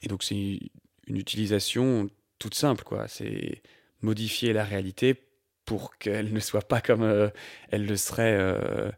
Et 0.03 0.09
donc 0.09 0.23
c'est 0.23 0.61
une 1.07 1.17
utilisation 1.17 2.09
toute 2.39 2.55
simple 2.55 2.85
quoi. 2.85 3.09
C'est 3.09 3.63
modifier 4.03 4.53
la 4.53 4.65
réalité 4.65 5.26
pour 5.67 5.99
qu'elle 5.99 6.33
ne 6.33 6.41
soit 6.41 6.67
pas 6.67 6.81
comme 6.81 7.03
euh, 7.03 7.29
elle 7.71 7.85
le 7.85 7.97
serait 7.97 8.37
euh, 8.39 8.91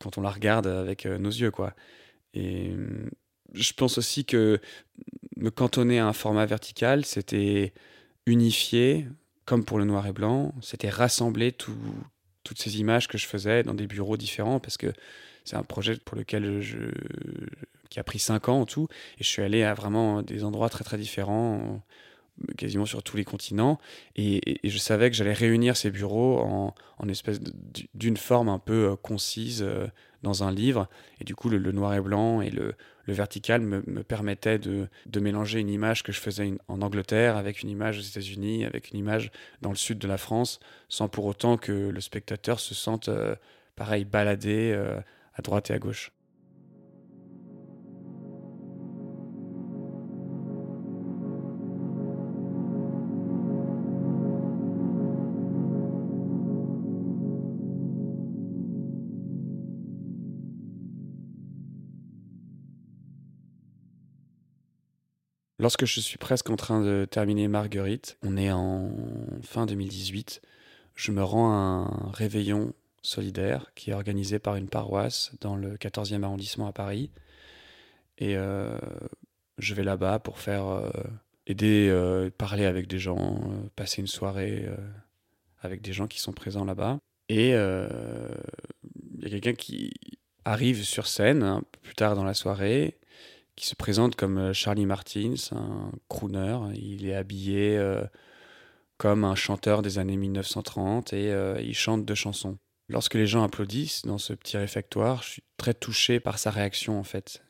quand 0.00 0.18
on 0.18 0.22
la 0.22 0.30
regarde 0.30 0.66
avec 0.66 1.06
euh, 1.06 1.18
nos 1.18 1.30
yeux, 1.30 1.52
quoi. 1.52 1.74
Et 2.32 2.70
mm, 2.70 3.10
je 3.52 3.72
pense 3.74 3.98
aussi 3.98 4.24
que 4.24 4.60
me 5.36 5.50
cantonner 5.50 6.00
à 6.00 6.08
un 6.08 6.12
format 6.12 6.46
vertical, 6.46 7.04
c'était 7.04 7.72
unifier, 8.26 9.06
comme 9.44 9.64
pour 9.64 9.78
le 9.78 9.84
noir 9.84 10.06
et 10.06 10.12
blanc, 10.12 10.54
c'était 10.62 10.88
rassembler 10.88 11.52
toutes 11.52 12.58
ces 12.58 12.80
images 12.80 13.06
que 13.06 13.18
je 13.18 13.26
faisais 13.26 13.62
dans 13.62 13.74
des 13.74 13.86
bureaux 13.86 14.16
différents, 14.16 14.58
parce 14.58 14.78
que 14.78 14.92
c'est 15.44 15.56
un 15.56 15.62
projet 15.62 15.96
pour 15.98 16.16
lequel 16.16 16.62
je, 16.62 16.78
qui 17.90 18.00
a 18.00 18.04
pris 18.04 18.18
cinq 18.18 18.48
ans 18.48 18.60
en 18.60 18.66
tout, 18.66 18.88
et 19.18 19.24
je 19.24 19.28
suis 19.28 19.42
allé 19.42 19.62
à 19.62 19.74
vraiment 19.74 20.22
des 20.22 20.42
endroits 20.42 20.70
très 20.70 20.84
très 20.84 20.96
différents 20.96 21.82
quasiment 22.56 22.84
sur 22.84 23.02
tous 23.02 23.16
les 23.16 23.24
continents. 23.24 23.78
Et, 24.16 24.58
je 24.64 24.78
savais 24.78 25.10
que 25.10 25.16
j'allais 25.16 25.32
réunir 25.32 25.76
ces 25.76 25.90
bureaux 25.90 26.40
en, 26.40 27.08
espèce 27.08 27.40
d'une 27.94 28.16
forme 28.16 28.48
un 28.48 28.58
peu 28.58 28.90
euh, 28.90 28.96
concise 28.96 29.62
euh, 29.62 29.86
dans 30.22 30.42
un 30.42 30.50
livre. 30.50 30.88
Et 31.20 31.24
du 31.24 31.34
coup, 31.34 31.48
le, 31.48 31.58
noir 31.72 31.94
et 31.94 32.00
blanc 32.00 32.40
et 32.40 32.50
le, 32.50 32.74
vertical 33.06 33.60
me, 33.60 33.82
me 33.86 34.02
permettaient 34.02 34.58
de, 34.58 34.88
de, 35.06 35.20
mélanger 35.20 35.60
une 35.60 35.68
image 35.68 36.02
que 36.02 36.12
je 36.12 36.20
faisais 36.20 36.54
en 36.68 36.80
Angleterre 36.80 37.36
avec 37.36 37.62
une 37.62 37.68
image 37.68 37.98
aux 37.98 38.02
États-Unis, 38.02 38.64
avec 38.64 38.90
une 38.90 38.98
image 38.98 39.30
dans 39.60 39.70
le 39.70 39.76
sud 39.76 39.98
de 39.98 40.08
la 40.08 40.16
France, 40.16 40.60
sans 40.88 41.08
pour 41.08 41.26
autant 41.26 41.58
que 41.58 41.72
le 41.72 42.00
spectateur 42.00 42.60
se 42.60 42.74
sente, 42.74 43.08
euh, 43.08 43.36
pareil, 43.76 44.06
baladé 44.06 44.72
à 45.34 45.42
droite 45.42 45.70
et 45.70 45.74
à 45.74 45.78
gauche. 45.78 46.12
Lorsque 65.64 65.86
je 65.86 65.98
suis 65.98 66.18
presque 66.18 66.50
en 66.50 66.56
train 66.56 66.82
de 66.82 67.06
terminer 67.10 67.48
Marguerite, 67.48 68.18
on 68.22 68.36
est 68.36 68.52
en 68.52 68.90
fin 69.42 69.64
2018, 69.64 70.42
je 70.94 71.10
me 71.10 71.24
rends 71.24 71.52
à 71.52 71.54
un 71.54 72.10
réveillon 72.10 72.74
solidaire 73.00 73.72
qui 73.74 73.88
est 73.88 73.94
organisé 73.94 74.38
par 74.38 74.56
une 74.56 74.68
paroisse 74.68 75.32
dans 75.40 75.56
le 75.56 75.78
14e 75.78 76.22
arrondissement 76.22 76.66
à 76.66 76.72
Paris. 76.72 77.10
Et 78.18 78.36
euh, 78.36 78.76
je 79.56 79.72
vais 79.72 79.84
là-bas 79.84 80.18
pour 80.18 80.38
faire 80.38 80.66
euh, 80.66 80.90
aider, 81.46 81.88
euh, 81.90 82.28
parler 82.28 82.66
avec 82.66 82.86
des 82.86 82.98
gens, 82.98 83.40
passer 83.74 84.02
une 84.02 84.06
soirée 84.06 84.66
avec 85.62 85.80
des 85.80 85.94
gens 85.94 86.08
qui 86.08 86.20
sont 86.20 86.34
présents 86.34 86.66
là-bas. 86.66 86.98
Et 87.30 87.52
il 87.52 89.22
y 89.22 89.24
a 89.24 89.30
quelqu'un 89.30 89.54
qui 89.54 89.94
arrive 90.44 90.84
sur 90.84 91.06
scène 91.06 91.62
peu 91.72 91.80
plus 91.80 91.94
tard 91.94 92.16
dans 92.16 92.24
la 92.24 92.34
soirée 92.34 92.98
qui 93.56 93.66
se 93.66 93.74
présente 93.74 94.16
comme 94.16 94.38
euh, 94.38 94.52
Charlie 94.52 94.86
Martins, 94.86 95.34
un 95.52 95.90
crooner. 96.08 96.58
Il 96.74 97.06
est 97.06 97.14
habillé 97.14 97.76
euh, 97.76 98.04
comme 98.98 99.24
un 99.24 99.34
chanteur 99.34 99.82
des 99.82 99.98
années 99.98 100.16
1930 100.16 101.12
et 101.12 101.30
euh, 101.30 101.60
il 101.60 101.74
chante 101.74 102.04
deux 102.04 102.14
chansons. 102.14 102.58
Lorsque 102.88 103.14
les 103.14 103.26
gens 103.26 103.42
applaudissent 103.42 104.02
dans 104.02 104.18
ce 104.18 104.32
petit 104.32 104.56
réfectoire, 104.56 105.22
je 105.22 105.30
suis 105.30 105.42
très 105.56 105.74
touché 105.74 106.20
par 106.20 106.38
sa 106.38 106.50
réaction 106.50 106.98
en 106.98 107.04
fait. 107.04 107.42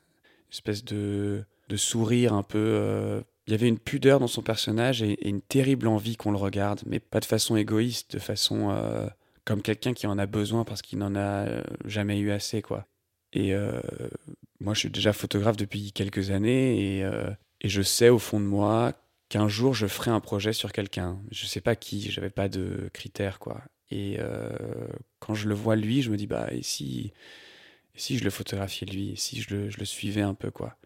Une 0.47 0.53
espèce 0.53 0.85
de, 0.85 1.43
de 1.67 1.75
sourire 1.75 2.33
un 2.33 2.43
peu. 2.43 3.21
Il 3.47 3.51
y 3.51 3.53
avait 3.53 3.67
une 3.67 3.77
pudeur 3.77 4.19
dans 4.19 4.27
son 4.27 4.41
personnage 4.41 5.03
et, 5.03 5.27
une 5.27 5.41
terrible 5.41 5.87
envie 5.87 6.15
qu'on 6.15 6.31
le 6.31 6.37
regarde, 6.37 6.81
mais 6.85 6.99
pas 6.99 7.19
de 7.19 7.25
façon 7.25 7.57
égoïste, 7.57 8.13
de 8.13 8.19
façon 8.19 8.73
comme 9.43 9.61
quelqu'un 9.61 9.93
qui 9.93 10.07
en 10.07 10.17
a 10.17 10.25
besoin 10.25 10.63
parce 10.63 10.81
qu'il 10.81 10.99
n'en 10.99 11.17
a 11.17 11.47
jamais 11.83 12.17
eu 12.17 12.31
assez 12.31 12.61
quoi. 12.61 12.85
Et 13.33 13.53
moi, 14.59 14.73
je 14.73 14.79
suis 14.79 14.89
déjà 14.89 15.13
photographe 15.13 15.57
depuis 15.57 15.91
quelques 15.91 16.31
années 16.31 17.03
euh, 17.03 17.29
et, 17.61 17.69
je 17.69 17.81
sais 17.81 18.09
au 18.09 18.19
fond 18.19 18.39
de 18.39 18.45
moi 18.45 18.93
qu'un 19.29 19.47
jour, 19.47 19.73
je 19.73 19.87
ferai 19.87 20.11
un 20.11 20.19
projet 20.19 20.53
sur 20.53 20.71
quelqu'un. 20.71 21.19
Je 21.31 21.45
sais 21.45 21.61
pas 21.61 21.75
qui, 21.75 22.11
j'avais 22.11 22.29
pas 22.29 22.47
de 22.47 22.89
critères, 22.93 23.39
quoi. 23.39 23.63
Et 23.91 24.17
euh, 24.19 24.49
quand 25.19 25.33
je 25.35 25.47
le 25.47 25.55
vois 25.55 25.75
lui, 25.75 26.01
je 26.01 26.11
me 26.11 26.17
dis, 26.17 26.27
bah, 26.27 26.47
et 26.51 26.63
si, 26.63 27.11
si 27.95 28.17
je 28.17 28.23
le 28.23 28.29
photographiais 28.29 28.87
lui, 28.87 29.11
et 29.11 29.15
si 29.15 29.41
je 29.41 29.55
le, 29.55 29.85
suivais 29.85 30.21
un 30.21 30.33
peu, 30.35 30.51
quoi? 30.51 30.77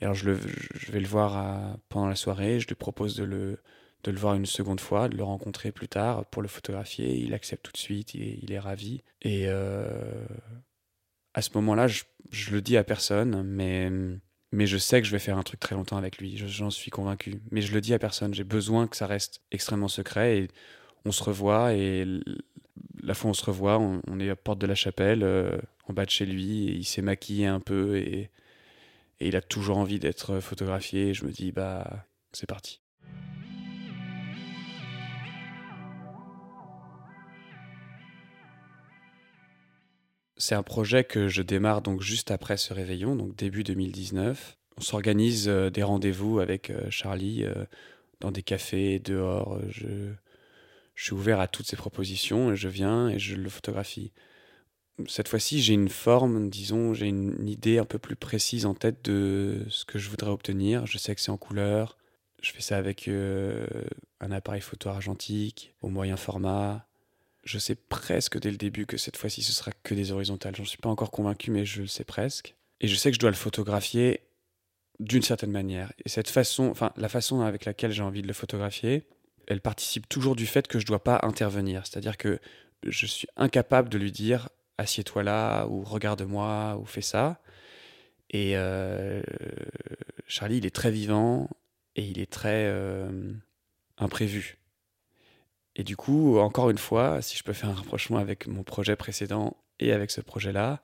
Et 0.00 0.04
alors, 0.04 0.14
je, 0.14 0.26
le, 0.26 0.40
je 0.74 0.92
vais 0.92 1.00
le 1.00 1.08
voir 1.08 1.76
pendant 1.88 2.06
la 2.08 2.16
soirée, 2.16 2.60
je 2.60 2.68
lui 2.68 2.74
propose 2.74 3.16
de 3.16 3.24
le, 3.24 3.58
de 4.04 4.10
le 4.10 4.18
voir 4.18 4.34
une 4.34 4.46
seconde 4.46 4.80
fois, 4.80 5.08
de 5.08 5.16
le 5.16 5.24
rencontrer 5.24 5.72
plus 5.72 5.88
tard 5.88 6.24
pour 6.26 6.42
le 6.42 6.48
photographier. 6.48 7.16
Il 7.16 7.34
accepte 7.34 7.64
tout 7.64 7.72
de 7.72 7.78
suite, 7.78 8.14
il, 8.14 8.38
il 8.42 8.52
est 8.52 8.58
ravi. 8.58 9.02
Et 9.22 9.44
euh, 9.48 10.24
à 11.38 11.42
ce 11.42 11.50
moment-là, 11.54 11.86
je, 11.86 12.02
le 12.50 12.60
dis 12.60 12.76
à 12.76 12.82
personne, 12.82 13.44
mais, 13.44 13.92
mais 14.50 14.66
je 14.66 14.76
sais 14.76 15.00
que 15.00 15.06
je 15.06 15.12
vais 15.12 15.20
faire 15.20 15.38
un 15.38 15.44
truc 15.44 15.60
très 15.60 15.76
longtemps 15.76 15.96
avec 15.96 16.18
lui. 16.18 16.36
J'en 16.36 16.68
suis 16.68 16.90
convaincu. 16.90 17.40
Mais 17.52 17.60
je 17.60 17.72
le 17.72 17.80
dis 17.80 17.94
à 17.94 18.00
personne. 18.00 18.34
J'ai 18.34 18.42
besoin 18.42 18.88
que 18.88 18.96
ça 18.96 19.06
reste 19.06 19.40
extrêmement 19.52 19.86
secret. 19.86 20.38
Et 20.38 20.48
on 21.04 21.12
se 21.12 21.22
revoit. 21.22 21.74
Et 21.74 22.04
la 23.00 23.14
fois 23.14 23.30
on 23.30 23.34
se 23.34 23.44
revoit, 23.44 23.78
on, 23.78 24.18
est 24.18 24.28
à 24.28 24.34
porte 24.34 24.58
de 24.58 24.66
la 24.66 24.74
chapelle, 24.74 25.22
euh, 25.22 25.56
en 25.86 25.92
bas 25.92 26.04
de 26.04 26.10
chez 26.10 26.26
lui. 26.26 26.70
Et 26.70 26.72
il 26.72 26.84
s'est 26.84 27.02
maquillé 27.02 27.46
un 27.46 27.60
peu. 27.60 27.98
Et, 27.98 28.30
et 29.20 29.28
il 29.28 29.36
a 29.36 29.40
toujours 29.40 29.78
envie 29.78 30.00
d'être 30.00 30.40
photographié. 30.40 31.14
Je 31.14 31.24
me 31.24 31.30
dis, 31.30 31.52
bah, 31.52 32.04
c'est 32.32 32.48
parti. 32.48 32.80
C'est 40.38 40.54
un 40.54 40.62
projet 40.62 41.02
que 41.02 41.26
je 41.26 41.42
démarre 41.42 41.82
donc 41.82 42.00
juste 42.00 42.30
après 42.30 42.56
ce 42.56 42.72
réveillon, 42.72 43.16
donc 43.16 43.34
début 43.34 43.64
2019. 43.64 44.56
On 44.76 44.80
s'organise 44.80 45.48
euh, 45.48 45.68
des 45.68 45.82
rendez-vous 45.82 46.38
avec 46.38 46.70
euh, 46.70 46.88
Charlie 46.90 47.44
euh, 47.44 47.64
dans 48.20 48.30
des 48.30 48.44
cafés, 48.44 49.00
dehors. 49.00 49.58
Je, 49.68 50.12
suis 50.94 51.12
ouvert 51.12 51.38
à 51.40 51.46
toutes 51.46 51.66
ces 51.66 51.76
propositions 51.76 52.52
et 52.52 52.56
je 52.56 52.68
viens 52.68 53.08
et 53.08 53.18
je 53.20 53.36
le 53.36 53.48
photographie. 53.48 54.12
Cette 55.06 55.28
fois-ci, 55.28 55.60
j'ai 55.60 55.74
une 55.74 55.88
forme, 55.88 56.50
disons, 56.50 56.92
j'ai 56.92 57.06
une 57.06 57.48
idée 57.48 57.78
un 57.78 57.84
peu 57.84 58.00
plus 58.00 58.16
précise 58.16 58.66
en 58.66 58.74
tête 58.74 59.04
de 59.04 59.64
ce 59.68 59.84
que 59.84 59.98
je 59.98 60.10
voudrais 60.10 60.30
obtenir. 60.30 60.86
Je 60.86 60.98
sais 60.98 61.14
que 61.14 61.20
c'est 61.20 61.30
en 61.30 61.36
couleur. 61.36 61.96
Je 62.42 62.50
fais 62.50 62.62
ça 62.62 62.76
avec 62.76 63.08
un 63.08 64.30
appareil 64.32 64.60
photo 64.60 64.88
argentique 64.88 65.72
au 65.82 65.88
moyen 65.88 66.16
format 66.16 66.87
je 67.48 67.58
sais 67.58 67.74
presque 67.74 68.38
dès 68.38 68.50
le 68.50 68.58
début 68.58 68.84
que 68.84 68.98
cette 68.98 69.16
fois-ci 69.16 69.42
ce 69.42 69.52
sera 69.52 69.72
que 69.82 69.94
des 69.94 70.12
horizontales. 70.12 70.54
J'en 70.54 70.66
suis 70.66 70.78
pas 70.78 70.90
encore 70.90 71.10
convaincu, 71.10 71.50
mais 71.50 71.64
je 71.64 71.80
le 71.80 71.86
sais 71.86 72.04
presque. 72.04 72.54
Et 72.80 72.88
je 72.88 72.94
sais 72.94 73.10
que 73.10 73.14
je 73.14 73.20
dois 73.20 73.30
le 73.30 73.36
photographier 73.36 74.20
d'une 75.00 75.22
certaine 75.22 75.50
manière. 75.50 75.92
Et 76.04 76.10
cette 76.10 76.28
façon, 76.28 76.68
enfin 76.68 76.92
la 76.96 77.08
façon 77.08 77.40
avec 77.40 77.64
laquelle 77.64 77.90
j'ai 77.90 78.02
envie 78.02 78.20
de 78.20 78.26
le 78.26 78.34
photographier, 78.34 79.04
elle 79.46 79.62
participe 79.62 80.08
toujours 80.08 80.36
du 80.36 80.46
fait 80.46 80.68
que 80.68 80.78
je 80.78 80.84
dois 80.84 81.02
pas 81.02 81.20
intervenir. 81.22 81.86
C'est-à-dire 81.86 82.18
que 82.18 82.38
je 82.86 83.06
suis 83.06 83.28
incapable 83.36 83.88
de 83.88 83.96
lui 83.96 84.12
dire 84.12 84.50
assieds-toi 84.76 85.22
là 85.22 85.66
ou 85.66 85.82
regarde-moi 85.82 86.78
ou 86.80 86.84
fais 86.84 87.00
ça. 87.00 87.40
Et 88.28 88.52
euh, 88.56 89.22
Charlie, 90.26 90.58
il 90.58 90.66
est 90.66 90.74
très 90.74 90.90
vivant 90.90 91.48
et 91.96 92.04
il 92.04 92.18
est 92.18 92.30
très 92.30 92.66
euh, 92.66 93.32
imprévu. 93.96 94.58
Et 95.78 95.84
du 95.84 95.96
coup, 95.96 96.38
encore 96.38 96.70
une 96.70 96.78
fois, 96.78 97.22
si 97.22 97.36
je 97.36 97.44
peux 97.44 97.52
faire 97.52 97.70
un 97.70 97.74
rapprochement 97.74 98.18
avec 98.18 98.48
mon 98.48 98.64
projet 98.64 98.96
précédent 98.96 99.56
et 99.78 99.92
avec 99.92 100.10
ce 100.10 100.20
projet-là, 100.20 100.82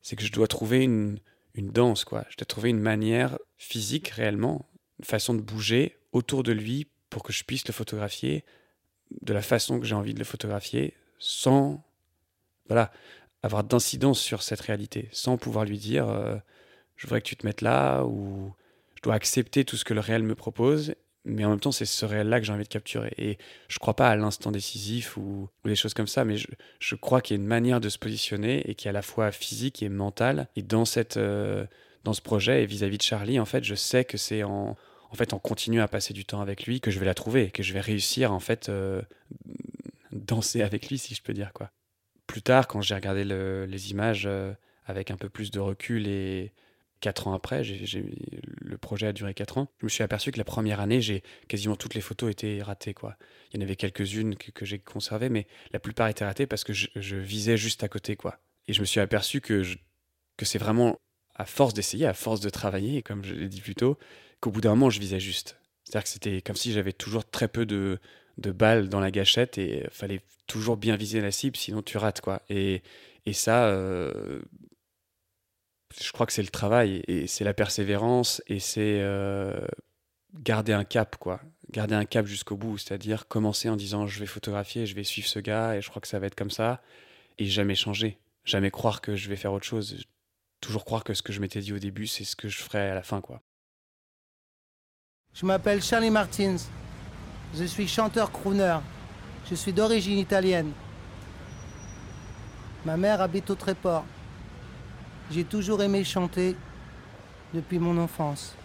c'est 0.00 0.16
que 0.16 0.24
je 0.24 0.32
dois 0.32 0.48
trouver 0.48 0.82
une, 0.82 1.20
danse, 1.54 2.06
quoi. 2.06 2.24
Je 2.30 2.38
dois 2.38 2.46
trouver 2.46 2.70
une 2.70 2.80
manière 2.80 3.38
physique 3.58 4.08
réellement, 4.08 4.66
une 4.98 5.04
façon 5.04 5.34
de 5.34 5.42
bouger 5.42 5.98
autour 6.12 6.42
de 6.42 6.52
lui 6.52 6.88
pour 7.10 7.22
que 7.22 7.34
je 7.34 7.44
puisse 7.44 7.68
le 7.68 7.74
photographier 7.74 8.44
de 9.20 9.34
la 9.34 9.42
façon 9.42 9.78
que 9.78 9.84
j'ai 9.84 9.94
envie 9.94 10.14
de 10.14 10.18
le 10.18 10.24
photographier 10.24 10.94
sans 11.18 11.84
voilà, 12.68 12.90
avoir 13.42 13.62
d'incidence 13.62 14.20
sur 14.20 14.42
cette 14.42 14.62
réalité, 14.62 15.10
sans 15.12 15.36
pouvoir 15.36 15.66
lui 15.66 15.76
dire 15.76 16.08
euh, 16.08 16.36
je 16.96 17.06
voudrais 17.06 17.20
que 17.20 17.26
tu 17.26 17.36
te 17.36 17.44
mettes 17.44 17.60
là 17.60 18.04
ou 18.04 18.54
je 18.94 19.02
dois 19.02 19.14
accepter 19.14 19.66
tout 19.66 19.76
ce 19.76 19.84
que 19.84 19.92
le 19.92 20.00
réel 20.00 20.22
me 20.22 20.34
propose, 20.34 20.94
mais 21.24 21.44
en 21.44 21.50
même 21.50 21.60
temps 21.60 21.72
c'est 21.72 21.84
ce 21.84 22.04
réel-là 22.04 22.40
que 22.40 22.46
j'ai 22.46 22.52
envie 22.52 22.64
de 22.64 22.68
capturer. 22.68 23.12
Et 23.18 23.38
je 23.68 23.76
ne 23.76 23.78
crois 23.78 23.94
pas 23.94 24.08
à 24.08 24.16
l'instant 24.16 24.50
décisif 24.50 25.16
ou, 25.16 25.48
des 25.64 25.74
choses 25.74 25.94
comme 25.94 26.06
ça, 26.06 26.24
mais 26.24 26.36
je, 26.36 26.94
crois 26.94 27.20
qu'il 27.20 27.36
y 27.36 27.40
a 27.40 27.42
une 27.42 27.48
manière 27.48 27.80
de 27.80 27.88
se 27.88 27.98
positionner 27.98 28.68
et 28.70 28.74
qui 28.74 28.88
est 28.88 28.90
à 28.90 28.92
la 28.92 29.02
fois 29.02 29.32
physique 29.32 29.82
et 29.82 29.88
mentale. 29.88 30.48
Et 30.56 30.62
dans, 30.62 30.84
cette, 30.84 31.16
euh, 31.16 31.66
dans 32.04 32.12
ce 32.12 32.22
projet 32.22 32.62
et 32.62 32.66
vis-à-vis 32.66 32.98
de 32.98 33.02
Charlie, 33.02 33.38
en 33.40 33.44
fait, 33.44 33.64
je 33.64 33.74
sais 33.74 34.04
que 34.04 34.16
c'est 34.16 34.42
en, 34.42 34.76
en 35.10 35.14
fait, 35.14 35.34
en 35.34 35.38
continuant 35.38 35.84
à 35.84 35.88
passer 35.88 36.14
du 36.14 36.24
temps 36.24 36.40
avec 36.40 36.66
lui 36.66 36.80
que 36.80 36.90
je 36.90 36.98
vais 36.98 37.06
la 37.06 37.14
trouver, 37.14 37.50
que 37.50 37.62
je 37.62 37.72
vais 37.72 37.80
réussir 37.80 38.32
en 38.32 38.40
fait 38.40 38.68
euh, 38.68 39.02
danser 40.12 40.62
avec 40.62 40.88
lui, 40.88 40.98
si 40.98 41.14
je 41.14 41.22
peux 41.22 41.34
dire 41.34 41.52
quoi 41.52 41.70
plus 42.30 42.42
tard, 42.42 42.68
quand 42.68 42.80
j'ai 42.80 42.94
regardé 42.94 43.24
les 43.24 43.90
images 43.90 44.24
euh, 44.26 44.52
avec 44.86 45.10
un 45.10 45.16
peu 45.16 45.28
plus 45.28 45.50
de 45.50 45.58
recul 45.58 46.06
et 46.06 46.52
quatre 47.00 47.26
ans 47.26 47.34
après, 47.34 47.62
le 47.64 48.78
projet 48.78 49.06
a 49.08 49.12
duré 49.12 49.34
quatre 49.34 49.58
ans, 49.58 49.72
je 49.80 49.86
me 49.86 49.88
suis 49.88 50.02
aperçu 50.02 50.30
que 50.30 50.38
la 50.38 50.44
première 50.44 50.80
année, 50.80 51.00
j'ai 51.00 51.22
quasiment 51.48 51.76
toutes 51.76 51.94
les 51.94 52.00
photos 52.00 52.30
étaient 52.30 52.62
ratées. 52.62 52.94
Il 53.52 53.56
y 53.56 53.58
en 53.58 53.62
avait 53.62 53.76
quelques-unes 53.76 54.36
que, 54.36 54.64
j'ai 54.64 54.78
conservées, 54.78 55.30
mais 55.30 55.46
la 55.72 55.80
plupart 55.80 56.08
étaient 56.08 56.24
ratées 56.24 56.46
parce 56.46 56.64
que 56.64 56.72
je, 56.72 57.16
visais 57.16 57.56
juste 57.56 57.82
à 57.82 57.88
côté. 57.88 58.16
Et 58.68 58.72
je 58.72 58.80
me 58.80 58.86
suis 58.86 59.00
aperçu 59.00 59.40
que, 59.40 59.62
c'est 60.42 60.58
vraiment 60.58 60.98
à 61.34 61.46
force 61.46 61.74
d'essayer, 61.74 62.06
à 62.06 62.14
force 62.14 62.40
de 62.40 62.50
travailler, 62.50 63.02
comme 63.02 63.24
je 63.24 63.34
l'ai 63.34 63.48
dit 63.48 63.60
plus 63.60 63.74
tôt, 63.74 63.98
qu'au 64.40 64.50
bout 64.50 64.60
d'un 64.60 64.70
moment, 64.70 64.90
je 64.90 65.00
visais 65.00 65.20
juste. 65.20 65.56
C'est-à-dire 65.84 66.04
que 66.04 66.10
c'était 66.10 66.42
comme 66.42 66.56
si 66.56 66.72
j'avais 66.72 66.92
toujours 66.92 67.28
très 67.28 67.48
peu 67.48 67.66
de, 67.66 67.98
balles 68.36 68.88
dans 68.88 69.00
la 69.00 69.10
gâchette 69.10 69.58
et 69.58 69.86
fallait 69.90 70.20
toujours 70.46 70.76
bien 70.76 70.96
viser 70.96 71.20
la 71.20 71.30
cible, 71.30 71.56
sinon 71.56 71.82
tu 71.82 71.98
rates 71.98 72.22
et 72.50 72.82
ça, 73.32 73.66
euh, 73.68 74.40
je 76.02 76.12
crois 76.12 76.26
que 76.26 76.32
c'est 76.32 76.42
le 76.42 76.48
travail 76.48 77.02
et 77.08 77.26
c'est 77.26 77.44
la 77.44 77.54
persévérance 77.54 78.42
et 78.46 78.60
c'est 78.60 79.00
euh, 79.00 79.60
garder 80.34 80.72
un 80.72 80.84
cap 80.84 81.16
quoi, 81.16 81.40
garder 81.70 81.94
un 81.94 82.04
cap 82.04 82.26
jusqu'au 82.26 82.56
bout, 82.56 82.78
c'est-à-dire 82.78 83.28
commencer 83.28 83.68
en 83.68 83.76
disant 83.76 84.06
je 84.06 84.18
vais 84.18 84.26
photographier, 84.26 84.86
je 84.86 84.94
vais 84.94 85.04
suivre 85.04 85.28
ce 85.28 85.38
gars 85.38 85.76
et 85.76 85.82
je 85.82 85.90
crois 85.90 86.00
que 86.00 86.08
ça 86.08 86.18
va 86.18 86.26
être 86.26 86.34
comme 86.34 86.50
ça 86.50 86.80
et 87.38 87.46
jamais 87.46 87.74
changer, 87.74 88.18
jamais 88.44 88.70
croire 88.70 89.00
que 89.00 89.16
je 89.16 89.28
vais 89.28 89.36
faire 89.36 89.52
autre 89.52 89.66
chose, 89.66 90.04
toujours 90.60 90.84
croire 90.84 91.04
que 91.04 91.14
ce 91.14 91.22
que 91.22 91.32
je 91.32 91.40
m'étais 91.40 91.60
dit 91.60 91.72
au 91.72 91.78
début 91.78 92.06
c'est 92.06 92.24
ce 92.24 92.36
que 92.36 92.48
je 92.48 92.58
ferai 92.58 92.90
à 92.90 92.94
la 92.94 93.02
fin 93.02 93.20
quoi. 93.20 93.42
Je 95.32 95.46
m'appelle 95.46 95.82
Charlie 95.82 96.10
Martins. 96.10 96.56
Je 97.54 97.64
suis 97.64 97.86
chanteur 97.86 98.32
crooner. 98.32 98.78
Je 99.48 99.54
suis 99.54 99.72
d'origine 99.72 100.18
italienne. 100.18 100.72
Ma 102.84 102.96
mère 102.96 103.20
habite 103.20 103.48
au 103.50 103.54
Tréport. 103.54 104.04
J'ai 105.30 105.44
toujours 105.44 105.80
aimé 105.80 106.02
chanter 106.02 106.56
depuis 107.54 107.78
mon 107.78 107.96
enfance. 107.98 108.56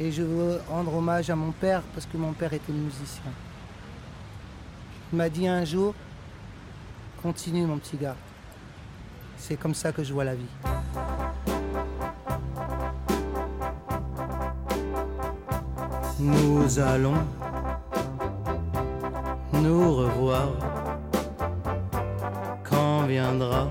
Et 0.00 0.10
je 0.10 0.22
veux 0.22 0.60
rendre 0.68 0.92
hommage 0.92 1.30
à 1.30 1.36
mon 1.36 1.52
père 1.52 1.82
parce 1.94 2.04
que 2.04 2.16
mon 2.16 2.32
père 2.32 2.52
était 2.52 2.72
musicien. 2.72 3.30
Il 5.12 5.18
m'a 5.18 5.28
dit 5.28 5.46
un 5.46 5.64
jour, 5.64 5.94
continue 7.22 7.64
mon 7.64 7.78
petit 7.78 7.96
gars. 7.96 8.16
C'est 9.38 9.56
comme 9.56 9.74
ça 9.74 9.92
que 9.92 10.02
je 10.02 10.12
vois 10.12 10.24
la 10.24 10.34
vie. 10.34 10.44
Nous 16.18 16.78
allons 16.80 17.24
nous 19.52 19.94
revoir 19.94 20.48
quand 22.64 23.06
viendra 23.06 23.68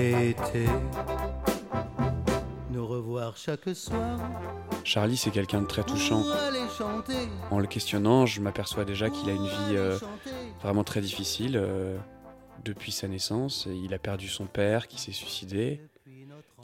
l'été. 0.00 0.66
Nous 2.70 2.86
revoir 2.86 3.36
chaque 3.36 3.68
soir. 3.74 4.18
Charlie, 4.84 5.16
c'est 5.16 5.30
quelqu'un 5.30 5.62
de 5.62 5.66
très 5.66 5.82
touchant. 5.82 6.24
En 7.50 7.58
le 7.58 7.66
questionnant, 7.66 8.26
je 8.26 8.40
m'aperçois 8.40 8.84
déjà 8.84 9.10
qu'il 9.10 9.28
a 9.28 9.32
une 9.32 9.46
vie 9.46 9.76
euh, 9.76 9.98
vraiment 10.62 10.84
très 10.84 11.00
difficile. 11.00 11.56
Euh, 11.56 11.96
depuis 12.64 12.92
sa 12.92 13.08
naissance, 13.08 13.66
il 13.66 13.92
a 13.94 13.98
perdu 13.98 14.28
son 14.28 14.46
père 14.46 14.88
qui 14.88 15.00
s'est 15.00 15.12
suicidé. 15.12 15.80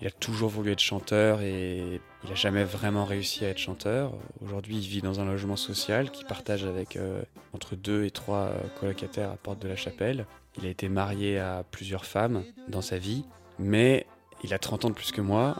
Il 0.01 0.07
a 0.07 0.11
toujours 0.11 0.51
voulu 0.51 0.73
être 0.73 0.81
chanteur 0.81 1.41
et 1.41 2.01
il 2.23 2.29
n'a 2.29 2.35
jamais 2.35 2.65
vraiment 2.65 3.07
réussi 3.07 3.47
à 3.47 3.49
être 3.49 3.59
chanteur. 3.59 4.13
Aujourd'hui, 4.45 4.77
il 4.77 4.87
vit 4.87 5.01
dans 5.01 5.21
un 5.21 5.25
logement 5.25 5.57
social 5.57 6.11
qu'il 6.11 6.27
partage 6.27 6.65
avec 6.65 6.97
euh, 6.97 7.23
entre 7.55 7.77
deux 7.77 8.05
et 8.05 8.11
trois 8.11 8.53
colocataires 8.79 9.31
à 9.31 9.37
Porte 9.37 9.59
de 9.61 9.69
la 9.69 9.77
Chapelle. 9.77 10.27
Il 10.59 10.67
a 10.67 10.69
été 10.71 10.89
marié 10.89 11.39
à 11.39 11.65
plusieurs 11.71 12.05
femmes 12.05 12.45
dans 12.69 12.83
sa 12.83 12.99
vie, 12.99 13.25
mais 13.59 14.07
il 14.43 14.55
a 14.55 14.59
30 14.59 14.87
ans 14.87 14.89
de 14.89 14.95
plus 14.95 15.13
que 15.13 15.21
moi. 15.21 15.57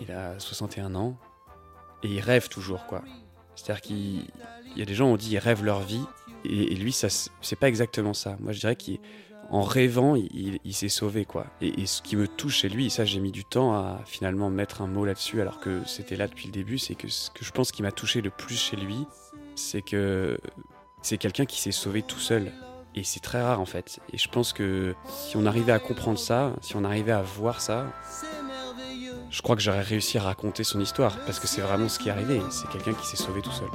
Il 0.00 0.12
a 0.12 0.38
61 0.38 0.94
ans 0.94 1.16
et 2.02 2.08
il 2.08 2.20
rêve 2.20 2.48
toujours, 2.48 2.86
quoi. 2.86 3.02
C'est-à-dire 3.54 3.82
qu'il 3.82 4.24
y 4.76 4.82
a 4.82 4.84
des 4.84 4.94
gens, 4.94 5.06
on 5.06 5.16
dit, 5.16 5.32
ils 5.32 5.38
rêvent 5.38 5.64
leur 5.64 5.80
vie 5.80 6.04
et, 6.44 6.72
et 6.72 6.74
lui, 6.76 6.92
ça, 6.92 7.08
c'est 7.40 7.56
pas 7.56 7.68
exactement 7.68 8.14
ça. 8.14 8.36
Moi, 8.40 8.52
je 8.52 8.60
dirais 8.60 8.76
qu'il 8.76 8.98
en 9.52 9.62
rêvant, 9.62 10.16
il, 10.16 10.74
s'est 10.74 10.88
sauvé, 10.88 11.26
quoi. 11.26 11.46
Et, 11.60 11.84
ce 11.84 12.00
qui 12.00 12.16
me 12.16 12.26
touche 12.26 12.56
chez 12.60 12.70
lui, 12.70 12.86
et 12.86 12.88
ça 12.88 13.04
j'ai 13.04 13.20
mis 13.20 13.32
du 13.32 13.44
temps 13.44 13.74
à 13.74 14.00
finalement 14.06 14.48
mettre 14.48 14.80
un 14.80 14.86
mot 14.86 15.04
là-dessus, 15.04 15.42
alors 15.42 15.60
que 15.60 15.82
c'était 15.84 16.16
là 16.16 16.26
depuis 16.26 16.46
le 16.46 16.52
début, 16.52 16.78
c'est 16.78 16.94
que 16.94 17.08
ce 17.08 17.30
que 17.30 17.44
je 17.44 17.52
pense 17.52 17.70
qui 17.70 17.82
m'a 17.82 17.92
touché 17.92 18.22
le 18.22 18.30
plus 18.30 18.58
chez 18.58 18.76
lui, 18.76 19.06
c'est 19.54 19.82
que 19.82 20.38
c'est 21.02 21.18
quelqu'un 21.18 21.44
qui 21.44 21.60
s'est 21.60 21.70
sauvé 21.70 22.00
tout 22.02 22.18
seul. 22.18 22.50
Et 22.94 23.04
c'est 23.04 23.20
très 23.20 23.42
rare 23.42 23.60
en 23.60 23.66
fait. 23.66 24.00
Et 24.12 24.18
je 24.18 24.28
pense 24.28 24.52
que 24.52 24.94
si 25.08 25.36
on 25.36 25.46
arrivait 25.46 25.72
à 25.72 25.78
comprendre 25.78 26.18
ça, 26.18 26.54
si 26.60 26.76
on 26.76 26.84
arrivait 26.84 27.12
à 27.12 27.22
voir 27.22 27.60
ça, 27.60 27.92
je 29.30 29.40
crois 29.40 29.56
que 29.56 29.62
j'aurais 29.62 29.82
réussi 29.82 30.18
à 30.18 30.22
raconter 30.22 30.62
son 30.62 30.78
histoire, 30.78 31.18
parce 31.24 31.40
que 31.40 31.46
c'est 31.46 31.62
vraiment 31.62 31.88
ce 31.88 31.98
qui 31.98 32.08
est 32.08 32.12
arrivé. 32.12 32.40
C'est 32.50 32.68
quelqu'un 32.68 32.92
qui 32.92 33.06
s'est 33.06 33.16
sauvé 33.16 33.40
tout 33.40 33.50
seul. 33.50 33.68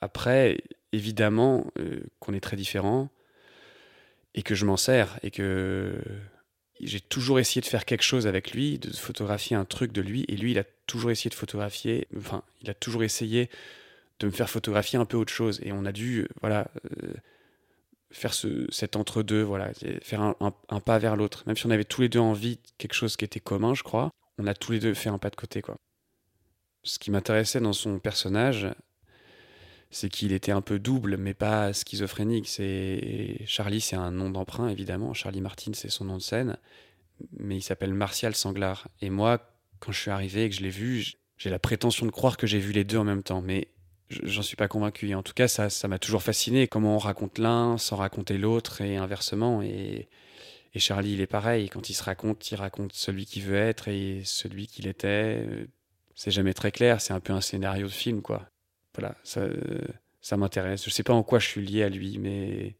Après, 0.00 0.58
évidemment 0.92 1.66
euh, 1.78 2.00
qu'on 2.20 2.32
est 2.34 2.40
très 2.40 2.56
différents 2.56 3.10
et 4.34 4.42
que 4.42 4.54
je 4.54 4.64
m'en 4.64 4.76
sers 4.76 5.18
et 5.22 5.30
que 5.30 6.00
j'ai 6.80 7.00
toujours 7.00 7.38
essayé 7.38 7.60
de 7.60 7.66
faire 7.66 7.84
quelque 7.84 8.02
chose 8.02 8.26
avec 8.26 8.52
lui, 8.52 8.78
de 8.78 8.94
photographier 8.94 9.56
un 9.56 9.64
truc 9.64 9.92
de 9.92 10.00
lui 10.00 10.24
et 10.28 10.36
lui 10.36 10.52
il 10.52 10.58
a 10.58 10.64
toujours 10.86 11.10
essayé 11.10 11.30
de 11.30 11.34
photographier, 11.34 12.08
enfin 12.16 12.42
il 12.62 12.70
a 12.70 12.74
toujours 12.74 13.02
essayé 13.02 13.50
de 14.20 14.26
me 14.26 14.32
faire 14.32 14.48
photographier 14.48 14.98
un 14.98 15.04
peu 15.04 15.16
autre 15.16 15.32
chose 15.32 15.60
et 15.62 15.72
on 15.72 15.84
a 15.84 15.92
dû 15.92 16.20
euh, 16.20 16.28
voilà 16.40 16.68
euh, 17.02 17.14
faire 18.10 18.32
ce, 18.32 18.66
cet 18.70 18.96
entre-deux, 18.96 19.42
voilà, 19.42 19.72
faire 20.02 20.20
un, 20.22 20.80
pas 20.80 20.98
vers 20.98 21.16
l'autre. 21.16 21.42
Même 21.46 21.56
si 21.56 21.66
on 21.66 21.70
avait 21.70 21.84
tous 21.84 22.00
les 22.00 22.08
deux 22.08 22.20
envie 22.20 22.56
de 22.56 22.62
quelque 22.78 22.94
chose 22.94 23.16
qui 23.16 23.24
était 23.24 23.40
commun, 23.40 23.74
je 23.74 23.82
crois, 23.82 24.10
on 24.38 24.46
a 24.46 24.54
tous 24.54 24.72
les 24.72 24.78
deux 24.78 24.94
fait 24.94 25.08
un 25.08 25.18
pas 25.18 25.30
de 25.30 25.36
côté 25.36 25.62
quoi. 25.62 25.76
Ce 26.84 26.98
qui 26.98 27.10
m'intéressait 27.10 27.60
dans 27.60 27.72
son 27.72 27.98
personnage, 27.98 28.68
c'est 29.90 30.10
qu'il 30.10 30.32
était 30.32 30.52
un 30.52 30.60
peu 30.60 30.78
double, 30.78 31.16
mais 31.16 31.34
pas 31.34 31.72
schizophrénique. 31.72 32.48
C'est 32.48 33.40
Charlie, 33.46 33.80
c'est 33.80 33.96
un 33.96 34.10
nom 34.10 34.28
d'emprunt 34.28 34.68
évidemment. 34.68 35.14
Charlie 35.14 35.40
Martin, 35.40 35.72
c'est 35.74 35.88
son 35.88 36.04
nom 36.04 36.16
de 36.18 36.22
scène, 36.22 36.58
mais 37.38 37.56
il 37.56 37.62
s'appelle 37.62 37.94
Martial 37.94 38.34
Sanglard. 38.34 38.88
Et 39.00 39.08
moi, 39.08 39.40
quand 39.80 39.92
je 39.92 40.00
suis 40.00 40.10
arrivé 40.10 40.44
et 40.44 40.50
que 40.50 40.56
je 40.56 40.62
l'ai 40.62 40.70
vu, 40.70 41.14
j'ai 41.36 41.50
la 41.50 41.58
prétention 41.58 42.06
de 42.06 42.10
croire 42.10 42.36
que 42.36 42.46
j'ai 42.46 42.58
vu 42.58 42.72
les 42.72 42.84
deux 42.84 42.98
en 42.98 43.04
même 43.04 43.22
temps, 43.22 43.40
mais 43.40 43.68
j'en 44.10 44.42
suis 44.42 44.56
pas 44.56 44.68
convaincu. 44.68 45.14
en 45.14 45.22
tout 45.22 45.34
cas, 45.34 45.48
ça, 45.48 45.70
ça 45.70 45.88
m'a 45.88 45.98
toujours 45.98 46.22
fasciné. 46.22 46.68
Comment 46.68 46.96
on 46.96 46.98
raconte 46.98 47.38
l'un 47.38 47.78
sans 47.78 47.96
raconter 47.96 48.38
l'autre 48.38 48.80
et 48.80 48.96
inversement. 48.96 49.62
Et, 49.62 50.08
et 50.74 50.78
Charlie, 50.78 51.14
il 51.14 51.20
est 51.20 51.26
pareil. 51.26 51.68
Quand 51.68 51.88
il 51.90 51.94
se 51.94 52.02
raconte, 52.02 52.50
il 52.50 52.56
raconte 52.56 52.92
celui 52.92 53.26
qu'il 53.26 53.42
veut 53.44 53.56
être 53.56 53.88
et 53.88 54.22
celui 54.24 54.66
qu'il 54.66 54.86
était. 54.86 55.46
C'est 56.14 56.30
jamais 56.30 56.54
très 56.54 56.72
clair. 56.72 57.00
C'est 57.00 57.12
un 57.12 57.20
peu 57.20 57.32
un 57.32 57.40
scénario 57.40 57.86
de 57.86 57.92
film, 57.92 58.22
quoi 58.22 58.48
voilà, 58.94 59.16
ça, 59.24 59.46
ça 60.20 60.36
m'intéresse. 60.36 60.84
Je 60.84 60.90
sais 60.90 61.02
pas 61.02 61.12
en 61.12 61.22
quoi 61.22 61.38
je 61.38 61.46
suis 61.46 61.64
lié 61.64 61.82
à 61.82 61.88
lui, 61.88 62.18
mais 62.18 62.76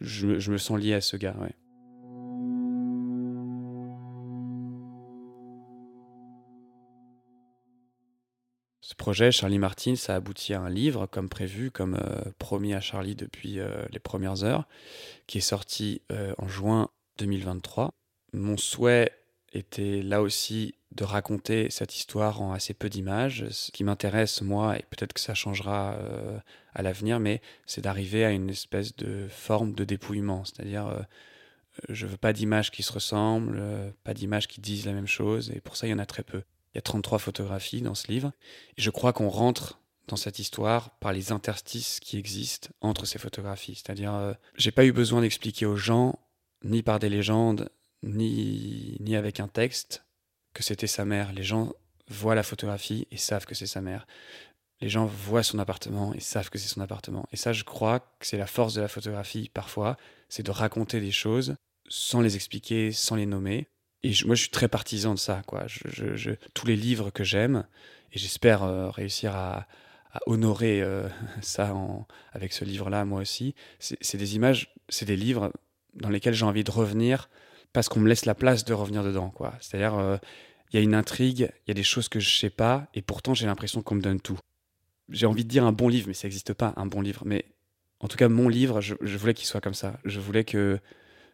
je, 0.00 0.50
me 0.50 0.58
sens 0.58 0.78
lié 0.78 0.94
à 0.94 1.00
ce 1.00 1.16
gars, 1.16 1.36
ouais. 1.40 1.54
Ce 8.80 8.94
projet, 8.94 9.32
Charlie 9.32 9.58
Martin, 9.58 9.96
ça 9.96 10.14
aboutit 10.14 10.54
à 10.54 10.60
un 10.60 10.70
livre, 10.70 11.06
comme 11.06 11.28
prévu, 11.28 11.70
comme 11.70 11.94
euh, 11.94 12.30
promis 12.38 12.74
à 12.74 12.80
Charlie 12.80 13.16
depuis 13.16 13.58
euh, 13.58 13.84
les 13.90 13.98
premières 13.98 14.44
heures, 14.44 14.68
qui 15.26 15.38
est 15.38 15.42
sorti 15.42 16.02
euh, 16.12 16.34
en 16.38 16.46
juin 16.46 16.90
2023. 17.18 17.94
Mon 18.32 18.56
souhait 18.56 19.10
était 19.52 20.02
là 20.02 20.22
aussi 20.22 20.74
de 20.92 21.04
raconter 21.04 21.68
cette 21.70 21.96
histoire 21.96 22.42
en 22.42 22.52
assez 22.52 22.74
peu 22.74 22.88
d'images. 22.88 23.48
Ce 23.50 23.72
qui 23.72 23.82
m'intéresse, 23.84 24.42
moi, 24.42 24.76
et 24.76 24.84
peut-être 24.90 25.14
que 25.14 25.20
ça 25.20 25.34
changera 25.34 25.98
à 26.74 26.82
l'avenir, 26.82 27.20
mais 27.20 27.40
c'est 27.64 27.80
d'arriver 27.80 28.24
à 28.24 28.30
une 28.30 28.50
espèce 28.50 28.94
de 28.96 29.26
forme 29.28 29.72
de 29.72 29.84
dépouillement. 29.84 30.44
C'est-à-dire, 30.44 31.06
je 31.88 32.06
veux 32.06 32.16
pas 32.16 32.32
d'images 32.32 32.70
qui 32.70 32.82
se 32.82 32.92
ressemblent, 32.92 33.62
pas 34.04 34.14
d'images 34.14 34.46
qui 34.46 34.60
disent 34.60 34.86
la 34.86 34.92
même 34.92 35.06
chose, 35.06 35.50
et 35.54 35.60
pour 35.60 35.76
ça, 35.76 35.86
il 35.86 35.90
y 35.90 35.94
en 35.94 35.98
a 35.98 36.06
très 36.06 36.22
peu. 36.22 36.42
Il 36.76 36.78
y 36.78 36.80
a 36.80 36.82
33 36.82 37.18
photographies 37.18 37.80
dans 37.80 37.94
ce 37.94 38.06
livre. 38.08 38.32
Et 38.76 38.82
je 38.82 38.90
crois 38.90 39.14
qu'on 39.14 39.30
rentre 39.30 39.80
dans 40.08 40.16
cette 40.16 40.38
histoire 40.38 40.90
par 40.98 41.14
les 41.14 41.32
interstices 41.32 42.00
qui 42.00 42.18
existent 42.18 42.68
entre 42.82 43.06
ces 43.06 43.18
photographies. 43.18 43.76
C'est-à-dire, 43.76 44.12
euh, 44.12 44.34
j'ai 44.56 44.72
pas 44.72 44.84
eu 44.84 44.92
besoin 44.92 45.22
d'expliquer 45.22 45.64
aux 45.64 45.76
gens, 45.76 46.18
ni 46.64 46.82
par 46.82 46.98
des 46.98 47.08
légendes, 47.08 47.70
ni, 48.02 48.98
ni 49.00 49.16
avec 49.16 49.40
un 49.40 49.48
texte, 49.48 50.04
que 50.52 50.62
c'était 50.62 50.86
sa 50.86 51.06
mère. 51.06 51.32
Les 51.32 51.44
gens 51.44 51.72
voient 52.08 52.34
la 52.34 52.42
photographie 52.42 53.08
et 53.10 53.16
savent 53.16 53.46
que 53.46 53.54
c'est 53.54 53.66
sa 53.66 53.80
mère. 53.80 54.06
Les 54.82 54.90
gens 54.90 55.06
voient 55.06 55.42
son 55.42 55.58
appartement 55.58 56.12
et 56.12 56.20
savent 56.20 56.50
que 56.50 56.58
c'est 56.58 56.68
son 56.68 56.82
appartement. 56.82 57.26
Et 57.32 57.38
ça, 57.38 57.54
je 57.54 57.64
crois 57.64 58.00
que 58.00 58.26
c'est 58.26 58.36
la 58.36 58.46
force 58.46 58.74
de 58.74 58.82
la 58.82 58.88
photographie 58.88 59.48
parfois, 59.48 59.96
c'est 60.28 60.42
de 60.42 60.50
raconter 60.50 61.00
des 61.00 61.10
choses 61.10 61.56
sans 61.88 62.20
les 62.20 62.36
expliquer, 62.36 62.92
sans 62.92 63.16
les 63.16 63.24
nommer, 63.24 63.70
et 64.02 64.12
moi, 64.24 64.34
je 64.34 64.42
suis 64.42 64.50
très 64.50 64.68
partisan 64.68 65.14
de 65.14 65.18
ça. 65.18 65.42
Quoi. 65.46 65.64
Je, 65.66 66.32
tous 66.54 66.66
les 66.66 66.76
livres 66.76 67.10
que 67.10 67.24
j'aime, 67.24 67.64
et 68.12 68.18
j'espère 68.18 68.62
euh, 68.62 68.90
réussir 68.90 69.34
à, 69.34 69.66
honorer 70.26 70.80
euh, 70.80 71.08
ça 71.42 71.74
avec 72.32 72.52
ce 72.54 72.64
livre-là, 72.64 73.04
moi 73.04 73.20
aussi, 73.20 73.54
c'est 73.78 74.16
des 74.16 74.36
images, 74.36 74.72
c'est 74.88 75.04
des 75.04 75.16
livres 75.16 75.52
dans 75.94 76.08
lesquels 76.08 76.34
j'ai 76.34 76.46
envie 76.46 76.64
de 76.64 76.70
revenir 76.70 77.28
parce 77.72 77.90
qu'on 77.90 78.00
me 78.00 78.08
laisse 78.08 78.24
la 78.24 78.34
place 78.34 78.64
de 78.64 78.72
revenir 78.72 79.04
dedans. 79.04 79.34
C'est-à-dire, 79.60 79.94
euh, 79.96 80.16
il 80.72 80.76
y 80.76 80.78
a 80.78 80.82
une 80.82 80.94
intrigue, 80.94 81.50
il 81.66 81.68
y 81.68 81.70
a 81.70 81.74
des 81.74 81.82
choses 81.82 82.08
que 82.08 82.20
je 82.20 82.34
sais 82.34 82.48
pas, 82.48 82.88
et 82.94 83.02
pourtant 83.02 83.34
j'ai 83.34 83.44
l'impression 83.44 83.82
qu'on 83.82 83.96
me 83.96 84.00
donne 84.00 84.20
tout. 84.20 84.38
J'ai 85.10 85.26
envie 85.26 85.44
de 85.44 85.50
dire 85.50 85.64
un 85.64 85.72
bon 85.72 85.88
livre, 85.88 86.08
mais 86.08 86.14
ça 86.14 86.26
n'existe 86.26 86.54
pas, 86.54 86.72
un 86.76 86.86
bon 86.86 87.02
livre. 87.02 87.22
Mais 87.26 87.44
en 88.00 88.08
tout 88.08 88.16
cas, 88.16 88.28
mon 88.28 88.48
livre, 88.48 88.80
je, 88.80 88.94
je 89.02 89.18
voulais 89.18 89.34
qu'il 89.34 89.46
soit 89.46 89.60
comme 89.60 89.74
ça. 89.74 90.00
Je 90.04 90.18
voulais 90.18 90.44
que 90.44 90.80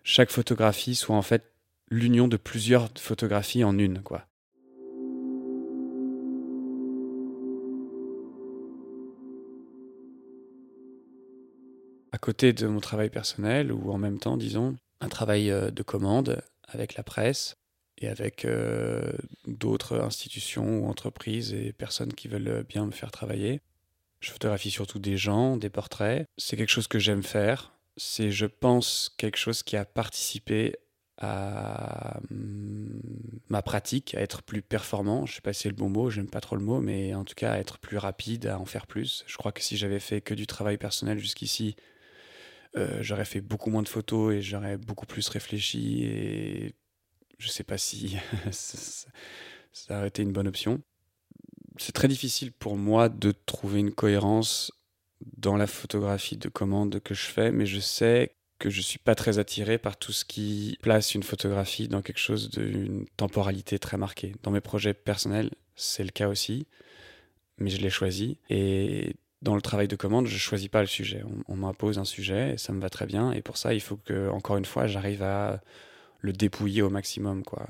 chaque 0.03 0.31
photographie 0.31 0.95
soit 0.95 1.17
en 1.17 1.23
fait 1.23 1.52
l'union 1.93 2.27
de 2.27 2.39
plusieurs 2.39 2.89
photographies 2.97 3.65
en 3.65 3.79
une, 3.79 4.03
quoi. 4.03 4.27
À 12.13 12.19
côté 12.19 12.53
de 12.53 12.67
mon 12.67 12.81
travail 12.81 13.11
personnel, 13.11 13.73
ou 13.73 13.91
en 13.93 13.99
même 13.99 14.19
temps, 14.19 14.37
disons, 14.37 14.77
un 15.01 15.09
travail 15.09 15.51
euh, 15.51 15.71
de 15.71 15.83
commande 15.83 16.43
avec 16.69 16.95
la 16.95 17.03
presse 17.03 17.57
et 17.99 18.09
avec 18.09 18.45
euh, 18.45 19.13
d'autres 19.47 20.01
institutions 20.01 20.81
ou 20.81 20.89
entreprises 20.89 21.53
et 21.53 21.73
personnes 21.73 22.15
qui 22.15 22.29
veulent 22.29 22.65
bien 22.69 22.87
me 22.87 22.91
faire 22.91 23.11
travailler. 23.11 23.61
Je 24.21 24.31
photographie 24.31 24.71
surtout 24.71 24.99
des 24.99 25.17
gens, 25.17 25.57
des 25.57 25.71
portraits. 25.71 26.27
C'est 26.39 26.57
quelque 26.57 26.71
chose 26.71 26.87
que 26.87 26.99
j'aime 26.99 27.23
faire. 27.23 27.73
C'est, 27.97 28.31
je 28.31 28.47
pense, 28.47 29.15
quelque 29.19 29.37
chose 29.37 29.63
qui 29.63 29.77
a 29.77 29.85
participé 29.85 30.77
à 31.19 32.21
mm, 32.31 33.01
ma 33.49 33.63
pratique, 33.63 34.15
à 34.15 34.21
être 34.21 34.43
plus 34.43 34.63
performant. 34.63 35.27
Je 35.27 35.35
sais 35.35 35.41
pas 35.41 35.53
si 35.53 35.63
c'est 35.63 35.69
le 35.69 35.75
bon 35.75 35.89
mot, 35.89 36.11
j'aime 36.11 36.29
pas 36.29 36.41
trop 36.41 36.57
le 36.57 36.63
mot, 36.63 36.81
mais 36.81 37.15
en 37.15 37.25
tout 37.25 37.35
cas 37.35 37.53
à 37.53 37.59
être 37.59 37.79
plus 37.79 37.99
rapide, 37.99 38.47
à 38.47 38.59
en 38.59 38.65
faire 38.65 38.87
plus. 38.87 39.25
Je 39.27 39.37
crois 39.37 39.53
que 39.53 39.63
si 39.63 39.77
j'avais 39.77 40.01
fait 40.01 40.21
que 40.21 40.35
du 40.35 40.47
travail 40.47 40.79
personnel 40.79 41.19
jusqu'ici, 41.19 41.77
euh, 42.77 42.99
j'aurais 43.03 43.27
fait 43.27 43.41
beaucoup 43.41 43.71
moins 43.71 43.83
de 43.83 43.89
photos 43.89 44.35
et 44.35 44.43
j'aurais 44.43 44.79
beaucoup 44.79 45.07
plus 45.07 45.29
réfléchi 45.29 46.05
et 46.05 46.75
je 47.39 47.49
sais 47.49 47.65
pas 47.65 47.77
si 47.79 48.17
ça 48.51 49.99
aurait 49.99 50.09
été 50.09 50.23
une 50.23 50.33
bonne 50.33 50.49
option. 50.49 50.81
C'est 51.79 51.93
très 51.93 52.09
difficile 52.09 52.53
pour 52.53 52.77
moi 52.77 53.09
de 53.09 53.33
trouver 53.33 53.81
une 53.81 53.93
cohérence 53.93 54.73
dans 55.37 55.57
la 55.57 55.67
photographie 55.67 56.37
de 56.37 56.49
commande 56.49 57.01
que 57.01 57.15
je 57.15 57.25
fais, 57.25 57.53
mais 57.53 57.67
je 57.67 57.81
sais 57.81 58.35
que 58.63 58.71
je 58.71 58.81
suis 58.81 59.01
pas 59.01 59.17
très 59.17 59.41
attiré 59.41 59.77
par 59.77 59.97
tout 59.97 60.13
ce 60.13 60.25
qui 60.25 60.79
place 60.83 61.17
une 61.17 61.25
photographie 61.25 61.89
dans 61.89 62.01
quelque 62.01 62.21
chose 62.21 62.49
d'une 62.49 63.07
temporalité 63.17 63.81
très 63.81 63.97
marquée. 63.97 64.37
Dans 64.45 64.53
mes 64.53 64.61
projets 64.61 64.95
personnels, 64.95 65.51
c'est 65.75 66.05
le 66.05 66.11
cas 66.11 66.29
aussi, 66.29 66.69
mais 67.59 67.71
je 67.71 67.83
l'ai 67.83 67.91
choisi. 67.91 68.39
Et 68.51 69.17
dans 69.43 69.57
le 69.57 69.63
travail 69.63 69.89
de 69.89 69.97
commande, 69.97 70.29
je 70.29 70.39
choisis 70.39 70.69
pas 70.69 70.81
le 70.81 70.87
sujet. 70.87 71.25
On, 71.49 71.57
m'impose 71.57 71.99
un 71.99 72.05
sujet 72.05 72.55
et 72.55 72.57
ça 72.57 72.73
me 72.73 72.81
va 72.81 72.89
très 72.89 73.05
bien. 73.05 73.33
Et 73.33 73.43
pour 73.43 73.57
ça, 73.57 73.75
il 73.75 73.81
faut 73.81 73.97
que, 73.97 74.31
encore 74.31 74.57
une 74.57 74.65
fois, 74.65 74.87
j'arrive 74.87 75.25
à 75.25 75.61
le 76.21 76.33
dépouiller 76.33 76.83
au 76.83 76.91
maximum, 76.91 77.43
quoi. 77.43 77.67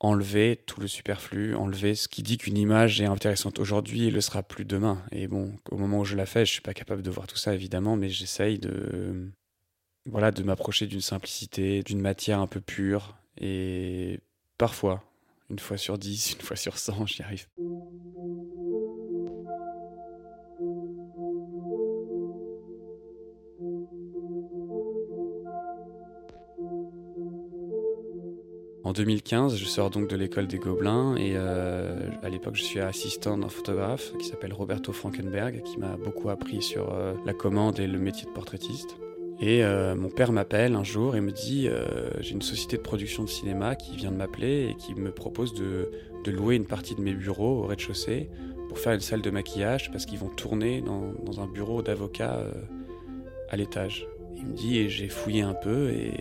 enlever 0.00 0.60
tout 0.66 0.82
le 0.82 0.86
superflu, 0.86 1.54
enlever 1.54 1.94
ce 1.94 2.08
qui 2.08 2.22
dit 2.22 2.36
qu'une 2.36 2.58
image 2.58 3.00
est 3.00 3.06
intéressante 3.06 3.58
aujourd'hui 3.58 4.08
et 4.08 4.10
le 4.10 4.20
sera 4.20 4.42
plus 4.42 4.66
demain. 4.66 5.02
Et 5.12 5.28
bon, 5.28 5.56
au 5.70 5.78
moment 5.78 6.00
où 6.00 6.04
je 6.04 6.14
la 6.14 6.26
fais, 6.26 6.44
je 6.44 6.52
suis 6.52 6.60
pas 6.60 6.74
capable 6.74 7.00
de 7.00 7.10
voir 7.10 7.26
tout 7.26 7.38
ça, 7.38 7.54
évidemment, 7.54 7.96
mais 7.96 8.10
j'essaye 8.10 8.58
de, 8.58 9.32
voilà, 10.06 10.30
de 10.30 10.42
m'approcher 10.42 10.86
d'une 10.86 11.00
simplicité, 11.00 11.82
d'une 11.82 12.00
matière 12.00 12.40
un 12.40 12.46
peu 12.46 12.60
pure. 12.60 13.16
Et 13.38 14.20
parfois, 14.58 15.02
une 15.50 15.58
fois 15.58 15.76
sur 15.76 15.98
dix, 15.98 16.34
une 16.34 16.42
fois 16.42 16.56
sur 16.56 16.78
cent, 16.78 17.06
j'y 17.06 17.22
arrive. 17.22 17.46
En 28.84 28.92
2015, 28.92 29.56
je 29.56 29.64
sors 29.64 29.88
donc 29.88 30.08
de 30.10 30.14
l'école 30.14 30.46
des 30.46 30.58
Gobelins 30.58 31.16
et 31.16 31.32
euh, 31.36 32.10
à 32.22 32.28
l'époque, 32.28 32.54
je 32.54 32.62
suis 32.62 32.80
assistant 32.80 33.38
d'un 33.38 33.48
photographe 33.48 34.12
qui 34.18 34.26
s'appelle 34.26 34.52
Roberto 34.52 34.92
Frankenberg, 34.92 35.62
qui 35.62 35.78
m'a 35.78 35.96
beaucoup 35.96 36.28
appris 36.28 36.62
sur 36.62 36.92
euh, 36.92 37.14
la 37.24 37.32
commande 37.32 37.80
et 37.80 37.86
le 37.86 37.98
métier 37.98 38.26
de 38.26 38.30
portraitiste. 38.32 38.98
Et 39.40 39.64
euh, 39.64 39.94
mon 39.96 40.10
père 40.10 40.32
m'appelle 40.32 40.74
un 40.74 40.84
jour 40.84 41.16
et 41.16 41.20
me 41.20 41.32
dit 41.32 41.66
euh, 41.68 42.08
j'ai 42.20 42.32
une 42.32 42.42
société 42.42 42.76
de 42.76 42.82
production 42.82 43.24
de 43.24 43.28
cinéma 43.28 43.74
qui 43.74 43.96
vient 43.96 44.12
de 44.12 44.16
m'appeler 44.16 44.68
et 44.70 44.74
qui 44.74 44.94
me 44.94 45.10
propose 45.10 45.54
de, 45.54 45.90
louer 46.26 46.56
une 46.56 46.66
partie 46.66 46.94
de 46.94 47.02
mes 47.02 47.12
bureaux 47.12 47.62
au 47.62 47.66
rez-de-chaussée 47.66 48.30
pour 48.68 48.78
faire 48.78 48.94
une 48.94 49.00
salle 49.00 49.20
de 49.20 49.30
maquillage 49.30 49.90
parce 49.90 50.06
qu'ils 50.06 50.18
vont 50.18 50.30
tourner 50.30 50.80
dans, 50.80 51.40
un 51.40 51.46
bureau 51.46 51.82
d'avocat 51.82 52.36
euh, 52.36 52.52
à 53.50 53.56
l'étage. 53.56 54.06
Il 54.36 54.46
me 54.46 54.54
dit 54.54 54.88
j'ai 54.88 55.08
fouillé 55.08 55.42
un 55.42 55.54
peu 55.54 55.90
et 55.90 56.12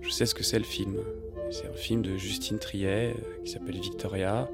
je 0.00 0.10
sais 0.10 0.26
ce 0.26 0.34
que 0.34 0.42
c'est 0.42 0.58
le 0.58 0.64
film. 0.64 0.96
C'est 1.50 1.68
un 1.68 1.76
film 1.76 2.02
de 2.02 2.16
Justine 2.16 2.58
Triet 2.58 3.14
qui 3.44 3.52
s'appelle 3.52 3.78
Victoria. 3.78 4.50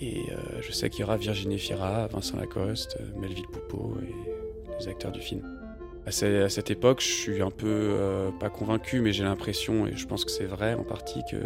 Et 0.00 0.22
je 0.60 0.72
sais 0.72 0.90
qu'il 0.90 1.00
y 1.00 1.04
aura 1.04 1.16
Virginie 1.16 1.58
Fira, 1.58 2.06
Vincent 2.06 2.36
Lacoste, 2.36 2.98
Melville 3.16 3.46
Poupeau 3.52 3.96
et 4.02 4.80
les 4.80 4.88
acteurs 4.88 5.10
du 5.10 5.20
film 5.20 5.57
à, 6.06 6.48
cette 6.48 6.70
époque, 6.70 7.00
je 7.00 7.06
suis 7.06 7.42
un 7.42 7.50
peu 7.50 7.66
euh, 7.68 8.30
pas 8.30 8.48
convaincu, 8.48 9.00
mais 9.00 9.12
j'ai 9.12 9.24
l'impression, 9.24 9.86
et 9.86 9.94
je 9.94 10.06
pense 10.06 10.24
que 10.24 10.30
c'est 10.30 10.46
vrai 10.46 10.74
en 10.74 10.82
partie, 10.82 11.20
que 11.30 11.36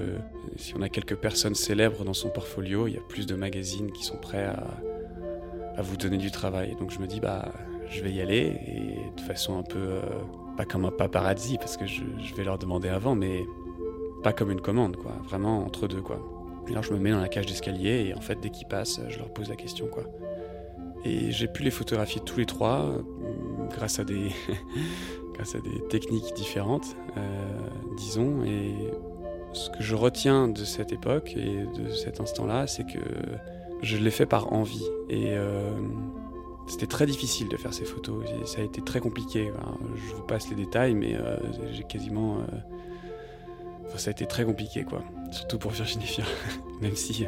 si 0.57 0.75
on 0.77 0.83
a 0.83 0.89
quelques 0.89 1.17
personnes 1.17 1.55
célèbres 1.55 2.05
dans 2.05 2.15
son 2.15 2.31
portfolio, 2.31 2.87
il 2.87 2.95
y 2.95 2.97
a 2.97 3.01
plus 3.01 3.27
de 3.27 3.35
magazines 3.35 3.91
qui 3.91 4.05
sont 4.05 4.19
prêts 4.19 4.45
à, 4.45 5.83
vous 5.83 5.97
donner 5.97 6.19
du 6.19 6.31
travail. 6.31 6.77
Donc 6.79 6.93
je 6.93 7.01
me 7.01 7.07
dis, 7.07 7.19
bah, 7.19 7.51
je 7.91 8.03
vais 8.03 8.13
y 8.13 8.21
aller, 8.21 8.57
et 8.69 9.17
de 9.17 9.21
façon 9.23 9.59
un 9.59 9.63
peu, 9.63 9.79
euh, 9.79 10.01
pas 10.57 10.65
comme 10.65 10.85
un 10.85 10.93
paparazzi, 10.93 11.59
parce 11.59 11.77
que 11.77 11.87
je, 11.87 12.03
vais 12.37 12.45
leur 12.45 12.59
demander 12.59 12.89
avant, 12.89 13.17
mais 13.17 13.45
pas 14.23 14.33
comme 14.33 14.53
une 14.53 14.61
commande, 14.61 14.97
quoi. 14.97 15.13
Vraiment 15.25 15.65
entre 15.65 15.89
deux, 15.89 16.03
quoi. 16.03 16.21
Et 16.69 16.71
alors 16.71 16.85
je 16.85 16.93
me 16.93 16.99
mets 16.99 17.11
dans 17.11 17.21
la 17.21 17.29
cage 17.29 17.47
d'escalier, 17.47 18.07
et 18.07 18.15
en 18.15 18.21
fait, 18.21 18.39
dès 18.41 18.51
qu'ils 18.51 18.69
passent, 18.69 19.01
je 19.09 19.19
leur 19.19 19.33
pose 19.33 19.49
la 19.49 19.57
question, 19.57 19.87
quoi. 19.87 20.05
Et 21.05 21.33
j'ai 21.33 21.49
pu 21.49 21.65
les 21.65 21.73
photographier 21.73 22.21
tous 22.25 22.39
les 22.39 22.47
trois 22.47 23.03
grâce 23.73 23.99
à 23.99 24.05
des, 24.05 24.31
grâce 25.35 25.55
à 25.55 25.61
des 25.61 25.81
techniques 25.89 26.35
différentes, 26.35 26.97
euh, 27.17 27.21
disons. 27.97 28.45
Et 28.45 28.75
ce 29.53 29.71
que 29.71 29.83
je 29.83 29.95
retiens 29.95 30.49
de 30.49 30.65
cette 30.65 30.93
époque 30.93 31.35
et 31.37 31.65
de 31.79 31.91
cet 31.91 32.21
instant-là, 32.21 32.67
c'est 32.67 32.85
que 32.85 33.01
je 33.83 33.97
l'ai 33.97 34.11
fait 34.11 34.27
par 34.27 34.53
envie. 34.53 34.87
Et 35.09 35.29
euh, 35.31 35.73
c'était 36.67 36.87
très 36.87 37.07
difficile 37.07 37.49
de 37.49 37.57
faire 37.57 37.75
ces 37.75 37.85
photos. 37.85 38.25
ça 38.45 38.61
a 38.61 38.65
été 38.65 38.81
très 38.81 39.01
compliqué. 39.01 39.51
je 39.97 40.15
vous 40.15 40.23
passe 40.23 40.49
les 40.49 40.57
détails, 40.57 40.95
mais 40.95 41.15
euh, 41.17 41.37
j'ai 41.73 41.83
quasiment. 41.83 42.39
ça 43.97 44.11
a 44.11 44.13
été 44.13 44.27
très 44.27 44.45
compliqué, 44.45 44.85
quoi. 44.85 45.03
Surtout 45.33 45.59
pour 45.59 45.73
Virginie 45.73 46.07
Fier. 46.07 46.27
même, 46.81 46.95
si, 46.95 47.27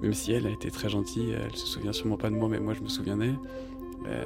même 0.00 0.14
si 0.14 0.32
elle 0.32 0.46
a 0.46 0.50
été 0.50 0.70
très 0.70 0.88
gentille, 0.88 1.32
elle 1.32 1.56
se 1.56 1.66
souvient 1.66 1.92
sûrement 1.92 2.16
pas 2.16 2.30
de 2.30 2.34
moi, 2.34 2.48
mais 2.48 2.60
moi 2.60 2.74
je 2.74 2.80
me 2.80 2.88
souviens. 2.88 3.18
Euh, 4.06 4.24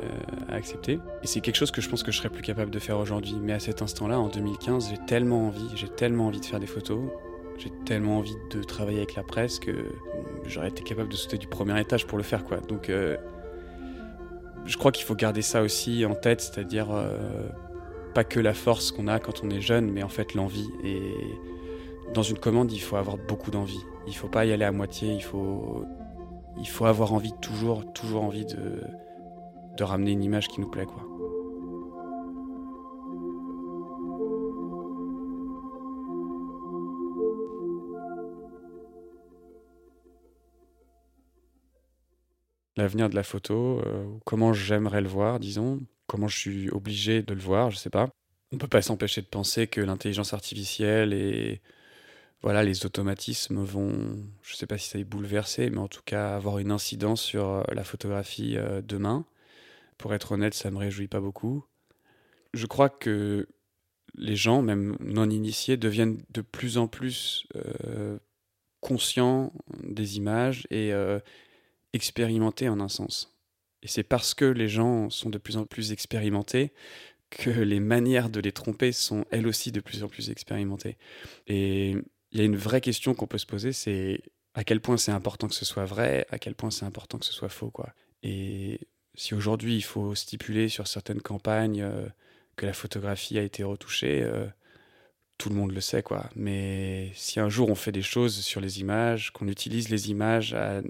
à 0.49 0.55
accepter. 0.55 1.01
Et 1.23 1.27
c'est 1.27 1.41
quelque 1.41 1.57
chose 1.57 1.71
que 1.71 1.81
je 1.81 1.89
pense 1.89 2.03
que 2.03 2.13
je 2.13 2.17
serais 2.17 2.31
plus 2.31 2.43
capable 2.43 2.71
de 2.71 2.79
faire 2.79 2.99
aujourd'hui. 2.99 3.37
Mais 3.43 3.53
à 3.53 3.59
cet 3.59 3.83
instant-là, 3.83 4.19
en 4.19 4.29
2015, 4.29 4.91
j'ai 4.91 5.07
tellement 5.07 5.49
envie, 5.49 5.69
j'ai 5.75 5.89
tellement 5.89 6.29
envie 6.29 6.41
de 6.41 6.45
faire 6.45 6.61
des 6.61 6.67
photos, 6.67 7.01
j'ai 7.59 7.71
tellement 7.85 8.19
envie 8.19 8.37
de 8.51 8.63
travailler 8.63 8.99
avec 8.99 9.17
la 9.17 9.23
presse 9.23 9.59
que 9.59 9.73
j'aurais 10.47 10.69
été 10.69 10.83
capable 10.83 11.09
de 11.09 11.17
sauter 11.17 11.37
du 11.37 11.47
premier 11.47 11.79
étage 11.81 12.07
pour 12.07 12.17
le 12.17 12.25
faire, 12.25 12.45
quoi. 12.45 12.59
Donc, 12.59 12.89
euh, 12.89 13.17
je 14.65 14.77
crois 14.77 14.93
qu'il 14.93 15.05
faut 15.05 15.15
garder 15.15 15.43
ça 15.43 15.63
aussi 15.63 16.07
en 16.07 16.15
tête, 16.15 16.41
c'est-à-dire 16.41 16.89
euh, 16.91 17.49
pas 18.15 18.25
que 18.25 18.41
la 18.41 18.55
force 18.55 18.93
qu'on 18.93 19.09
a 19.09 19.19
quand 19.19 19.43
on 19.43 19.51
est 19.51 19.61
jeune, 19.61 19.91
mais 19.91 20.03
en 20.03 20.09
fait 20.09 20.33
l'envie. 20.35 20.71
Et 20.85 21.03
dans 22.15 22.23
une 22.23 22.39
commande, 22.39 22.73
il 22.73 22.81
faut 22.81 22.97
avoir 22.97 23.19
beaucoup 23.19 23.51
d'envie. 23.51 23.85
Il 24.07 24.17
faut 24.17 24.29
pas 24.29 24.47
y 24.47 24.53
aller 24.53 24.65
à 24.65 24.73
moitié, 24.73 25.13
il 25.13 25.23
faut, 25.23 25.85
il 26.59 26.69
faut 26.69 26.87
avoir 26.87 27.13
envie, 27.13 27.33
toujours, 27.43 27.93
toujours 27.93 28.23
envie 28.23 28.47
de, 28.47 28.81
de 29.77 29.85
ramener 29.85 30.13
une 30.13 30.25
image 30.25 30.49
qui 30.49 30.61
nous 30.61 30.71
plaît, 30.71 30.87
quoi. 30.87 31.07
l'avenir 42.77 43.09
de 43.09 43.15
la 43.17 43.23
photo, 43.23 43.81
euh, 43.87 44.07
comment 44.25 44.53
j'aimerais 44.53 45.01
le 45.01 45.09
voir, 45.09 45.41
disons, 45.41 45.81
comment 46.07 46.29
je 46.29 46.39
suis 46.39 46.71
obligé 46.71 47.23
de 47.23 47.35
le 47.35 47.41
voir, 47.41 47.71
je 47.71 47.77
sais 47.77 47.91
pas. 47.91 48.09
On 48.53 48.59
peut 48.59 48.69
pas 48.69 48.83
s'empêcher 48.83 49.23
de 49.23 49.27
penser 49.27 49.67
que 49.67 49.81
l'intelligence 49.81 50.33
artificielle 50.33 51.13
et 51.13 51.61
voilà, 52.43 52.63
les 52.63 52.87
automatismes 52.87 53.63
vont, 53.65 54.19
je 54.43 54.55
sais 54.55 54.67
pas 54.67 54.79
si 54.79 54.89
ça 54.89 54.99
est 54.99 55.05
bouleversé, 55.05 55.71
mais 55.71 55.79
en 55.79 55.89
tout 55.89 56.03
cas 56.05 56.37
avoir 56.37 56.59
une 56.59 56.71
incidence 56.71 57.23
sur 57.23 57.49
euh, 57.49 57.63
la 57.73 57.83
photographie 57.85 58.57
euh, 58.57 58.83
demain. 58.83 59.25
Pour 59.99 60.15
être 60.15 60.33
honnête, 60.33 60.55
ça 60.55 60.71
me 60.71 60.79
réjouit 60.79 61.09
pas 61.09 61.21
beaucoup. 61.21 61.65
Je 62.55 62.67
crois 62.67 62.89
que 62.89 63.49
les 64.15 64.37
gens, 64.37 64.63
même 64.63 64.97
non 65.01 65.29
initiés, 65.29 65.77
deviennent 65.77 66.19
de 66.31 66.41
plus 66.41 66.79
en 66.79 66.89
plus 66.89 67.47
conscients 68.81 69.53
des 69.83 70.17
images 70.17 70.67
et, 70.71 70.93
expérimentés 71.93 72.69
en 72.69 72.81
un 72.81 72.89
sens. 72.89 73.37
Et 73.83 73.89
c'est 73.89 74.03
parce 74.03 74.35
que 74.35 74.45
les 74.45 74.69
gens 74.69 75.11
sont 75.11 75.31
de 75.31 75.39
plus 75.39 75.57
en 75.57 75.65
plus 75.65 75.93
expérimentés 75.93 76.73
que 77.31 77.51
les 77.51 77.81
manières 77.81 78.31
de 78.31 78.41
les 78.41 78.53
tromper 78.53 78.93
sont 78.93 79.25
elles 79.31 79.47
aussi 79.47 79.73
de 79.73 79.81
plus 79.81 80.05
en 80.05 80.09
plus 80.09 80.31
expérimentées. 80.31 80.97
Et 81.47 81.97
il 82.31 82.39
y 82.39 82.41
a 82.41 82.45
une 82.45 82.57
vraie 82.57 82.81
question 82.81 83.15
qu'on 83.15 83.27
peut 83.27 83.39
se 83.39 83.47
poser, 83.47 83.73
c'est 83.73 84.23
à 84.55 84.65
quel 84.65 84.81
point 84.81 84.97
c'est 84.97 85.13
important 85.13 85.49
que 85.49 85.55
ce 85.55 85.65
soit 85.65 85.85
vrai, 85.85 86.27
à 86.31 86.39
quel 86.39 86.55
point 86.55 86.71
c'est 86.71 86.85
important 86.85 87.19
que 87.19 87.27
ce 87.27 87.33
soit 87.33 87.49
faux, 87.49 87.71
quoi. 87.71 87.93
Et 88.23 88.81
si 89.17 89.35
aujourd'hui 89.35 89.77
il 89.77 89.83
faut 89.83 90.15
stipuler 90.15 90.69
sur 90.69 90.87
certaines 90.87 91.23
campagnes 91.23 91.83
euh, 91.83 92.07
que 92.57 92.67
la 92.67 92.75
photographie 92.75 93.39
a 93.39 93.43
été 93.43 93.65
retouchée, 93.65 94.23
euh, 94.23 94.47
tout 95.39 95.49
le 95.49 95.55
monde 95.55 95.73
le 95.73 95.81
sait, 95.81 96.03
quoi. 96.03 96.29
Mais 96.37 97.11
si 97.15 97.41
un 97.41 97.49
jour 97.49 97.71
on 97.71 97.75
fait 97.75 97.93
des 97.93 98.03
choses 98.03 98.41
sur 98.41 98.61
les 98.61 98.81
images, 98.81 99.33
qu'on 99.33 99.49
utilise 99.49 99.89
les 99.89 100.11
images 100.11 100.55
à 100.55 100.83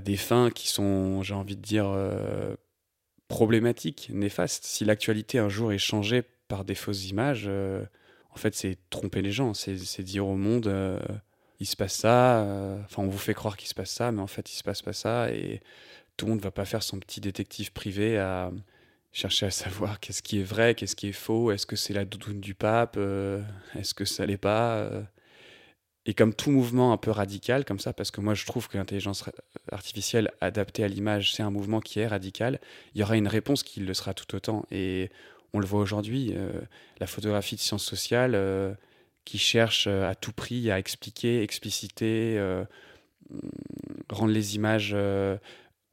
des 0.00 0.16
fins 0.16 0.50
qui 0.50 0.68
sont, 0.68 1.22
j'ai 1.22 1.34
envie 1.34 1.56
de 1.56 1.62
dire, 1.62 1.86
euh, 1.88 2.54
problématiques, 3.28 4.10
néfastes. 4.12 4.64
Si 4.64 4.84
l'actualité 4.84 5.38
un 5.38 5.48
jour 5.48 5.72
est 5.72 5.78
changée 5.78 6.22
par 6.48 6.64
des 6.64 6.74
fausses 6.74 7.08
images, 7.08 7.48
en 8.30 8.36
fait, 8.36 8.54
c'est 8.54 8.78
tromper 8.90 9.22
les 9.22 9.32
gens. 9.32 9.54
C'est 9.54 10.02
dire 10.02 10.26
au 10.26 10.36
monde, 10.36 10.70
il 11.58 11.66
se 11.66 11.76
passe 11.76 11.94
ça, 11.94 12.42
enfin, 12.84 13.02
on 13.02 13.08
vous 13.08 13.18
fait 13.18 13.34
croire 13.34 13.56
qu'il 13.56 13.68
se 13.68 13.74
passe 13.74 13.90
ça, 13.90 14.12
mais 14.12 14.22
en 14.22 14.26
fait, 14.26 14.52
il 14.52 14.56
se 14.56 14.62
passe 14.62 14.82
pas 14.82 14.92
ça. 14.92 15.30
Et 15.32 15.60
tout 16.16 16.26
le 16.26 16.32
monde 16.32 16.40
va 16.40 16.50
pas 16.50 16.64
faire 16.64 16.82
son 16.82 16.98
petit 16.98 17.20
détective 17.20 17.72
privé 17.72 18.18
à 18.18 18.50
chercher 19.12 19.46
à 19.46 19.50
savoir 19.50 20.00
qu'est-ce 20.00 20.22
qui 20.22 20.40
est 20.40 20.44
vrai, 20.44 20.74
qu'est-ce 20.74 20.96
qui 20.96 21.08
est 21.08 21.12
faux, 21.12 21.50
est-ce 21.52 21.66
que 21.66 21.76
c'est 21.76 21.94
la 21.94 22.04
doudoune 22.04 22.40
du 22.40 22.54
pape, 22.54 22.96
est-ce 23.76 23.94
que 23.94 24.04
ça 24.04 24.26
l'est 24.26 24.36
pas 24.36 24.90
et 26.06 26.14
comme 26.14 26.32
tout 26.32 26.52
mouvement 26.52 26.92
un 26.92 26.96
peu 26.96 27.10
radical, 27.10 27.64
comme 27.64 27.80
ça, 27.80 27.92
parce 27.92 28.12
que 28.12 28.20
moi 28.20 28.34
je 28.34 28.46
trouve 28.46 28.68
que 28.68 28.78
l'intelligence 28.78 29.24
artificielle 29.72 30.30
adaptée 30.40 30.84
à 30.84 30.88
l'image, 30.88 31.34
c'est 31.34 31.42
un 31.42 31.50
mouvement 31.50 31.80
qui 31.80 31.98
est 31.98 32.06
radical, 32.06 32.60
il 32.94 33.00
y 33.00 33.02
aura 33.02 33.16
une 33.16 33.26
réponse 33.26 33.64
qui 33.64 33.80
le 33.80 33.92
sera 33.92 34.14
tout 34.14 34.32
autant. 34.36 34.64
Et 34.70 35.10
on 35.52 35.58
le 35.58 35.66
voit 35.66 35.80
aujourd'hui, 35.80 36.32
euh, 36.36 36.52
la 37.00 37.08
photographie 37.08 37.56
de 37.56 37.60
sciences 37.60 37.84
sociales 37.84 38.36
euh, 38.36 38.72
qui 39.24 39.38
cherche 39.38 39.88
euh, 39.88 40.08
à 40.08 40.14
tout 40.14 40.32
prix 40.32 40.70
à 40.70 40.78
expliquer, 40.78 41.42
expliciter, 41.42 42.40
rendre 44.08 44.32
les 44.32 44.54
images 44.54 44.94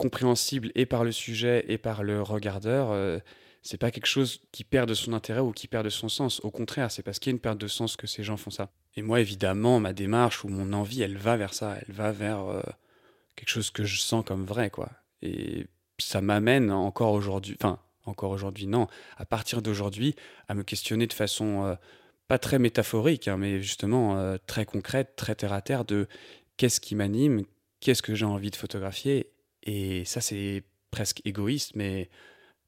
compréhensibles 0.04 0.72
et 0.76 0.86
par 0.86 1.04
le 1.04 1.12
sujet 1.12 1.66
et 1.68 1.78
par 1.78 2.04
le 2.04 2.22
regardeur 2.22 3.22
c'est 3.64 3.78
pas 3.78 3.91
quelque 3.91 4.08
chose 4.08 4.41
qui 4.51 4.66
perd 4.66 4.89
de 4.89 4.93
son 4.93 5.14
intérêt 5.14 5.39
ou 5.39 5.51
qui 5.51 5.68
perd 5.68 5.86
de 5.86 5.89
son 5.89 6.10
sens. 6.10 6.41
Au 6.43 6.51
contraire, 6.51 6.91
c'est 6.91 7.01
parce 7.01 7.18
qu'il 7.18 7.32
y 7.32 7.34
a 7.34 7.36
une 7.36 7.39
perte 7.39 7.58
de 7.58 7.68
sens 7.68 7.95
que 7.95 8.08
ces 8.08 8.22
gens 8.22 8.36
font 8.36 8.51
ça. 8.51 8.70
Et 8.97 9.01
moi, 9.01 9.22
évidemment, 9.22 9.80
ma 9.80 9.93
démarche 9.93 10.43
ou 10.43 10.49
mon 10.49 10.74
envie, 10.74 11.01
elle 11.01 11.18
va 11.18 11.38
vers 11.38 11.54
ça. 11.54 11.78
Elle 11.82 11.95
va 11.95 12.12
vers 12.12 12.41
euh, 12.41 12.62
quelque 13.38 13.49
chose 13.49 13.72
que 13.72 13.86
je 13.86 13.99
sens 14.01 14.24
comme 14.26 14.45
vrai, 14.45 14.70
quoi. 14.70 14.89
Et 15.22 15.66
ça 15.97 16.20
m'amène 16.20 16.72
encore 16.72 17.14
aujourd'hui, 17.14 17.56
enfin, 17.62 17.80
encore 18.06 18.32
aujourd'hui, 18.32 18.68
non, 18.68 18.88
à 19.16 19.26
partir 19.26 19.62
d'aujourd'hui, 19.62 20.14
à 20.49 20.56
me 20.56 20.64
questionner 20.64 21.08
de 21.08 21.14
façon 21.14 21.64
euh, 21.64 21.76
pas 22.28 22.39
très 22.39 22.60
métaphorique, 22.60 23.30
hein, 23.30 23.38
mais 23.38 23.62
justement 23.62 24.18
euh, 24.18 24.36
très 24.45 24.66
concrète, 24.66 25.16
très 25.16 25.36
terre 25.36 25.54
à 25.54 25.62
terre 25.62 25.86
de 25.86 26.10
qu'est-ce 26.58 26.82
qui 26.82 26.95
m'anime, 26.95 27.43
qu'est-ce 27.80 28.01
que 28.01 28.14
j'ai 28.14 28.26
envie 28.26 28.51
de 28.51 28.58
photographier. 28.58 29.33
Et 29.64 30.05
ça, 30.05 30.22
c'est 30.22 30.64
presque 30.91 31.22
égoïste, 31.26 31.76
mais 31.76 32.09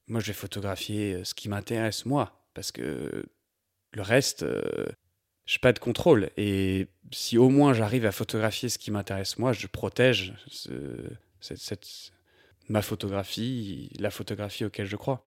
moi, 0.08 0.20
je 0.20 0.28
vais 0.28 0.34
photographier 0.34 1.24
ce 1.24 1.34
qui 1.34 1.50
m'intéresse, 1.50 2.06
moi, 2.06 2.48
parce 2.54 2.72
que 2.72 3.26
le 3.92 4.02
reste, 4.02 4.46
je 5.46 5.56
n'ai 5.56 5.60
pas 5.62 5.74
de 5.74 5.80
contrôle. 5.80 6.30
Et 6.38 6.88
si 7.12 7.38
au 7.38 7.50
moins 7.50 7.74
j'arrive 7.74 8.06
à 8.06 8.12
photographier 8.12 8.70
ce 8.70 8.78
qui 8.78 8.92
m'intéresse, 8.92 9.38
moi, 9.38 9.54
je 9.54 9.68
protège 9.68 10.34
ma 12.68 12.82
photographie, 12.82 13.90
la 14.00 14.10
photographie 14.10 14.66
auquel 14.66 14.88
je 14.88 14.96
crois. 14.96 15.28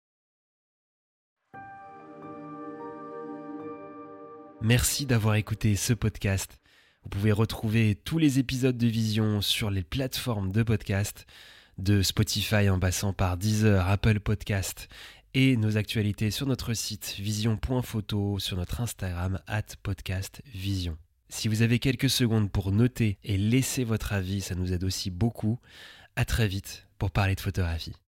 Merci 4.62 5.06
d'avoir 5.06 5.36
écouté 5.36 5.74
ce 5.74 5.94
podcast. 5.94 6.59
Vous 7.03 7.09
pouvez 7.09 7.32
retrouver 7.32 7.94
tous 7.94 8.18
les 8.18 8.38
épisodes 8.38 8.76
de 8.76 8.86
Vision 8.86 9.40
sur 9.40 9.70
les 9.70 9.82
plateformes 9.82 10.53
de 10.53 10.62
podcast 10.62 11.26
de 11.78 12.03
Spotify 12.03 12.68
en 12.68 12.78
passant 12.78 13.12
par 13.12 13.36
Deezer, 13.38 13.88
Apple 13.88 14.20
Podcast 14.20 14.88
et 15.32 15.57
nos 15.57 15.76
actualités 15.76 16.30
sur 16.30 16.46
notre 16.46 16.74
site 16.74 17.16
vision.photo, 17.18 18.38
sur 18.38 18.57
notre 18.57 18.80
Instagram 18.80 19.40
at 19.46 19.62
podcast 19.82 20.42
vision. 20.55 20.98
Si 21.30 21.48
vous 21.48 21.62
avez 21.62 21.78
quelques 21.78 22.11
secondes 22.11 22.51
pour 22.51 22.72
noter 22.72 23.18
et 23.24 23.38
laisser 23.38 23.84
votre 23.84 24.12
avis, 24.12 24.40
ça 24.40 24.55
nous 24.55 24.72
aide 24.72 24.84
aussi 24.84 25.11
beaucoup. 25.11 25.59
À 26.16 26.24
très 26.24 26.48
vite 26.48 26.86
pour 26.98 27.11
parler 27.11 27.34
de 27.34 27.40
photographie. 27.40 27.94